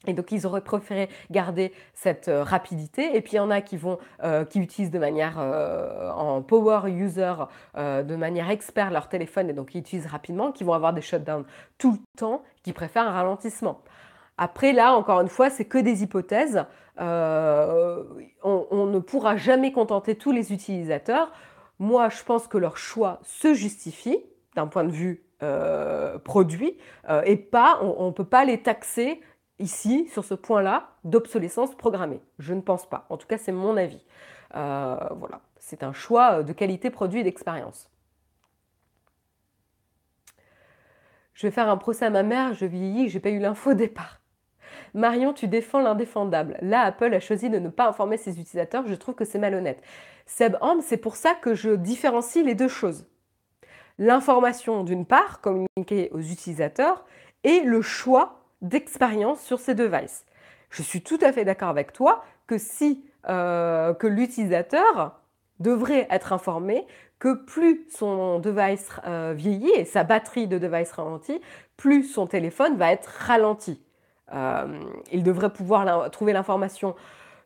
Et 0.06 0.14
donc 0.14 0.32
ils 0.32 0.46
auraient 0.46 0.62
préféré 0.62 1.10
garder 1.30 1.72
cette 1.92 2.28
euh, 2.28 2.42
rapidité. 2.42 3.16
Et 3.16 3.20
puis 3.20 3.32
il 3.34 3.36
y 3.36 3.40
en 3.40 3.50
a 3.50 3.60
qui 3.60 3.76
vont, 3.76 3.98
euh, 4.24 4.44
qui 4.44 4.58
utilisent 4.58 4.90
de 4.90 4.98
manière 4.98 5.36
euh, 5.38 6.10
en 6.12 6.40
power 6.40 6.90
user, 6.90 7.34
de 7.76 8.16
manière 8.16 8.50
expert 8.50 8.90
leur 8.90 9.08
téléphone 9.08 9.50
et 9.50 9.52
donc 9.52 9.70
qui 9.70 9.78
utilisent 9.78 10.06
rapidement, 10.06 10.52
qui 10.52 10.64
vont 10.64 10.72
avoir 10.72 10.92
des 10.92 11.02
shutdowns 11.02 11.44
tout 11.78 11.92
le 11.92 11.98
temps, 12.18 12.42
qui 12.62 12.72
préfèrent 12.72 13.08
un 13.08 13.12
ralentissement. 13.12 13.82
Après 14.38 14.72
là, 14.72 14.94
encore 14.94 15.20
une 15.20 15.28
fois, 15.28 15.50
c'est 15.50 15.66
que 15.66 15.78
des 15.78 16.02
hypothèses. 16.02 16.64
on, 16.98 18.86
ne 18.86 18.98
pourra 18.98 19.36
jamais 19.36 19.72
contenter 19.72 20.14
tous 20.14 20.32
les 20.32 20.52
utilisateurs. 20.52 21.30
Moi, 21.78 22.08
je 22.08 22.22
pense 22.22 22.46
que 22.46 22.58
leur 22.58 22.76
choix 22.76 23.20
se 23.22 23.54
justifie 23.54 24.18
d'un 24.56 24.66
point 24.66 24.84
de 24.84 24.90
vue 24.90 25.22
produit 26.24 26.76
et 27.24 27.36
pas, 27.36 27.80
on 27.82 28.06
ne 28.06 28.12
peut 28.12 28.24
pas 28.24 28.44
les 28.44 28.62
taxer 28.62 29.20
ici, 29.60 30.08
sur 30.12 30.24
ce 30.24 30.34
point-là, 30.34 30.88
d'obsolescence 31.04 31.74
programmée. 31.74 32.20
Je 32.38 32.54
ne 32.54 32.60
pense 32.60 32.88
pas. 32.88 33.06
En 33.10 33.16
tout 33.16 33.26
cas, 33.26 33.38
c'est 33.38 33.52
mon 33.52 33.76
avis. 33.76 34.04
Euh, 34.56 34.96
voilà, 35.16 35.40
c'est 35.58 35.82
un 35.82 35.92
choix 35.92 36.42
de 36.42 36.52
qualité 36.52 36.90
produit 36.90 37.20
et 37.20 37.24
d'expérience. 37.24 37.90
Je 41.34 41.46
vais 41.46 41.50
faire 41.50 41.68
un 41.68 41.76
procès 41.76 42.04
à 42.04 42.10
ma 42.10 42.22
mère, 42.22 42.52
je 42.52 42.66
vieillis, 42.66 43.08
j'ai 43.08 43.20
pas 43.20 43.30
eu 43.30 43.38
l'info 43.38 43.70
au 43.70 43.74
départ. 43.74 44.20
Marion, 44.92 45.32
tu 45.32 45.48
défends 45.48 45.80
l'indéfendable. 45.80 46.58
Là, 46.60 46.82
Apple 46.82 47.14
a 47.14 47.20
choisi 47.20 47.48
de 47.48 47.58
ne 47.58 47.68
pas 47.68 47.88
informer 47.88 48.16
ses 48.16 48.40
utilisateurs, 48.40 48.86
je 48.86 48.94
trouve 48.94 49.14
que 49.14 49.24
c'est 49.24 49.38
malhonnête. 49.38 49.82
Seb 50.26 50.56
c'est 50.82 50.96
pour 50.96 51.16
ça 51.16 51.34
que 51.34 51.54
je 51.54 51.70
différencie 51.70 52.44
les 52.44 52.54
deux 52.54 52.68
choses. 52.68 53.06
L'information 53.98 54.84
d'une 54.84 55.06
part, 55.06 55.40
communiquée 55.40 56.10
aux 56.12 56.20
utilisateurs, 56.20 57.04
et 57.44 57.60
le 57.60 57.80
choix 57.80 58.39
d'expérience 58.62 59.40
sur 59.40 59.58
ces 59.58 59.74
devices. 59.74 60.24
Je 60.70 60.82
suis 60.82 61.02
tout 61.02 61.18
à 61.22 61.32
fait 61.32 61.44
d'accord 61.44 61.68
avec 61.68 61.92
toi 61.92 62.24
que 62.46 62.58
si 62.58 63.04
euh, 63.28 63.92
que 63.92 64.06
l'utilisateur 64.06 65.20
devrait 65.58 66.06
être 66.10 66.32
informé 66.32 66.86
que 67.18 67.34
plus 67.34 67.86
son 67.90 68.38
device 68.38 68.88
euh, 69.06 69.34
vieillit 69.36 69.72
et 69.76 69.84
sa 69.84 70.04
batterie 70.04 70.46
de 70.46 70.56
device 70.56 70.90
ralentit, 70.92 71.40
plus 71.76 72.04
son 72.04 72.26
téléphone 72.26 72.76
va 72.78 72.92
être 72.92 73.10
ralenti. 73.26 73.82
Euh, 74.32 74.80
il 75.12 75.22
devrait 75.22 75.52
pouvoir 75.52 76.10
trouver 76.10 76.32
l'information 76.32 76.94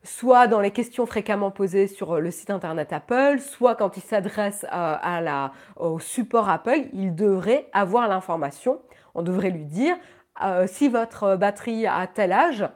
soit 0.04 0.46
dans 0.46 0.60
les 0.60 0.70
questions 0.70 1.06
fréquemment 1.06 1.50
posées 1.50 1.88
sur 1.88 2.20
le 2.20 2.30
site 2.30 2.50
internet 2.50 2.92
Apple, 2.92 3.40
soit 3.40 3.74
quand 3.74 3.96
il 3.96 4.02
s'adresse 4.02 4.64
à, 4.70 5.52
au 5.76 5.98
support 5.98 6.48
Apple, 6.48 6.82
il 6.92 7.14
devrait 7.14 7.68
avoir 7.72 8.06
l'information. 8.06 8.80
On 9.14 9.22
devrait 9.22 9.50
lui 9.50 9.64
dire 9.64 9.96
euh, 10.42 10.66
si 10.66 10.88
votre 10.88 11.36
batterie 11.36 11.86
a 11.86 12.06
tel 12.06 12.32
âge, 12.32 12.66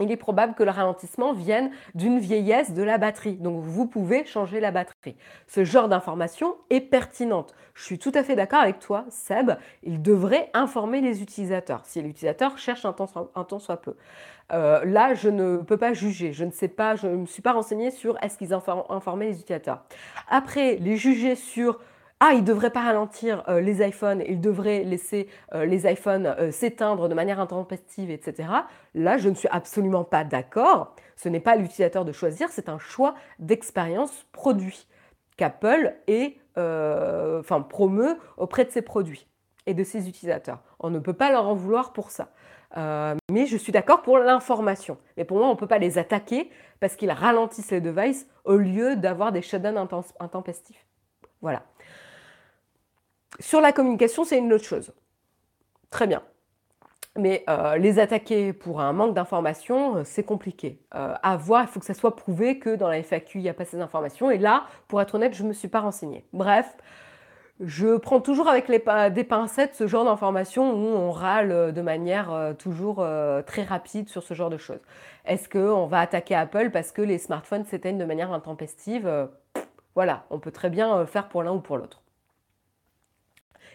il 0.00 0.10
est 0.10 0.16
probable 0.16 0.54
que 0.54 0.62
le 0.62 0.70
ralentissement 0.70 1.32
vienne 1.32 1.70
d'une 1.94 2.18
vieillesse 2.18 2.72
de 2.72 2.82
la 2.82 2.98
batterie. 2.98 3.36
Donc 3.36 3.62
vous 3.62 3.86
pouvez 3.86 4.24
changer 4.26 4.60
la 4.60 4.70
batterie. 4.70 5.16
Ce 5.46 5.64
genre 5.64 5.88
d'information 5.88 6.56
est 6.70 6.80
pertinente. 6.80 7.54
Je 7.74 7.84
suis 7.84 7.98
tout 7.98 8.12
à 8.14 8.22
fait 8.22 8.36
d'accord 8.36 8.60
avec 8.60 8.78
toi, 8.78 9.04
Seb. 9.08 9.52
Il 9.82 10.02
devrait 10.02 10.50
informer 10.54 11.00
les 11.00 11.22
utilisateurs 11.22 11.80
si 11.84 12.02
l'utilisateur 12.02 12.58
cherche 12.58 12.84
un 12.84 12.92
temps, 12.92 13.08
un 13.34 13.58
soit 13.58 13.80
peu. 13.80 13.96
Euh, 14.52 14.84
là, 14.84 15.14
je 15.14 15.28
ne 15.28 15.58
peux 15.58 15.76
pas 15.76 15.92
juger. 15.92 16.32
Je 16.32 16.44
ne 16.44 16.50
sais 16.50 16.68
pas, 16.68 16.96
je 16.96 17.06
ne 17.06 17.16
me 17.16 17.26
suis 17.26 17.42
pas 17.42 17.52
renseignée 17.52 17.90
sur 17.90 18.22
est-ce 18.22 18.38
qu'ils 18.38 18.52
informaient 18.52 19.26
les 19.26 19.40
utilisateurs. 19.40 19.84
Après, 20.28 20.76
les 20.76 20.96
juger 20.96 21.36
sur 21.36 21.80
ah, 22.18 22.30
il 22.32 22.40
ne 22.40 22.46
devrait 22.46 22.70
pas 22.70 22.80
ralentir 22.80 23.44
euh, 23.46 23.60
les 23.60 23.86
iPhones, 23.86 24.22
il 24.26 24.40
devrait 24.40 24.84
laisser 24.84 25.28
euh, 25.52 25.66
les 25.66 25.86
iPhones 25.86 26.26
euh, 26.26 26.50
s'éteindre 26.50 27.10
de 27.10 27.14
manière 27.14 27.40
intempestive, 27.40 28.10
etc. 28.10 28.48
Là, 28.94 29.18
je 29.18 29.28
ne 29.28 29.34
suis 29.34 29.48
absolument 29.50 30.02
pas 30.02 30.24
d'accord. 30.24 30.94
Ce 31.16 31.28
n'est 31.28 31.40
pas 31.40 31.52
à 31.52 31.56
l'utilisateur 31.56 32.06
de 32.06 32.12
choisir, 32.12 32.48
c'est 32.48 32.70
un 32.70 32.78
choix 32.78 33.14
d'expérience 33.38 34.24
produit 34.32 34.86
qu'Apple 35.36 35.94
promeut 37.68 38.16
auprès 38.38 38.64
de 38.64 38.70
ses 38.70 38.80
produits 38.80 39.26
et 39.66 39.74
de 39.74 39.84
ses 39.84 40.08
utilisateurs. 40.08 40.62
On 40.80 40.88
ne 40.88 40.98
peut 40.98 41.12
pas 41.12 41.30
leur 41.30 41.46
en 41.46 41.54
vouloir 41.54 41.92
pour 41.92 42.10
ça. 42.10 42.30
mais 43.30 43.44
je 43.44 43.58
suis 43.58 43.72
d'accord 43.72 44.00
pour 44.00 44.16
l'information. 44.16 44.96
Mais 45.18 45.26
pour 45.26 45.36
moi, 45.36 45.48
on 45.48 45.52
ne 45.52 45.58
peut 45.58 45.66
pas 45.66 45.78
les 45.78 45.98
attaquer 45.98 46.50
parce 46.80 46.96
qu'ils 46.96 47.10
ralentissent 47.10 47.72
les 47.72 47.82
devices 47.82 48.26
au 48.44 48.56
lieu 48.56 48.96
d'avoir 48.96 49.32
des 49.32 49.42
shutdowns 49.42 49.86
intempestifs. 50.18 50.86
Voilà. 51.42 51.62
Sur 53.40 53.60
la 53.60 53.72
communication, 53.72 54.24
c'est 54.24 54.38
une 54.38 54.52
autre 54.52 54.64
chose. 54.64 54.92
Très 55.90 56.06
bien. 56.06 56.22
Mais 57.16 57.44
euh, 57.48 57.76
les 57.76 57.98
attaquer 57.98 58.52
pour 58.52 58.80
un 58.80 58.92
manque 58.92 59.14
d'informations, 59.14 59.96
euh, 59.96 60.02
c'est 60.04 60.22
compliqué. 60.22 60.78
Euh, 60.94 61.14
à 61.22 61.36
voir, 61.36 61.62
il 61.62 61.68
faut 61.68 61.80
que 61.80 61.86
ça 61.86 61.94
soit 61.94 62.14
prouvé 62.14 62.58
que 62.58 62.76
dans 62.76 62.88
la 62.88 62.98
FAQ, 63.02 63.38
il 63.38 63.42
n'y 63.42 63.48
a 63.48 63.54
pas 63.54 63.64
ces 63.64 63.80
informations. 63.80 64.30
Et 64.30 64.38
là, 64.38 64.66
pour 64.88 65.00
être 65.00 65.14
honnête, 65.14 65.34
je 65.34 65.42
ne 65.42 65.48
me 65.48 65.52
suis 65.52 65.68
pas 65.68 65.80
renseignée. 65.80 66.26
Bref, 66.32 66.76
je 67.60 67.96
prends 67.96 68.20
toujours 68.20 68.48
avec 68.48 68.70
des 69.14 69.24
pincettes 69.24 69.74
ce 69.74 69.86
genre 69.86 70.04
d'informations 70.04 70.74
où 70.74 70.88
on 70.88 71.10
râle 71.10 71.72
de 71.72 71.80
manière 71.80 72.54
toujours 72.58 72.96
très 73.46 73.62
rapide 73.62 74.10
sur 74.10 74.22
ce 74.22 74.34
genre 74.34 74.50
de 74.50 74.58
choses. 74.58 74.82
Est-ce 75.24 75.48
qu'on 75.48 75.86
va 75.86 76.00
attaquer 76.00 76.34
Apple 76.34 76.70
parce 76.70 76.92
que 76.92 77.00
les 77.00 77.16
smartphones 77.16 77.64
s'éteignent 77.64 77.96
de 77.96 78.04
manière 78.04 78.30
intempestive? 78.30 79.10
Voilà, 79.94 80.24
on 80.28 80.38
peut 80.38 80.50
très 80.50 80.68
bien 80.68 81.06
faire 81.06 81.28
pour 81.28 81.42
l'un 81.42 81.52
ou 81.52 81.60
pour 81.60 81.78
l'autre. 81.78 82.02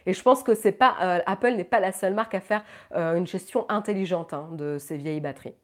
Et 0.05 0.13
je 0.13 0.21
pense 0.21 0.43
que 0.43 0.51
euh, 0.51 1.19
Apple 1.25 1.51
n'est 1.51 1.63
pas 1.63 1.79
la 1.79 1.91
seule 1.91 2.13
marque 2.13 2.35
à 2.35 2.39
faire 2.39 2.63
euh, 2.95 3.15
une 3.15 3.27
gestion 3.27 3.65
intelligente 3.69 4.33
hein, 4.33 4.49
de 4.51 4.77
ces 4.77 4.97
vieilles 4.97 5.21
batteries. 5.21 5.55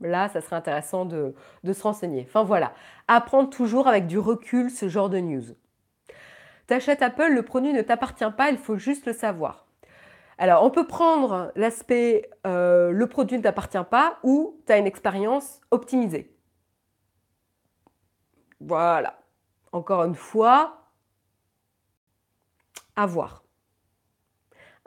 Là, 0.00 0.28
ça 0.28 0.40
serait 0.40 0.56
intéressant 0.56 1.04
de, 1.04 1.34
se 1.64 1.82
renseigner. 1.82 2.26
Enfin 2.28 2.42
voilà, 2.42 2.72
apprendre 3.08 3.50
toujours 3.50 3.88
avec 3.88 4.06
du 4.06 4.18
recul 4.18 4.70
ce 4.70 4.88
genre 4.88 5.08
de 5.08 5.18
news. 5.18 5.44
T'achètes 6.66 7.02
Apple, 7.02 7.32
le 7.32 7.42
produit 7.42 7.72
ne 7.72 7.82
t'appartient 7.82 8.30
pas, 8.36 8.50
il 8.50 8.58
faut 8.58 8.76
juste 8.76 9.06
le 9.06 9.12
savoir. 9.12 9.66
Alors, 10.36 10.64
on 10.64 10.70
peut 10.70 10.86
prendre 10.86 11.52
l'aspect 11.54 12.28
euh, 12.46 12.90
le 12.90 13.06
produit 13.06 13.38
ne 13.38 13.42
t'appartient 13.42 13.78
pas 13.88 14.18
ou 14.24 14.60
tu 14.66 14.72
as 14.72 14.78
une 14.78 14.86
expérience 14.86 15.60
optimisée. 15.70 16.36
Voilà. 18.60 19.18
Encore 19.70 20.02
une 20.04 20.14
fois, 20.14 20.90
à 22.96 23.06
voir. 23.06 23.43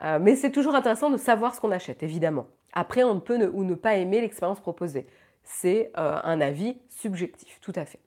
Euh, 0.04 0.18
mais 0.20 0.36
c'est 0.36 0.50
toujours 0.50 0.74
intéressant 0.74 1.10
de 1.10 1.16
savoir 1.16 1.54
ce 1.54 1.60
qu'on 1.60 1.72
achète, 1.72 2.02
évidemment. 2.02 2.46
Après, 2.72 3.02
on 3.02 3.14
ne 3.14 3.20
peut 3.20 3.50
ou 3.52 3.64
ne 3.64 3.74
pas 3.74 3.94
aimer 3.94 4.20
l'expérience 4.20 4.60
proposée. 4.60 5.06
C'est 5.42 5.90
euh, 5.98 6.18
un 6.22 6.40
avis 6.40 6.76
subjectif, 6.88 7.58
tout 7.60 7.72
à 7.74 7.84
fait. 7.84 8.00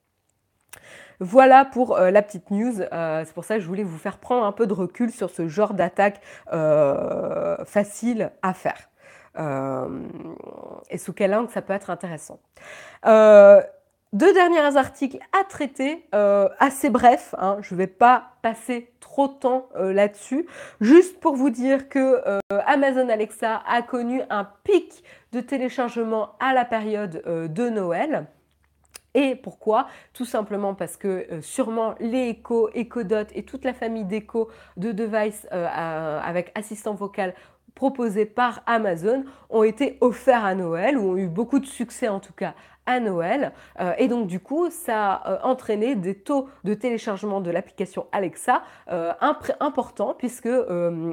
Voilà 1.20 1.66
pour 1.66 1.98
euh, 1.98 2.12
la 2.12 2.22
petite 2.22 2.50
news. 2.50 2.74
c'est 2.78 3.34
pour 3.34 3.44
ça 3.44 3.56
que 3.56 3.62
je 3.62 3.68
voulais 3.68 3.84
vous 3.84 3.98
faire 3.98 4.18
prendre 4.18 4.46
un 4.46 4.52
peu 4.52 4.68
de 4.68 4.74
recul 4.74 5.12
sur 5.12 5.30
ce 5.30 5.48
genre 5.48 5.74
d'attaque 5.74 6.22
facile 7.66 8.32
à 8.42 8.54
faire. 8.54 8.90
et 10.90 10.98
sous 10.98 11.14
quel 11.14 11.34
angle 11.36 11.50
ça 11.50 11.62
peut 11.62 11.74
être 11.74 11.90
intéressant. 11.90 12.40
Deux 14.14 14.34
derniers 14.34 14.76
articles 14.76 15.20
à 15.32 15.46
traiter, 15.46 16.06
euh, 16.14 16.50
assez 16.60 16.90
brefs, 16.90 17.34
hein, 17.38 17.60
je 17.62 17.74
ne 17.74 17.78
vais 17.78 17.88
pas 17.88 18.34
passer 18.42 18.92
trop 19.00 19.30
de 19.30 19.34
temps 19.36 19.70
euh, 19.78 19.94
là-dessus, 19.94 20.48
juste 20.82 21.22
pour 21.22 21.38
vous 21.38 21.50
dire 21.50 21.88
que 21.88 22.22
euh, 22.28 22.40
Amazon 22.66 23.08
Alexa 23.08 23.64
a 23.66 23.82
connu 23.82 24.22
un 24.30 24.44
pic 24.66 25.02
de 25.32 25.40
téléchargement 25.40 26.32
à 26.42 26.54
la 26.54 26.66
période 26.66 27.24
de 27.26 27.70
Noël. 27.70 28.28
Et 29.14 29.36
pourquoi? 29.36 29.88
Tout 30.14 30.26
simplement 30.26 30.74
parce 30.74 30.98
que 30.98 31.28
sûrement 31.42 31.96
les 32.02 32.32
Echo, 32.32 32.70
Echo 32.74 33.04
Dot 33.04 33.28
et 33.34 33.44
toute 33.44 33.64
la 33.64 33.74
famille 33.74 34.06
d'Echo 34.06 34.50
de 34.76 34.92
devices 34.92 35.48
avec 35.52 36.52
assistant 36.56 36.94
vocal 36.94 37.34
proposés 37.76 38.26
par 38.26 38.62
Amazon 38.66 39.24
ont 39.50 39.64
été 39.64 39.98
offerts 40.02 40.46
à 40.46 40.56
Noël 40.56 40.98
ou 40.98 41.12
ont 41.12 41.18
eu 41.18 41.28
beaucoup 41.28 41.60
de 41.60 41.66
succès 41.66 42.08
en 42.08 42.20
tout 42.20 42.34
cas 42.34 42.54
à 42.86 43.00
Noël. 43.00 43.52
Euh, 43.80 43.94
et 43.98 44.08
donc 44.08 44.28
du 44.28 44.40
coup, 44.40 44.70
ça 44.70 45.14
a 45.14 45.32
euh, 45.32 45.38
entraîné 45.44 45.96
des 45.96 46.16
taux 46.16 46.50
de 46.64 46.74
téléchargement 46.74 47.42
de 47.42 47.52
l'application 47.52 48.08
Alexa 48.12 48.64
euh, 48.92 49.14
importants 49.60 50.16
puisque 50.18 50.50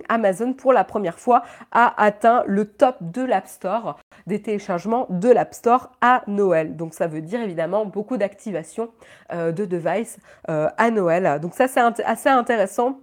Amazon, 0.09 0.55
pour 0.55 0.73
la 0.73 0.85
première 0.85 1.19
fois, 1.19 1.43
a 1.73 2.01
atteint 2.03 2.43
le 2.47 2.65
top 2.65 2.97
de 3.01 3.23
l'App 3.23 3.47
Store, 3.47 3.99
des 4.27 4.41
téléchargements 4.41 5.07
de 5.11 5.29
l'App 5.29 5.55
Store 5.55 5.91
à 6.01 6.23
Noël. 6.27 6.77
Donc 6.77 6.95
ça 6.95 7.07
veut 7.07 7.21
dire 7.21 7.41
évidemment 7.41 7.85
beaucoup 7.85 8.17
d'activation 8.17 8.91
de 9.33 9.65
devices 9.65 10.19
à 10.47 10.91
Noël. 10.91 11.41
Donc 11.41 11.55
ça, 11.55 11.69
c'est 11.69 11.81
assez 12.05 12.29
intéressant. 12.29 13.01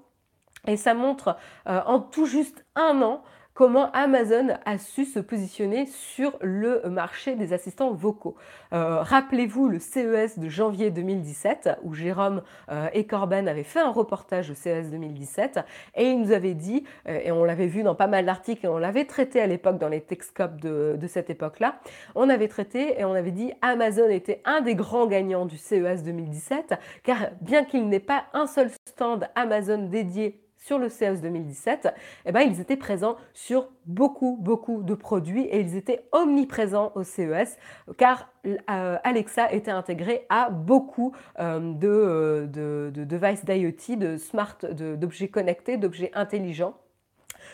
Et 0.67 0.77
ça 0.77 0.93
montre 0.93 1.37
en 1.65 1.99
tout 1.99 2.25
juste 2.25 2.65
un 2.75 3.01
an 3.01 3.21
comment 3.55 3.89
Amazon 3.93 4.49
a 4.65 4.77
su 4.77 5.05
se 5.05 5.19
positionner 5.19 5.87
sur 5.87 6.37
le 6.41 6.81
marché 6.89 7.35
des 7.35 7.53
assistants 7.53 7.93
vocaux. 7.93 8.35
Euh, 8.73 9.01
rappelez-vous 9.01 9.69
le 9.69 9.79
CES 9.79 10.37
de 10.37 10.49
janvier 10.49 10.91
2017 10.91 11.69
où 11.83 11.93
Jérôme 11.93 12.43
euh, 12.69 12.89
et 12.93 13.07
Corben 13.07 13.47
avaient 13.47 13.63
fait 13.63 13.79
un 13.79 13.91
reportage 13.91 14.51
au 14.51 14.55
CES 14.55 14.91
2017 14.91 15.61
et 15.95 16.09
ils 16.09 16.19
nous 16.19 16.33
avaient 16.33 16.53
dit, 16.53 16.83
euh, 17.07 17.17
et 17.23 17.31
on 17.31 17.45
l'avait 17.45 17.67
vu 17.67 17.81
dans 17.81 17.95
pas 17.95 18.07
mal 18.07 18.25
d'articles 18.25 18.65
et 18.65 18.69
on 18.69 18.77
l'avait 18.77 19.05
traité 19.05 19.39
à 19.39 19.47
l'époque 19.47 19.79
dans 19.79 19.89
les 19.89 20.01
Techscopes 20.01 20.59
de, 20.59 20.97
de 20.99 21.07
cette 21.07 21.29
époque-là, 21.29 21.79
on 22.13 22.29
avait 22.29 22.49
traité 22.49 22.99
et 22.99 23.05
on 23.05 23.13
avait 23.13 23.31
dit 23.31 23.53
Amazon 23.61 24.09
était 24.09 24.41
un 24.43 24.59
des 24.59 24.75
grands 24.75 25.07
gagnants 25.07 25.45
du 25.45 25.57
CES 25.57 26.03
2017 26.03 26.73
car 27.03 27.29
bien 27.39 27.63
qu'il 27.63 27.87
n'ait 27.87 28.01
pas 28.01 28.25
un 28.33 28.47
seul 28.47 28.69
stand 28.85 29.29
Amazon 29.35 29.87
dédié 29.87 30.44
sur 30.65 30.79
le 30.79 30.89
CES 30.89 31.21
2017, 31.21 31.93
eh 32.25 32.31
ben, 32.31 32.41
ils 32.41 32.59
étaient 32.59 32.75
présents 32.75 33.17
sur 33.35 33.69
beaucoup, 33.85 34.35
beaucoup 34.41 34.81
de 34.81 34.95
produits 34.95 35.43
et 35.43 35.59
ils 35.59 35.75
étaient 35.75 36.07
omniprésents 36.11 36.91
au 36.95 37.03
CES 37.03 37.59
car 37.97 38.29
euh, 38.47 38.97
Alexa 39.03 39.51
était 39.51 39.69
intégré 39.69 40.25
à 40.29 40.49
beaucoup 40.49 41.15
euh, 41.39 41.59
de, 41.59 42.47
de, 42.51 42.91
de, 42.91 43.03
devices 43.03 43.45
d'IoT, 43.45 43.95
de 43.95 44.17
smart, 44.17 44.57
d'objets 44.71 45.27
connectés, 45.27 45.77
d'objets 45.77 46.11
intelligents 46.15 46.73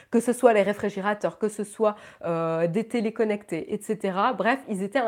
que 0.09 0.19
ce 0.19 0.33
soit 0.33 0.53
les 0.53 0.61
réfrigérateurs, 0.61 1.37
que 1.37 1.47
ce 1.47 1.63
soit 1.63 1.95
euh, 2.25 2.67
des 2.67 2.85
téléconnectés, 2.85 3.73
etc. 3.73 4.17
Bref, 4.37 4.59
ils 4.67 4.83
étaient 4.83 5.01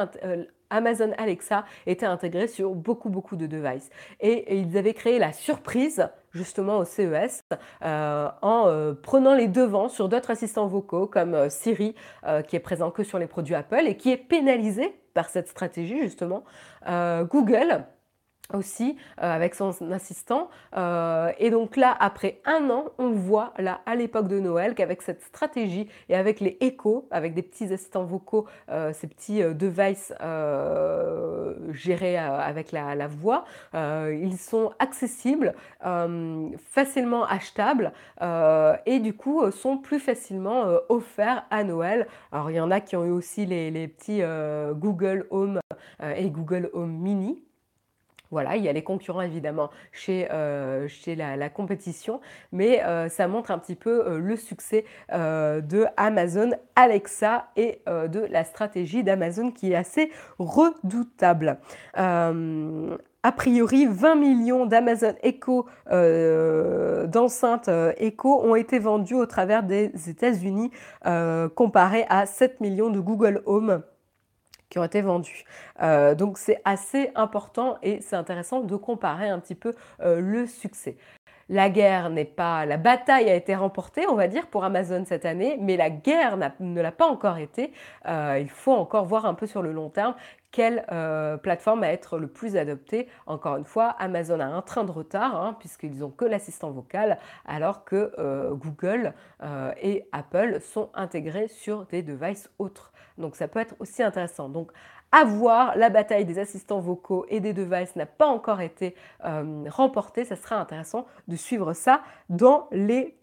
Amazon 0.74 1.12
Alexa 1.18 1.66
était 1.86 2.06
intégré 2.06 2.48
sur 2.48 2.72
beaucoup, 2.72 3.10
beaucoup 3.10 3.36
de 3.36 3.46
devices. 3.46 3.90
Et, 4.20 4.58
ils 4.58 4.78
avaient 4.78 4.94
créé 4.94 5.20
la 5.20 5.32
surprise 5.32 6.10
justement 6.32 6.80
au 6.80 6.86
CES 6.86 7.44
euh, 7.84 8.28
en 8.42 8.68
euh, 8.68 8.94
prenant 8.94 9.36
les 9.36 9.48
devants 9.48 9.88
sur 9.88 10.10
d'autres 10.10 10.32
assistants 10.32 10.66
vocaux 10.66 11.06
comme 11.06 11.36
euh, 11.36 11.50
Siri 11.50 11.96
qui 12.48 12.56
est 12.56 12.60
présent 12.60 12.90
que 12.90 13.04
sur 13.04 13.20
les 13.20 13.28
produits 13.28 13.54
Apple 13.54 13.84
et 13.86 13.98
qui 13.98 14.12
est 14.12 14.18
pénalisé 14.18 14.96
par 15.14 15.30
cette 15.30 15.48
stratégie 15.48 16.02
justement. 16.02 16.44
Google 16.86 17.86
aussi 18.52 18.98
euh, 19.22 19.36
avec 19.36 19.56
son 19.56 19.72
assistant. 19.92 20.50
Euh, 20.76 21.32
et 21.38 21.50
donc 21.50 21.78
là, 21.78 21.96
après 22.00 22.42
un 22.46 22.70
an, 22.70 22.86
on 22.98 23.12
voit 23.12 23.54
là 23.58 23.82
à 23.86 23.96
l'époque 23.96 24.28
de 24.28 24.40
Noël 24.40 24.76
qu'avec 24.76 25.02
cette 25.02 25.22
stratégie 25.22 25.88
et 26.10 26.16
avec 26.16 26.40
les 26.40 26.58
échos, 26.62 27.08
avec 27.12 27.34
des 27.34 27.42
petits 27.42 27.72
assistants 27.72 28.04
vocaux, 28.04 28.46
euh, 28.70 28.92
ces 28.94 29.08
petits 29.08 29.42
devices 29.44 30.14
gérés 31.72 32.18
avec 32.18 32.72
la, 32.72 33.08
voix, 33.08 33.46
ils 33.74 34.38
sont 34.38 34.72
accessibles, 34.80 35.54
facilement 36.70 37.26
achetables 37.26 37.92
et 38.86 39.00
du 39.00 39.14
coup 39.14 39.50
sont 39.52 39.78
plus 39.78 40.00
facilement 40.00 40.66
offerts 40.90 41.46
à 41.50 41.64
Noël. 41.64 42.08
Alors 42.32 42.52
il 42.52 42.56
y 42.56 42.60
en 42.60 42.72
a 42.72 42.80
qui 42.82 42.96
ont 42.96 43.06
eu 43.06 43.12
aussi 43.12 43.46
les, 43.46 43.72
les 43.72 43.88
petits 43.88 44.22
Google 44.76 45.28
Home 45.32 45.60
et 46.02 46.30
Google 46.30 46.70
Home 46.74 46.92
Mini. 46.92 47.44
Voilà, 48.34 48.56
il 48.56 48.64
y 48.64 48.68
a 48.68 48.74
les 48.74 48.82
concurrents 48.82 49.22
évidemment 49.22 49.70
chez, 49.92 50.28
euh, 50.32 50.88
la, 51.16 51.50
compétition, 51.50 52.20
mais 52.52 52.84
euh, 52.84 53.08
ça 53.08 53.28
montre 53.28 53.52
un 53.52 53.60
petit 53.60 53.76
peu 53.76 54.08
euh, 54.08 54.18
le 54.18 54.36
succès 54.38 54.86
de 55.12 55.86
Amazon 55.98 56.50
Alexa 56.76 57.46
et 57.56 57.82
de 57.86 58.26
la 58.32 58.44
stratégie 58.44 59.04
d'Amazon 59.04 59.52
qui 59.52 59.72
est 59.72 59.76
assez 59.76 60.12
redoutable. 60.40 61.60
a 61.94 63.32
priori, 63.36 63.86
20 63.86 64.16
millions 64.16 64.66
d'Amazon 64.66 65.14
Echo, 65.22 65.68
d'enceintes 65.92 67.70
Echo, 67.98 68.42
ont 68.44 68.56
été 68.56 68.80
vendus 68.80 69.14
au 69.16 69.28
travers 69.28 69.62
des 69.62 69.92
États-Unis, 70.08 70.72
comparé 71.56 72.08
à 72.10 72.26
7 72.26 72.62
millions 72.62 72.90
de 72.90 73.00
Google 73.00 73.44
Home 73.46 73.84
ont 74.80 74.84
été 74.84 75.02
vendus. 75.02 75.46
Euh, 75.82 76.16
donc 76.16 76.38
c'est 76.38 76.62
assez 76.66 77.12
important 77.16 77.78
et 77.82 78.02
c'est 78.02 78.16
intéressant 78.16 78.62
de 78.62 78.76
comparer 78.76 79.30
un 79.30 79.40
petit 79.40 79.56
peu 79.56 79.74
euh, 80.02 80.20
le 80.20 80.46
succès. 80.48 80.98
La 81.50 81.70
guerre 81.70 82.10
n'est 82.10 82.26
pas, 82.26 82.66
la 82.66 82.78
bataille 82.78 83.30
a 83.30 83.36
été 83.36 83.54
remportée, 83.54 84.08
on 84.08 84.16
va 84.16 84.28
dire, 84.28 84.48
pour 84.48 84.64
Amazon 84.64 85.04
cette 85.06 85.26
année, 85.26 85.58
mais 85.60 85.76
la 85.76 85.90
guerre 85.90 86.38
ne 86.60 86.82
l'a 86.82 86.92
pas 86.92 87.06
encore 87.06 87.38
été. 87.38 87.74
Euh, 88.08 88.40
il 88.40 88.50
faut 88.50 88.72
encore 88.72 89.06
voir 89.06 89.26
un 89.26 89.34
peu 89.34 89.46
sur 89.46 89.62
le 89.62 89.74
long 89.74 89.90
terme 89.90 90.16
quelle 90.54 90.86
plateforme 91.42 91.82
va 91.82 91.90
être 91.90 92.18
le 92.18 92.28
plus 92.28 92.56
adoptée. 92.56 93.10
Encore 93.26 93.58
une 93.58 93.66
fois, 93.66 93.96
Amazon 94.00 94.40
a 94.40 94.46
un 94.46 94.62
train 94.62 94.86
de 94.86 94.92
retard 94.92 95.36
hein, 95.36 95.58
puisqu'ils 95.60 96.00
n'ont 96.00 96.12
que 96.12 96.24
l'assistant 96.24 96.72
vocal, 96.72 97.18
alors 97.46 97.84
que 97.84 98.14
Google 98.54 99.14
et 99.82 100.08
Apple 100.12 100.62
sont 100.62 100.90
intégrés 100.94 101.48
sur 101.50 101.86
des 101.88 102.04
devices 102.04 102.50
autres. 102.60 102.94
Donc 103.18 103.36
ça 103.36 103.48
peut 103.48 103.60
être 103.60 103.76
aussi 103.80 104.04
intéressant. 104.04 104.48
Donc 104.48 104.72
à 105.16 105.26
voir, 105.26 105.78
la 105.78 105.90
bataille 105.90 106.26
des 106.26 106.40
assistants 106.40 106.80
vocaux 106.80 107.28
et 107.30 107.40
des 107.40 107.54
devices 107.54 107.96
n'a 107.96 108.08
pas 108.08 108.26
encore 108.26 108.62
été 108.62 108.96
euh, 109.24 109.64
remportée. 109.70 110.26
Ça 110.26 110.36
sera 110.36 110.56
intéressant 110.56 111.06
de 111.28 111.36
suivre 111.36 111.74
ça 111.74 112.02
dans 112.30 112.68
les, 112.72 113.16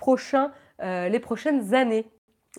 euh, 0.81 1.19
prochaines 1.19 1.75
années. 1.75 2.09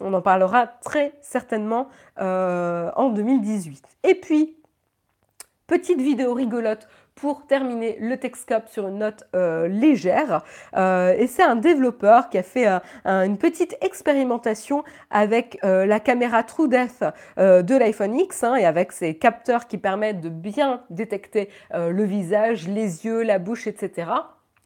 On 0.02 0.14
en 0.14 0.22
parlera 0.22 0.68
très 0.68 1.14
certainement 1.22 1.88
euh, 2.20 2.92
en 2.98 3.10
2018. 3.10 3.86
Et 4.04 4.16
puis, 4.16 4.58
petite 5.72 6.02
vidéo 6.02 6.34
rigolote 6.34 6.90
pour 7.16 7.48
terminer 7.48 7.98
le 8.02 8.18
Texcope 8.18 8.68
sur 8.68 8.90
une 8.90 8.98
note 8.98 9.24
euh, 9.36 9.70
légère. 9.70 10.44
Euh, 10.76 11.16
et 11.18 11.28
c'est 11.28 11.44
un 11.44 11.56
développeur 11.56 12.28
qui 12.28 12.38
a 12.38 12.44
fait 12.44 12.68
une 13.06 13.38
petite 13.38 13.78
expérimentation 13.80 14.84
avec 15.10 15.60
euh, 15.64 15.86
la 15.86 16.02
caméra 16.02 16.44
TrueDepth 16.44 17.06
de 17.38 17.78
l'iPhone 17.78 18.20
X 18.20 18.44
hein, 18.44 18.56
et 18.56 18.66
avec 18.66 18.92
ses 18.92 19.16
capteurs 19.16 19.68
qui 19.68 19.78
permettent 19.78 20.20
de 20.20 20.28
bien 20.28 20.82
détecter 20.90 21.48
le 21.74 22.04
visage, 22.04 22.68
les 22.68 23.06
yeux, 23.06 23.24
la 23.24 23.40
bouche, 23.40 23.66
etc. 23.66 24.12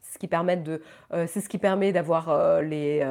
Ce 0.01 0.17
qui 0.17 0.27
permet 0.27 0.57
de, 0.57 0.81
c'est 1.27 1.41
ce 1.41 1.49
qui 1.49 1.59
permet 1.59 1.91
d'avoir 1.91 2.61
les 2.61 3.05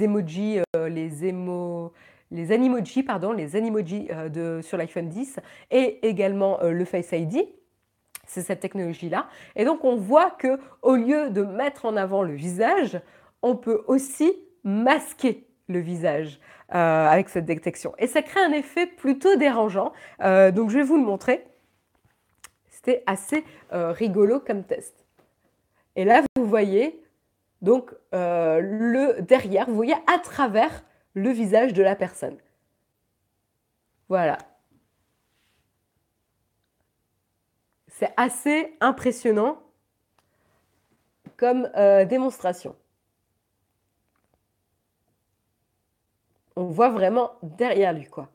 emojis, 0.00 0.58
les 0.74 1.26
émo 1.26 1.92
les 2.36 2.52
animojis, 2.52 3.02
pardon, 3.02 3.32
les 3.32 3.56
animojis 3.56 4.08
de, 4.32 4.60
sur 4.62 4.76
l'iPhone 4.78 5.08
10 5.08 5.40
et 5.70 6.06
également 6.06 6.60
le 6.62 6.84
Face 6.84 7.12
ID 7.12 7.48
c'est 8.26 8.42
cette 8.42 8.60
technologie-là. 8.60 9.28
Et 9.54 9.64
donc 9.64 9.84
on 9.84 9.96
voit 9.96 10.30
que 10.30 10.58
au 10.82 10.96
lieu 10.96 11.30
de 11.30 11.42
mettre 11.42 11.86
en 11.86 11.96
avant 11.96 12.22
le 12.22 12.34
visage, 12.34 13.00
on 13.42 13.56
peut 13.56 13.84
aussi 13.86 14.32
masquer 14.64 15.46
le 15.68 15.78
visage 15.78 16.40
euh, 16.74 17.06
avec 17.08 17.28
cette 17.28 17.46
détection. 17.46 17.94
Et 17.98 18.06
ça 18.06 18.22
crée 18.22 18.40
un 18.40 18.52
effet 18.52 18.86
plutôt 18.86 19.36
dérangeant. 19.36 19.92
Euh, 20.22 20.50
donc 20.50 20.70
je 20.70 20.78
vais 20.78 20.84
vous 20.84 20.96
le 20.96 21.04
montrer. 21.04 21.44
C'était 22.68 23.02
assez 23.06 23.44
euh, 23.72 23.92
rigolo 23.92 24.40
comme 24.40 24.64
test. 24.64 25.06
Et 25.94 26.04
là, 26.04 26.22
vous 26.36 26.46
voyez 26.46 27.02
donc 27.62 27.90
le 28.12 29.20
derrière, 29.22 29.66
vous 29.66 29.74
voyez 29.74 29.94
à 30.06 30.18
travers 30.18 30.84
le 31.16 31.30
visage 31.30 31.72
de 31.72 31.82
la 31.82 31.96
personne. 31.96 32.36
Voilà. 34.08 34.38
C'est 37.88 38.12
assez 38.18 38.76
impressionnant 38.80 39.58
comme 41.38 41.70
euh, 41.74 42.04
démonstration. 42.04 42.76
On 46.54 46.66
voit 46.66 46.90
vraiment 46.90 47.32
derrière 47.42 47.94
lui, 47.94 48.06
quoi. 48.06 48.30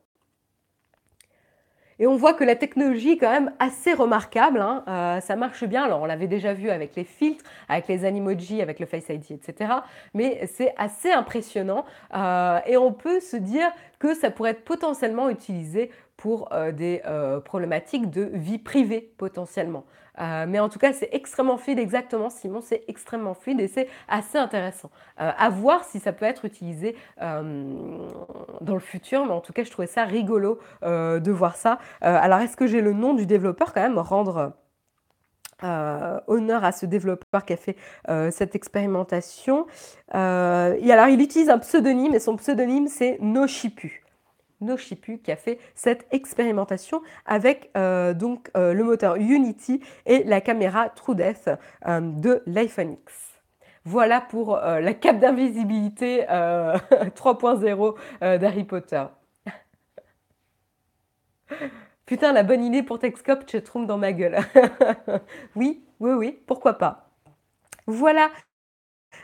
Et 2.01 2.07
on 2.07 2.15
voit 2.15 2.33
que 2.33 2.43
la 2.43 2.55
technologie 2.55 3.11
est 3.11 3.17
quand 3.17 3.29
même 3.29 3.51
assez 3.59 3.93
remarquable. 3.93 4.59
Hein. 4.59 4.83
Euh, 4.87 5.21
ça 5.21 5.35
marche 5.35 5.63
bien. 5.65 5.83
Alors, 5.83 6.01
on 6.01 6.05
l'avait 6.05 6.25
déjà 6.25 6.51
vu 6.51 6.71
avec 6.71 6.95
les 6.95 7.03
filtres, 7.03 7.45
avec 7.69 7.87
les 7.87 8.05
animojis, 8.05 8.59
avec 8.59 8.79
le 8.79 8.87
Face 8.87 9.07
ID, 9.09 9.33
etc. 9.33 9.71
Mais 10.15 10.49
c'est 10.51 10.73
assez 10.77 11.11
impressionnant. 11.11 11.85
Euh, 12.15 12.57
et 12.65 12.75
on 12.75 12.91
peut 12.91 13.19
se 13.19 13.37
dire 13.37 13.69
que 13.99 14.15
ça 14.15 14.31
pourrait 14.31 14.49
être 14.49 14.63
potentiellement 14.63 15.29
utilisé 15.29 15.91
pour 16.22 16.53
euh, 16.53 16.72
des 16.72 17.01
problématiques 17.43 18.09
de 18.09 18.30
vie 18.34 18.59
privée 18.59 19.13
potentiellement. 19.17 19.86
mais 20.19 20.59
en 20.59 20.69
tout 20.69 20.78
cas, 20.78 20.93
c'est 20.93 21.09
extrêmement 21.13 21.57
fluide, 21.57 21.80
exactement, 21.80 22.30
Simon, 22.30 22.61
c'est 22.61 22.84
extrêmement 22.88 23.34
fluide 23.34 23.59
et 23.59 23.67
c'est 23.67 23.88
assez 24.07 24.38
intéressant. 24.38 24.91
à 25.17 25.49
voir 25.49 25.84
si 25.84 25.99
ça 25.99 26.13
peut 26.13 26.26
être 26.26 26.45
utilisé 26.45 26.95
dans 27.19 28.74
le 28.74 28.80
futur, 28.80 29.26
mais 29.26 29.32
en 29.32 29.41
tout 29.41 29.53
cas, 29.53 29.63
je 29.63 29.72
trouvais 29.72 29.88
ça 29.88 30.03
rigolo 30.05 30.59
de 30.84 31.32
voir 31.32 31.55
ça. 31.55 31.80
Euh, 32.03 32.17
alors, 32.19 32.39
est-ce 32.39 32.57
que 32.57 32.67
j'ai 32.67 32.82
le 32.82 32.93
nom 32.93 33.13
du 33.13 33.26
développeur 33.26 33.74
quand 33.74 33.82
même 33.82 33.97
Rendre 33.97 34.53
euh, 35.63 36.19
honneur 36.28 36.63
à 36.63 36.72
ce 36.72 36.86
développeur 36.86 37.45
qui 37.45 37.53
a 37.53 37.57
fait 37.57 37.76
euh, 38.09 38.32
cette 38.32 38.55
expérimentation? 38.55 39.67
et 40.13 40.17
alors, 40.91 41.07
il 41.07 41.22
utilise 41.22 41.49
un 41.49 41.59
pseudonyme 41.59 42.13
et 42.13 42.19
son 42.19 42.36
pseudonyme, 42.36 42.88
c'est 42.88 43.17
Noshipu. 43.22 44.03
Noshipu 44.62 45.20
qui 45.20 45.32
a 45.32 45.36
fait 45.36 45.59
cette 45.76 46.07
expérimentation 46.12 47.01
avec 47.26 47.72
donc 47.76 48.49
le 48.55 48.84
moteur 48.84 49.16
Unity 49.16 49.82
et 50.05 50.24
la 50.24 50.41
caméra 50.41 50.89
TrueDepth 50.89 51.49
de 51.88 52.43
l'iPhone 52.45 52.93
X. 52.93 53.28
Voilà 53.84 54.22
pour 54.22 54.57
la 54.57 54.93
cape 54.93 55.20
d'invisibilité 55.20 56.22
3.0 56.26 58.38
d'Harry 58.38 58.64
Potter. 58.64 59.03
Putain, 62.05 62.34
la 62.34 62.43
bonne 62.43 62.64
idée 62.64 62.84
pour 62.84 62.99
Texcop, 62.99 63.43
je 63.51 63.57
trouve 63.57 63.86
dans 63.86 63.97
ma 63.97 64.14
gueule. 64.14 64.39
oui, 65.55 65.84
oui, 65.99 66.12
oui, 66.12 66.39
pourquoi 66.45 66.74
pas. 66.74 67.09
Voilà 67.88 68.30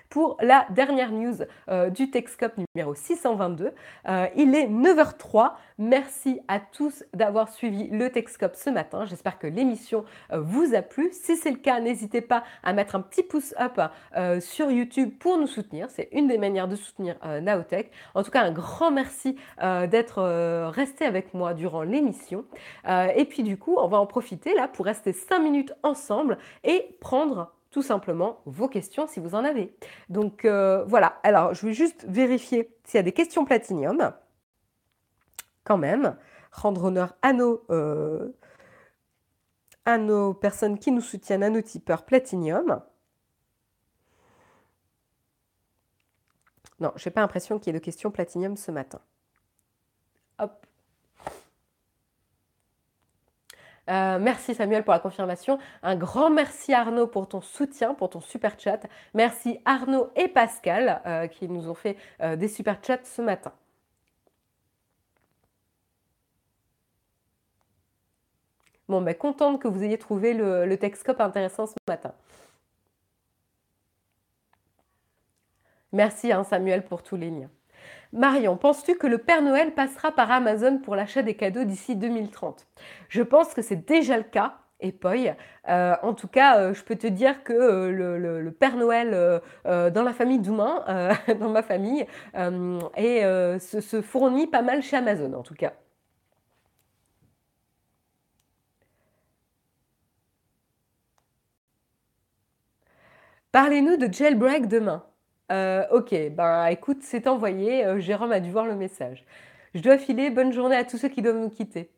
pour 0.09 0.37
la 0.41 0.65
dernière 0.69 1.11
news 1.11 1.35
euh, 1.69 1.89
du 1.89 2.09
Texcop 2.09 2.53
numéro 2.75 2.95
622. 2.95 3.71
Euh, 4.07 4.27
il 4.35 4.55
est 4.55 4.67
9h03. 4.67 5.51
Merci 5.79 6.39
à 6.47 6.59
tous 6.59 7.03
d'avoir 7.13 7.49
suivi 7.49 7.87
le 7.89 8.09
Texcop 8.09 8.55
ce 8.55 8.69
matin. 8.69 9.05
J'espère 9.05 9.37
que 9.37 9.47
l'émission 9.47 10.05
euh, 10.31 10.39
vous 10.41 10.73
a 10.73 10.81
plu. 10.81 11.09
Si 11.11 11.35
c'est 11.35 11.51
le 11.51 11.57
cas, 11.57 11.79
n'hésitez 11.79 12.21
pas 12.21 12.43
à 12.63 12.73
mettre 12.73 12.95
un 12.95 13.01
petit 13.01 13.23
pouce 13.23 13.53
up 13.59 13.79
sur 14.39 14.71
YouTube 14.71 15.11
pour 15.19 15.37
nous 15.37 15.47
soutenir. 15.47 15.87
C'est 15.89 16.09
une 16.11 16.27
des 16.27 16.37
manières 16.37 16.67
de 16.67 16.75
soutenir 16.75 17.15
Naotech. 17.41 17.91
En 18.15 18.23
tout 18.23 18.31
cas, 18.31 18.41
un 18.41 18.51
grand 18.51 18.91
merci 18.91 19.37
d'être 19.61 20.21
resté 20.69 21.05
avec 21.05 21.33
moi 21.33 21.53
durant 21.53 21.83
l'émission. 21.83 22.45
et 22.87 23.25
puis 23.25 23.43
du 23.43 23.57
coup, 23.57 23.75
on 23.77 23.87
va 23.87 23.99
en 23.99 24.05
profiter 24.05 24.55
là 24.55 24.67
pour 24.67 24.85
rester 24.85 25.13
5 25.13 25.39
minutes 25.39 25.73
ensemble 25.83 26.37
et 26.63 26.97
prendre 26.99 27.56
tout 27.77 27.83
simplement 27.83 28.41
vos 28.45 28.67
questions 28.67 29.05
si 29.05 29.19
vous 29.19 29.35
en 29.35 29.43
avez. 29.43 29.77
Donc 30.09 30.45
euh, 30.45 30.83
voilà, 30.85 31.19
alors 31.21 31.53
je 31.53 31.63
vais 31.63 31.73
juste 31.73 32.05
vérifier 32.09 32.75
s'il 32.83 32.97
y 32.97 32.99
a 32.99 33.03
des 33.03 33.11
questions 33.11 33.45
platinium. 33.45 34.13
Quand 35.63 35.77
même, 35.77 36.17
rendre 36.51 36.85
honneur 36.85 37.13
à 37.21 37.33
nos, 37.33 37.63
euh, 37.69 38.35
à 39.85 39.99
nos 39.99 40.33
personnes 40.33 40.79
qui 40.79 40.91
nous 40.91 41.01
soutiennent, 41.01 41.43
à 41.43 41.51
nos 41.51 41.61
tipeurs 41.61 42.03
platinium. 42.03 42.81
Non, 46.79 46.91
je 46.95 47.07
n'ai 47.07 47.13
pas 47.13 47.21
l'impression 47.21 47.59
qu'il 47.59 47.67
y 47.67 47.75
ait 47.75 47.79
de 47.79 47.85
questions 47.85 48.09
platinium 48.09 48.57
ce 48.57 48.71
matin. 48.71 49.01
Hop. 50.39 50.66
Euh, 53.89 54.19
merci 54.19 54.53
Samuel 54.53 54.83
pour 54.83 54.93
la 54.93 54.99
confirmation. 54.99 55.59
Un 55.81 55.95
grand 55.95 56.29
merci 56.29 56.73
Arnaud 56.73 57.07
pour 57.07 57.27
ton 57.27 57.41
soutien, 57.41 57.93
pour 57.93 58.09
ton 58.09 58.21
super 58.21 58.59
chat. 58.59 58.81
Merci 59.13 59.59
Arnaud 59.65 60.09
et 60.15 60.27
Pascal 60.27 61.01
euh, 61.05 61.27
qui 61.27 61.47
nous 61.47 61.69
ont 61.69 61.73
fait 61.73 61.97
euh, 62.21 62.35
des 62.35 62.47
super 62.47 62.79
chats 62.83 62.99
ce 63.03 63.21
matin. 63.21 63.53
Bon, 68.89 69.01
ben, 69.01 69.13
contente 69.15 69.61
que 69.61 69.67
vous 69.67 69.83
ayez 69.83 69.97
trouvé 69.97 70.33
le, 70.33 70.75
Texcope 70.77 71.19
intéressant 71.19 71.65
ce 71.65 71.75
matin. 71.87 72.13
Merci 75.91 76.31
hein, 76.31 76.43
Samuel 76.43 76.85
pour 76.85 77.03
tous 77.03 77.17
les 77.17 77.29
liens. 77.29 77.49
Marion, 78.13 78.57
penses-tu 78.57 78.95
que 78.95 79.07
le 79.07 79.17
Père 79.17 79.41
Noël 79.41 79.73
passera 79.73 80.11
par 80.11 80.31
Amazon 80.31 80.79
pour 80.79 80.95
l'achat 80.95 81.21
des 81.23 81.35
cadeaux 81.35 81.63
d'ici 81.65 81.95
2030 81.95 82.67
Je 83.09 83.21
pense 83.21 83.53
que 83.53 83.61
c'est 83.61 83.85
déjà 83.85 84.17
le 84.17 84.23
cas. 84.23 84.55
Et 84.79 84.91
Poi, 84.91 85.35
euh, 85.69 85.95
en 86.03 86.13
tout 86.13 86.27
cas, 86.27 86.59
euh, 86.59 86.73
je 86.73 86.83
peux 86.83 86.95
te 86.95 87.07
dire 87.07 87.43
que 87.43 87.53
euh, 87.53 88.39
le, 88.39 88.51
Père 88.51 88.77
Noël 88.77 89.11
dans 89.65 90.03
la 90.03 90.13
famille 90.13 90.39
Doumain, 90.39 90.83
dans 91.39 91.49
ma 91.49 91.63
famille, 91.63 92.05
et, 92.95 93.21
se, 93.59 93.81
se 93.81 94.01
fournit 94.01 94.47
pas 94.47 94.61
mal 94.61 94.81
chez 94.83 94.97
Amazon, 94.97 95.33
en 95.33 95.43
tout 95.43 95.55
cas. 95.55 95.73
Parlez-nous 103.51 103.97
de 103.97 104.11
jailbreak 104.13 104.67
demain. 104.67 105.03
Euh, 105.51 105.85
ok, 105.91 106.13
ben 106.31 106.67
écoute, 106.67 106.99
c'est 107.01 107.27
envoyé. 107.27 107.85
Euh, 107.85 107.99
Jérôme 107.99 108.31
a 108.31 108.39
dû 108.39 108.51
voir 108.51 108.65
le 108.65 108.75
message. 108.75 109.25
Je 109.73 109.81
dois 109.81 109.97
filer. 109.97 110.29
Bonne 110.29 110.51
journée 110.51 110.75
à 110.75 110.83
tous 110.83 110.97
ceux 110.97 111.09
qui 111.09 111.21
doivent 111.21 111.37
nous 111.37 111.49
quitter. 111.49 111.89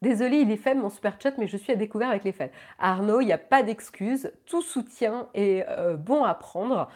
Désolé, 0.00 0.36
il 0.36 0.50
est 0.52 0.56
faible 0.56 0.80
mon 0.80 0.90
super 0.90 1.20
chat, 1.20 1.36
mais 1.38 1.48
je 1.48 1.56
suis 1.56 1.72
à 1.72 1.76
découvert 1.76 2.10
avec 2.10 2.22
les 2.22 2.30
fans. 2.30 2.46
Arnaud, 2.78 3.20
il 3.20 3.26
n'y 3.26 3.32
a 3.32 3.38
pas 3.38 3.64
d'excuse. 3.64 4.30
Tout 4.46 4.62
soutien 4.62 5.26
est 5.34 5.66
euh, 5.68 5.96
bon 5.96 6.22
à 6.22 6.34
prendre, 6.34 6.88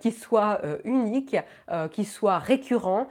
qu'il 0.00 0.12
soit 0.12 0.60
unique, 0.84 1.36
qu'il 1.90 2.06
soit 2.06 2.38
récurrent, 2.38 3.08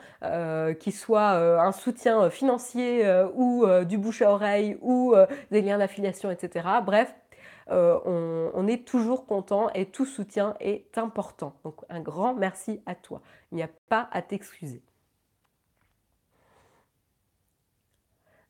qu'il 0.80 0.94
soit 0.94 1.32
un 1.60 1.72
soutien 1.72 2.30
financier 2.30 3.04
ou 3.34 3.66
du 3.86 3.98
bouche 3.98 4.22
à 4.22 4.32
oreille 4.32 4.78
ou 4.82 5.16
des 5.50 5.62
liens 5.62 5.80
d'affiliation, 5.80 6.30
etc. 6.30 6.68
Bref, 6.86 7.12
euh, 7.72 8.50
on, 8.54 8.68
est 8.68 8.86
toujours 8.86 9.26
content 9.26 9.70
et 9.74 9.86
tout 9.86 10.06
soutien 10.06 10.56
est 10.60 10.98
important. 10.98 11.54
Donc 11.64 11.76
un 11.90 12.00
grand 12.00 12.34
merci 12.34 12.82
à 12.86 12.96
toi. 12.96 13.22
Il 13.52 13.56
n'y 13.56 13.64
a 13.64 13.70
pas 13.90 14.10
à 14.12 14.22
t'excuser. 14.22 14.82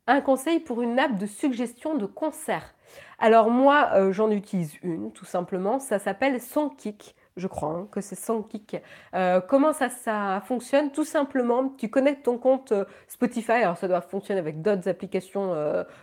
Un 0.07 0.21
conseil 0.21 0.59
pour 0.59 0.81
une 0.81 0.97
app 0.97 1.17
de 1.17 1.25
suggestion 1.25 1.95
de 1.95 2.05
concert. 2.05 2.73
Alors 3.19 3.51
moi, 3.51 3.91
euh, 3.93 4.11
j'en 4.11 4.31
utilise 4.31 4.73
une, 4.81 5.11
tout 5.11 5.25
simplement. 5.25 5.79
Ça 5.79 5.99
s'appelle 5.99 6.41
Songkick 6.41 7.15
je 7.35 7.47
crois 7.47 7.69
hein, 7.69 7.87
que 7.89 8.01
c'est 8.01 8.15
Songkick. 8.15 8.75
Euh, 9.13 9.39
comment 9.39 9.71
ça, 9.71 9.87
ça 9.87 10.43
fonctionne? 10.45 10.91
Tout 10.91 11.05
simplement, 11.05 11.69
tu 11.69 11.89
connectes 11.89 12.25
ton 12.25 12.37
compte 12.37 12.73
Spotify. 13.07 13.51
Alors 13.51 13.77
ça 13.77 13.87
doit 13.87 14.01
fonctionner 14.01 14.41
avec 14.41 14.61
d'autres 14.61 14.89
applications 14.89 15.53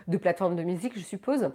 de 0.09 0.17
plateformes 0.17 0.57
de 0.57 0.63
musique, 0.63 0.99
je 0.99 1.05
suppose. 1.05 1.51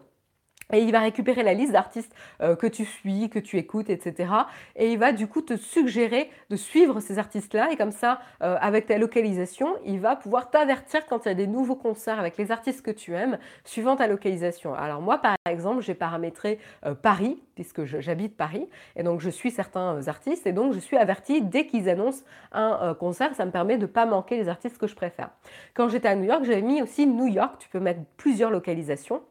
Et 0.73 0.79
il 0.79 0.91
va 0.91 0.99
récupérer 0.99 1.43
la 1.43 1.53
liste 1.53 1.73
d'artistes 1.73 2.13
euh, 2.41 2.55
que 2.55 2.67
tu 2.67 2.85
suis, 2.85 3.29
que 3.29 3.39
tu 3.39 3.57
écoutes, 3.57 3.89
etc. 3.89 4.31
Et 4.75 4.91
il 4.91 4.97
va 4.97 5.11
du 5.11 5.27
coup 5.27 5.41
te 5.41 5.57
suggérer 5.57 6.29
de 6.49 6.55
suivre 6.55 6.99
ces 6.99 7.19
artistes-là. 7.19 7.71
Et 7.71 7.75
comme 7.75 7.91
ça, 7.91 8.19
euh, 8.41 8.57
avec 8.61 8.85
ta 8.85 8.97
localisation, 8.97 9.75
il 9.85 9.99
va 9.99 10.15
pouvoir 10.15 10.49
t'avertir 10.49 11.05
quand 11.07 11.25
il 11.25 11.29
y 11.29 11.31
a 11.31 11.35
des 11.35 11.47
nouveaux 11.47 11.75
concerts 11.75 12.19
avec 12.19 12.37
les 12.37 12.51
artistes 12.51 12.81
que 12.81 12.91
tu 12.91 13.13
aimes, 13.13 13.37
suivant 13.65 13.95
ta 13.95 14.07
localisation. 14.07 14.73
Alors 14.73 15.01
moi, 15.01 15.17
par 15.17 15.35
exemple, 15.49 15.81
j'ai 15.81 15.93
paramétré 15.93 16.59
euh, 16.85 16.95
Paris, 16.95 17.41
puisque 17.55 17.83
j'habite 17.83 18.37
Paris. 18.37 18.67
Et 18.95 19.03
donc, 19.03 19.19
je 19.19 19.29
suis 19.29 19.51
certains 19.51 20.07
artistes. 20.07 20.47
Et 20.47 20.53
donc, 20.53 20.73
je 20.73 20.79
suis 20.79 20.97
avertie 20.97 21.41
dès 21.41 21.67
qu'ils 21.67 21.89
annoncent 21.89 22.23
un 22.53 22.95
concert. 22.95 23.35
Ça 23.35 23.45
me 23.45 23.51
permet 23.51 23.77
de 23.77 23.83
ne 23.83 23.87
pas 23.87 24.05
manquer 24.05 24.37
les 24.37 24.49
artistes 24.49 24.77
que 24.77 24.87
je 24.87 24.95
préfère. 24.95 25.29
Quand 25.75 25.87
j'étais 25.89 26.07
à 26.07 26.15
New 26.15 26.23
York, 26.23 26.43
j'avais 26.43 26.61
mis 26.61 26.81
aussi 26.81 27.05
New 27.05 27.27
York. 27.27 27.55
Tu 27.59 27.69
peux 27.69 27.79
mettre 27.79 27.99
plusieurs 28.17 28.49
localisations. 28.49 29.21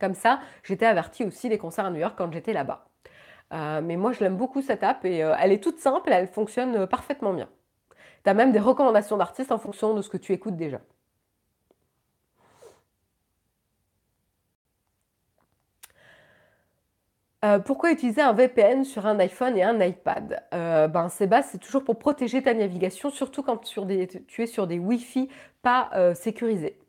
Comme 0.00 0.14
ça, 0.14 0.40
j'étais 0.64 0.86
avertie 0.86 1.24
aussi 1.24 1.48
des 1.48 1.58
concerts 1.58 1.84
à 1.86 1.90
New 1.90 2.00
York 2.00 2.14
quand 2.16 2.32
j'étais 2.32 2.52
là-bas. 2.52 2.86
Euh, 3.52 3.80
mais 3.82 3.96
moi, 3.96 4.12
je 4.12 4.20
l'aime 4.20 4.36
beaucoup 4.36 4.62
cette 4.62 4.82
app 4.84 5.04
et 5.04 5.22
euh, 5.24 5.34
elle 5.40 5.52
est 5.52 5.62
toute 5.62 5.78
simple, 5.78 6.10
elle 6.12 6.28
fonctionne 6.28 6.76
euh, 6.76 6.86
parfaitement 6.86 7.32
bien. 7.34 7.48
Tu 8.24 8.30
as 8.30 8.34
même 8.34 8.52
des 8.52 8.60
recommandations 8.60 9.16
d'artistes 9.16 9.52
en 9.52 9.58
fonction 9.58 9.94
de 9.94 10.02
ce 10.02 10.08
que 10.10 10.16
tu 10.18 10.32
écoutes 10.32 10.56
déjà. 10.56 10.80
pourquoi 17.64 17.90
utiliser 17.90 18.20
un 18.20 18.34
VPN 18.34 18.84
sur 18.84 19.06
un 19.06 19.18
iPhone 19.18 19.56
et 19.56 19.62
un 19.62 19.80
iPad? 19.80 20.42
Ben, 20.52 21.08
C'est 21.08 21.28
c'est 21.42 21.58
toujours 21.58 21.84
pour 21.84 21.98
protéger 21.98 22.42
ta 22.42 22.52
navigation, 22.52 23.10
surtout 23.10 23.42
quand 23.42 23.56
tu 23.56 24.42
es 24.42 24.46
sur 24.46 24.66
des 24.66 24.78
Wi-Fi 24.78 25.28
pas 25.62 25.90
sécurisés 26.14 26.79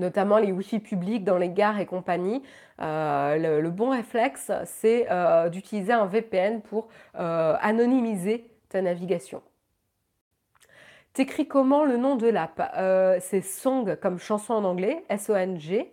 notamment 0.00 0.38
les 0.38 0.50
Wi-Fi 0.50 0.80
publics 0.80 1.22
dans 1.22 1.38
les 1.38 1.50
gares 1.50 1.78
et 1.78 1.86
compagnie, 1.86 2.42
euh, 2.80 3.60
le, 3.60 3.70
bon 3.70 3.90
réflexe, 3.90 4.50
c'est 4.64 5.06
euh, 5.10 5.48
d'utiliser 5.48 5.92
un 5.92 6.06
VPN 6.06 6.62
pour 6.62 6.88
euh, 7.16 7.56
anonymiser 7.60 8.50
ta 8.68 8.82
navigation. 8.82 9.42
T'écris 11.12 11.46
comment 11.46 11.84
le 11.84 11.96
nom 11.96 12.16
de 12.16 12.28
l'app? 12.28 12.62
C'est 13.20 13.42
Song 13.42 13.96
comme 14.00 14.18
chanson 14.18 14.54
en 14.54 14.64
anglais, 14.64 15.04
S-O-N-G, 15.08 15.92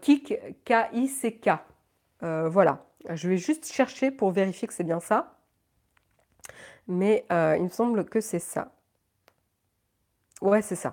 Kik, 0.00 0.34
K-I-C-K. 0.64 1.50
voilà, 2.20 2.84
je 3.08 3.28
vais 3.28 3.36
juste 3.36 3.72
chercher 3.72 4.10
pour 4.10 4.32
vérifier 4.32 4.66
que 4.66 4.74
c'est 4.74 4.82
bien 4.84 4.98
ça. 4.98 5.36
Mais 6.88 7.24
il 7.30 7.62
me 7.62 7.68
semble 7.68 8.04
que 8.04 8.20
c'est 8.20 8.40
ça. 8.40 8.72
Ouais, 10.40 10.60
c'est 10.60 10.74
ça. 10.74 10.92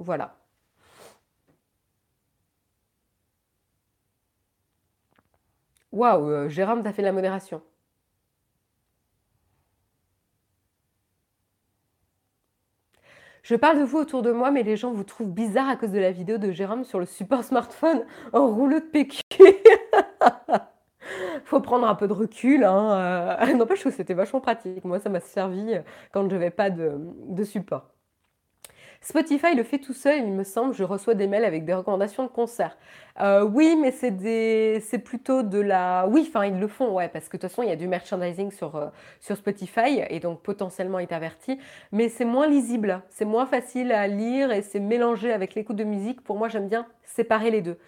Voilà. 0.00 0.36
Waouh, 5.92 6.30
euh, 6.30 6.48
Jérôme, 6.48 6.82
t'as 6.82 6.92
fait 6.94 7.02
la 7.02 7.12
modération. 7.12 7.62
Je 13.42 13.54
parle 13.56 13.78
de 13.78 13.84
vous 13.84 13.98
autour 13.98 14.22
de 14.22 14.30
moi, 14.30 14.50
mais 14.50 14.62
les 14.62 14.76
gens 14.76 14.92
vous 14.92 15.04
trouvent 15.04 15.30
bizarre 15.32 15.68
à 15.68 15.76
cause 15.76 15.90
de 15.90 15.98
la 15.98 16.12
vidéo 16.12 16.38
de 16.38 16.50
Jérôme 16.52 16.84
sur 16.84 16.98
le 16.98 17.06
support 17.06 17.44
smartphone 17.44 18.04
en 18.32 18.48
rouleau 18.48 18.80
de 18.80 18.84
PQ. 18.84 19.22
Faut 21.44 21.60
prendre 21.60 21.86
un 21.88 21.94
peu 21.94 22.08
de 22.08 22.12
recul. 22.12 22.64
Hein. 22.64 23.38
Euh, 23.42 23.54
n'empêche 23.56 23.84
que 23.84 23.90
c'était 23.90 24.14
vachement 24.14 24.40
pratique. 24.40 24.84
Moi, 24.84 24.98
ça 25.00 25.08
m'a 25.08 25.20
servi 25.20 25.74
quand 26.12 26.28
je 26.28 26.34
n'avais 26.34 26.50
pas 26.50 26.70
de 26.70 27.44
support. 27.44 27.97
Spotify 29.00 29.54
le 29.54 29.62
fait 29.62 29.78
tout 29.78 29.92
seul, 29.94 30.18
il 30.18 30.32
me 30.32 30.44
semble. 30.44 30.74
Je 30.74 30.84
reçois 30.84 31.14
des 31.14 31.26
mails 31.26 31.44
avec 31.44 31.64
des 31.64 31.72
recommandations 31.74 32.24
de 32.24 32.28
concerts. 32.28 32.76
Euh, 33.20 33.42
oui, 33.42 33.76
mais 33.80 33.90
c'est 33.92 34.98
plutôt 34.98 35.42
de 35.42 35.58
la. 35.58 36.06
Oui, 36.08 36.26
enfin, 36.28 36.46
ils 36.46 36.58
le 36.58 36.68
font, 36.68 36.92
ouais, 36.92 37.08
parce 37.08 37.28
que 37.28 37.36
de 37.36 37.40
toute 37.40 37.50
façon, 37.50 37.62
il 37.62 37.68
y 37.68 37.72
a 37.72 37.76
du 37.76 37.88
merchandising 37.88 38.50
sur, 38.50 38.76
euh, 38.76 38.88
sur 39.20 39.36
Spotify 39.36 40.02
et 40.08 40.20
donc 40.20 40.42
potentiellement, 40.42 40.98
il 40.98 41.06
t'avertit. 41.06 41.58
Mais 41.92 42.08
c'est 42.08 42.24
moins 42.24 42.48
lisible, 42.48 43.02
c'est 43.08 43.24
moins 43.24 43.46
facile 43.46 43.92
à 43.92 44.06
lire 44.08 44.50
et 44.52 44.62
c'est 44.62 44.80
mélangé 44.80 45.32
avec 45.32 45.54
l'écoute 45.54 45.76
de 45.76 45.84
musique. 45.84 46.22
Pour 46.22 46.36
moi, 46.36 46.48
j'aime 46.48 46.68
bien 46.68 46.86
séparer 47.04 47.50
les 47.50 47.62
deux. 47.62 47.78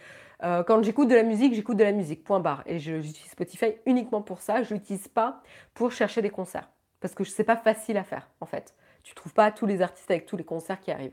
Euh, 0.43 0.63
quand 0.63 0.83
j'écoute 0.83 1.09
de 1.09 1.15
la 1.15 1.23
musique, 1.23 1.55
j'écoute 1.55 1.77
de 1.77 1.85
la 1.85 1.93
musique, 1.93 2.25
point 2.25 2.41
barre. 2.41 2.63
Et 2.67 2.79
j'utilise 2.79 3.31
Spotify 3.31 3.75
uniquement 3.87 4.23
pour 4.23 4.41
ça. 4.41 4.63
Je 4.63 4.75
l'utilise 4.75 5.09
pas 5.09 5.43
pour 5.75 5.93
chercher 5.93 6.23
des 6.23 6.31
concerts. 6.31 6.69
Parce 7.01 7.15
que 7.15 7.25
c'est 7.25 7.45
pas 7.45 7.57
facile 7.57 7.97
à 7.97 8.05
faire, 8.05 8.29
en 8.41 8.47
fait. 8.47 8.75
Tu 9.11 9.17
trouves 9.17 9.35
pas 9.35 9.51
tous 9.51 9.67
les 9.67 9.83
artistes 9.83 10.09
avec 10.09 10.25
tous 10.25 10.37
les 10.37 10.45
concerts 10.45 10.79
qui 10.81 10.93
arrivent. 10.93 11.11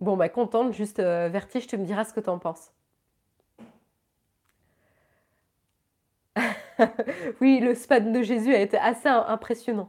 Bon, 0.00 0.16
bah 0.16 0.28
contente, 0.28 0.72
juste 0.72 0.98
euh, 0.98 1.28
vertige, 1.28 1.68
tu 1.68 1.78
me 1.78 1.84
diras 1.84 2.04
ce 2.04 2.12
que 2.12 2.18
tu 2.20 2.28
en 2.28 2.40
penses. 2.40 2.72
oui, 7.40 7.60
le 7.60 7.74
spad 7.76 8.12
de 8.12 8.22
Jésus 8.22 8.52
a 8.54 8.60
été 8.60 8.76
assez 8.76 9.08
impressionnant. 9.08 9.88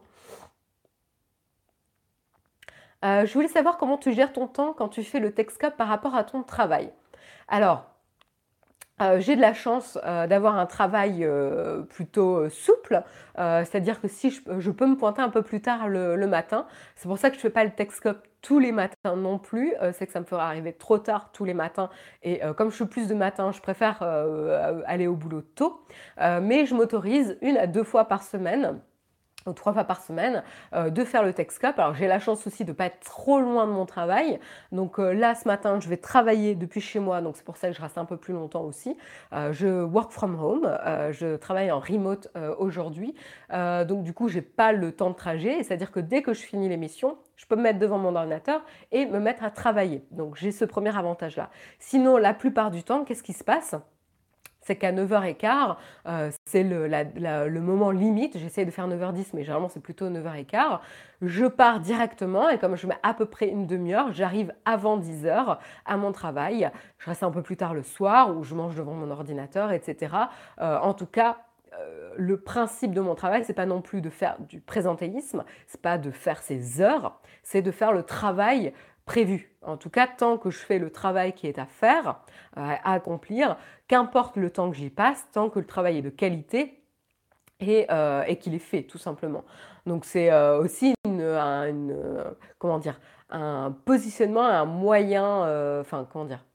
Euh, 3.03 3.25
je 3.25 3.33
voulais 3.33 3.47
savoir 3.47 3.77
comment 3.77 3.97
tu 3.97 4.13
gères 4.13 4.31
ton 4.31 4.47
temps 4.47 4.73
quand 4.73 4.89
tu 4.89 5.03
fais 5.03 5.19
le 5.19 5.33
Texcap 5.33 5.75
par 5.75 5.87
rapport 5.87 6.13
à 6.15 6.23
ton 6.23 6.43
travail. 6.43 6.93
Alors, 7.47 7.96
euh, 8.99 9.19
j'ai 9.19 9.35
de 9.35 9.41
la 9.41 9.53
chance 9.53 9.99
euh, 10.05 10.25
d'avoir 10.25 10.57
un 10.57 10.65
travail 10.65 11.23
euh, 11.23 11.81
plutôt 11.83 12.49
souple, 12.49 13.03
c'est-à-dire 13.35 14.01
que 14.01 14.07
si 14.07 14.31
je, 14.31 14.71
peux 14.71 14.87
me 14.87 14.95
pointer 14.95 15.21
un 15.21 15.29
peu 15.29 15.43
plus 15.43 15.61
tard 15.61 15.87
le, 15.87 16.25
matin, 16.25 16.65
c'est 16.95 17.07
pour 17.07 17.19
ça 17.19 17.29
que 17.29 17.35
je 17.35 17.39
ne 17.39 17.43
fais 17.43 17.49
pas 17.51 17.63
le 17.63 17.69
Texcope 17.69 18.25
tous 18.41 18.57
les 18.57 18.71
matins 18.71 19.15
non 19.15 19.37
plus, 19.37 19.73
c'est 19.93 20.07
que 20.07 20.11
ça 20.11 20.19
me 20.19 20.25
fera 20.25 20.47
arriver 20.47 20.73
trop 20.73 20.97
tard 20.97 21.31
tous 21.31 21.45
les 21.45 21.53
matins. 21.53 21.89
Et 22.23 22.41
comme 22.57 22.71
je 22.71 22.75
suis 22.75 22.85
plus 22.85 23.07
de 23.07 23.13
matin, 23.13 23.51
je 23.51 23.61
préfère, 23.61 24.01
aller 24.87 25.05
au 25.05 25.15
boulot 25.15 25.41
tôt, 25.41 25.85
mais 26.19 26.65
je 26.65 26.73
m'autorise 26.73 27.37
une 27.41 27.57
à 27.57 27.67
deux 27.67 27.83
fois 27.83 28.05
par 28.05 28.23
semaine 28.23 28.79
trois 29.53 29.73
fois 29.73 29.83
par 29.83 30.01
semaine, 30.01 30.43
euh, 30.73 30.89
de 30.89 31.03
faire 31.03 31.23
le 31.23 31.33
Texcop. 31.33 31.77
Alors 31.79 31.93
j'ai 31.93 32.07
la 32.07 32.19
chance 32.19 32.45
aussi 32.47 32.65
de 32.65 32.71
ne 32.71 32.75
pas 32.75 32.85
être 32.85 32.99
trop 32.99 33.39
loin 33.39 33.67
de 33.67 33.71
mon 33.71 33.85
travail. 33.85 34.39
Donc 34.71 34.99
euh, 34.99 35.13
là, 35.13 35.35
ce 35.35 35.47
matin, 35.47 35.79
je 35.79 35.89
vais 35.89 35.97
travailler 35.97 36.55
depuis 36.55 36.81
chez 36.81 36.99
moi, 36.99 37.21
donc 37.21 37.37
c'est 37.37 37.45
pour 37.45 37.57
ça 37.57 37.69
que 37.69 37.75
je 37.75 37.81
reste 37.81 37.97
un 37.97 38.05
peu 38.05 38.17
plus 38.17 38.33
longtemps 38.33 38.63
aussi. 38.63 38.97
Euh, 39.33 39.51
je 39.53 39.83
work 39.83 40.11
from 40.11 40.41
home, 40.41 40.77
je 41.11 41.35
travaille 41.35 41.71
en 41.71 41.79
remote 41.79 42.29
aujourd'hui. 42.57 43.15
donc 43.51 44.03
du 44.03 44.13
coup, 44.13 44.27
j'ai 44.27 44.41
pas 44.41 44.71
le 44.71 44.91
temps 44.91 45.09
de 45.09 45.15
trajet, 45.15 45.63
c'est-à-dire 45.63 45.91
que 45.91 45.99
dès 45.99 46.21
que 46.21 46.33
je 46.33 46.41
finis 46.41 46.69
l'émission, 46.69 47.17
je 47.35 47.45
peux 47.45 47.55
me 47.55 47.61
mettre 47.61 47.79
devant 47.79 47.97
mon 47.97 48.15
ordinateur 48.15 48.61
et 48.91 49.05
me 49.05 49.19
mettre 49.19 49.43
à 49.43 49.51
travailler. 49.51 50.05
Donc 50.11 50.35
j'ai 50.35 50.51
ce 50.51 50.65
premier 50.65 50.95
avantage-là. 50.95 51.49
Sinon, 51.79 52.17
la 52.17 52.33
plupart 52.33 52.71
du 52.71 52.83
temps, 52.83 53.03
qu'est-ce 53.03 53.23
qui 53.23 53.33
se 53.33 53.43
passe? 53.43 53.75
C'est 54.67 54.75
qu'à 54.75 54.91
9h15, 54.91 55.77
euh, 56.07 56.29
c'est 56.45 56.63
le, 56.63 57.59
moment 57.61 57.89
limite. 57.89 58.37
J'essaie 58.37 58.65
de 58.65 58.71
faire 58.71 58.87
9h10, 58.89 59.27
mais 59.33 59.43
généralement 59.43 59.69
c'est 59.69 59.79
plutôt 59.79 60.09
9h15. 60.09 60.79
Je 61.21 61.45
pars 61.45 61.79
directement 61.79 62.49
et 62.49 62.59
comme 62.59 62.75
je 62.75 62.85
mets 62.85 62.97
à 63.01 63.13
peu 63.13 63.25
près 63.25 63.47
une 63.47 63.65
demi-heure, 63.65 64.11
j'arrive 64.11 64.53
avant 64.65 64.99
10h 64.99 65.57
à 65.85 65.97
mon 65.97 66.11
travail. 66.11 66.69
Je 66.99 67.05
reste 67.05 67.23
un 67.23 67.31
peu 67.31 67.41
plus 67.41 67.55
tard 67.55 67.73
le 67.73 67.81
soir 67.81 68.35
où 68.35 68.43
je 68.43 68.55
mange 68.55 68.75
devant 68.75 68.93
mon 68.93 69.09
ordinateur, 69.09 69.71
etc. 69.71 70.13
Euh, 70.59 70.77
en 70.79 70.93
tout 70.93 71.05
cas, 71.05 71.37
euh, 71.79 72.09
le 72.17 72.37
principe 72.37 72.93
de 72.93 72.99
mon 72.99 73.15
travail, 73.15 73.45
c'est 73.45 73.53
pas 73.53 73.65
non 73.65 73.81
plus 73.81 74.01
de 74.01 74.09
faire 74.09 74.35
du 74.39 74.59
présentéisme, 74.59 75.45
c'est 75.65 75.81
pas 75.81 75.97
de 75.97 76.11
faire 76.11 76.41
ses 76.41 76.81
heures, 76.81 77.21
c'est 77.43 77.61
de 77.61 77.71
faire 77.71 77.93
le 77.93 78.03
travail 78.03 78.73
prévu. 79.07 79.55
En 79.63 79.77
tout 79.77 79.89
cas, 79.89 80.05
tant 80.05 80.37
que 80.37 80.51
je 80.51 80.59
fais 80.59 80.77
le 80.77 80.91
travail 80.91 81.33
qui 81.33 81.47
est 81.47 81.57
à 81.57 81.65
faire, 81.65 82.19
euh, 82.57 82.75
à 82.83 82.93
accomplir, 82.93 83.57
qu'importe 83.87 84.35
le 84.35 84.51
temps 84.51 84.69
que 84.69 84.77
j'y 84.77 84.91
passe, 84.91 85.25
tant 85.31 85.49
que 85.49 85.57
le 85.57 85.65
travail 85.65 85.97
est 85.97 86.01
de 86.03 86.11
qualité 86.11 86.83
et, 87.59 87.87
euh, 87.89 88.23
qu'il 88.35 88.53
est 88.53 88.59
fait, 88.59 88.83
tout 88.83 88.99
simplement. 88.99 89.43
Donc 89.87 90.05
c'est 90.05 90.31
euh, 90.31 90.59
aussi 90.59 90.93
une, 91.05 91.23
comment 92.59 92.77
dire, 92.77 92.99
un 93.29 93.71
positionnement, 93.71 94.45
un 94.45 94.65
moyen, 94.65 95.79
enfin 95.81 96.07
comment 96.11 96.25
dire, 96.25 96.45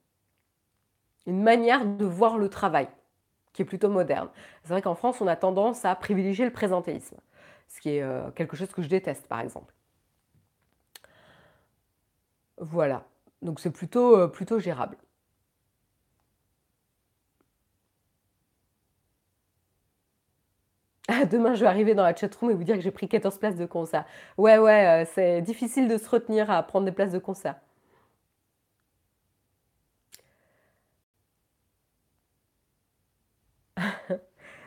une 1.27 1.43
manière 1.43 1.85
de 1.85 2.05
voir 2.05 2.39
le 2.39 2.49
travail 2.49 2.89
qui 3.53 3.63
est 3.63 3.65
plutôt 3.65 3.89
moderne. 3.89 4.29
C'est 4.63 4.73
vrai 4.73 4.83
qu'en 4.83 4.95
France, 4.95 5.21
on 5.21 5.27
a 5.27 5.37
tendance 5.37 5.85
à 5.85 5.95
privilégier 5.95 6.45
le 6.45 6.53
présentéisme, 6.53 7.17
ce 7.69 7.81
qui 7.81 7.97
est 7.97 8.05
quelque 8.35 8.57
chose 8.57 8.73
que 8.73 8.83
je 8.83 8.89
déteste, 8.89 9.27
par 9.27 9.41
exemple. 9.41 9.75
Voilà, 12.63 13.07
donc 13.43 13.61
c'est 13.61 13.71
plutôt, 13.71 14.17
euh, 14.17 14.27
plutôt 14.27 14.59
gérable. 14.59 14.97
Ah, 21.09 21.25
demain, 21.27 21.55
je 21.55 21.61
vais 21.61 21.67
arriver 21.67 21.95
dans 21.95 22.03
la 22.05 22.15
chatroom 22.15 22.51
et 22.51 22.55
vous 22.55 22.65
dire 22.65 22.77
que 22.77 22.81
j'ai 22.81 22.91
pris 22.91 23.09
14 23.09 23.39
places 23.39 23.57
de 23.57 23.67
concert. 23.67 24.05
Ouais, 24.39 24.59
ouais, 24.59 25.03
euh, 25.05 25.07
c'est 25.15 25.43
difficile 25.43 25.89
de 25.89 25.97
se 25.99 26.09
retenir 26.09 26.51
à 26.51 26.63
prendre 26.63 26.87
des 26.87 26.93
places 26.93 27.13
de 27.13 27.19
concert. 27.19 27.57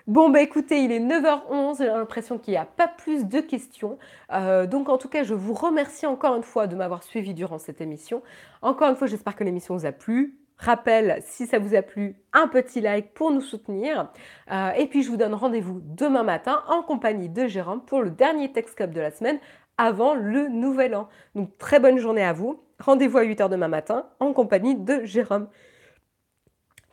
Bon, 0.08 0.30
bah 0.30 0.42
écoutez, 0.42 0.84
il 0.84 0.92
est 0.92 1.00
9h11, 1.00 1.80
j'ai 1.80 1.88
l'impression 1.88 2.38
qu'il 2.38 2.52
n'y 2.52 2.60
a 2.60 2.66
pas 2.66 2.88
plus 2.88 3.26
de 3.26 3.40
questions. 3.40 3.98
Euh, 4.32 4.68
donc 4.68 4.88
en 4.88 5.00
tout 5.00 5.10
cas, 5.10 5.24
je 5.24 5.34
vous 5.34 5.56
remercie 5.56 6.06
encore 6.06 6.36
une 6.36 6.44
fois 6.44 6.68
de 6.68 6.76
m'avoir 6.76 7.02
suivi 7.02 7.34
durant 7.34 7.58
cette 7.58 7.82
émission. 7.82 8.22
Encore 8.62 8.88
une 8.90 8.96
fois, 8.96 9.08
j'espère 9.08 9.36
que 9.36 9.44
l'émission 9.44 9.76
vous 9.76 9.88
a 9.88 9.92
plu. 9.92 10.38
Rappel, 10.58 11.24
si 11.26 11.48
ça 11.48 11.58
vous 11.58 11.74
a 11.74 11.82
plu, 11.82 12.16
un 12.34 12.48
petit 12.48 12.82
like 12.82 13.16
pour 13.16 13.32
nous 13.32 13.42
soutenir. 13.42 14.12
Euh, 14.52 14.70
et 14.78 14.86
puis 14.86 15.02
je 15.02 15.10
vous 15.10 15.18
donne 15.18 15.34
rendez-vous 15.34 15.82
demain 15.84 16.24
matin 16.24 16.64
en 16.68 16.84
compagnie 16.84 17.28
de 17.28 17.48
Jérôme 17.48 17.82
pour 17.84 18.04
le 18.04 18.12
dernier 18.12 18.52
Cup 18.52 18.92
de 18.92 19.02
la 19.02 19.10
semaine 19.10 19.40
avant 19.80 20.14
le 20.14 20.50
nouvel 20.50 20.96
an. 20.96 21.10
Donc 21.34 21.58
très 21.58 21.80
bonne 21.80 21.98
journée 21.98 22.24
à 22.24 22.32
vous. 22.32 22.62
Rendez-vous 22.80 23.18
à 23.18 23.24
8h 23.24 23.50
demain 23.50 23.70
matin 23.70 24.06
en 24.20 24.34
compagnie 24.34 24.76
de 24.76 25.04
Jérôme. 25.04 25.48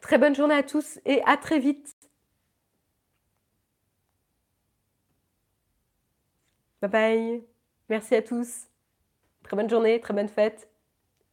Très 0.00 0.16
bonne 0.16 0.34
journée 0.34 0.54
à 0.54 0.62
tous 0.62 0.98
et 1.04 1.22
à 1.26 1.36
très 1.36 1.58
vite. 1.58 1.91
Bye 6.82 6.90
bye. 6.90 7.44
Merci 7.88 8.14
à 8.16 8.22
tous. 8.22 8.66
Très 9.44 9.56
bonne 9.56 9.70
journée, 9.70 10.00
très 10.00 10.14
bonne 10.14 10.28
fête. 10.28 10.68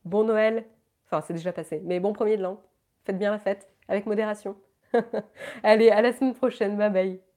Bon 0.05 0.23
Noël. 0.23 0.65
Enfin, 1.05 1.21
c'est 1.25 1.33
déjà 1.33 1.51
passé, 1.51 1.81
mais 1.83 1.99
bon 1.99 2.13
premier 2.13 2.37
de 2.37 2.43
l'an. 2.43 2.61
Faites 3.03 3.17
bien 3.17 3.31
la 3.31 3.39
fête, 3.39 3.67
avec 3.87 4.05
modération. 4.05 4.55
Allez, 5.63 5.89
à 5.89 6.01
la 6.01 6.13
semaine 6.13 6.35
prochaine. 6.35 6.77
Bye 6.77 6.91
bye. 6.91 7.28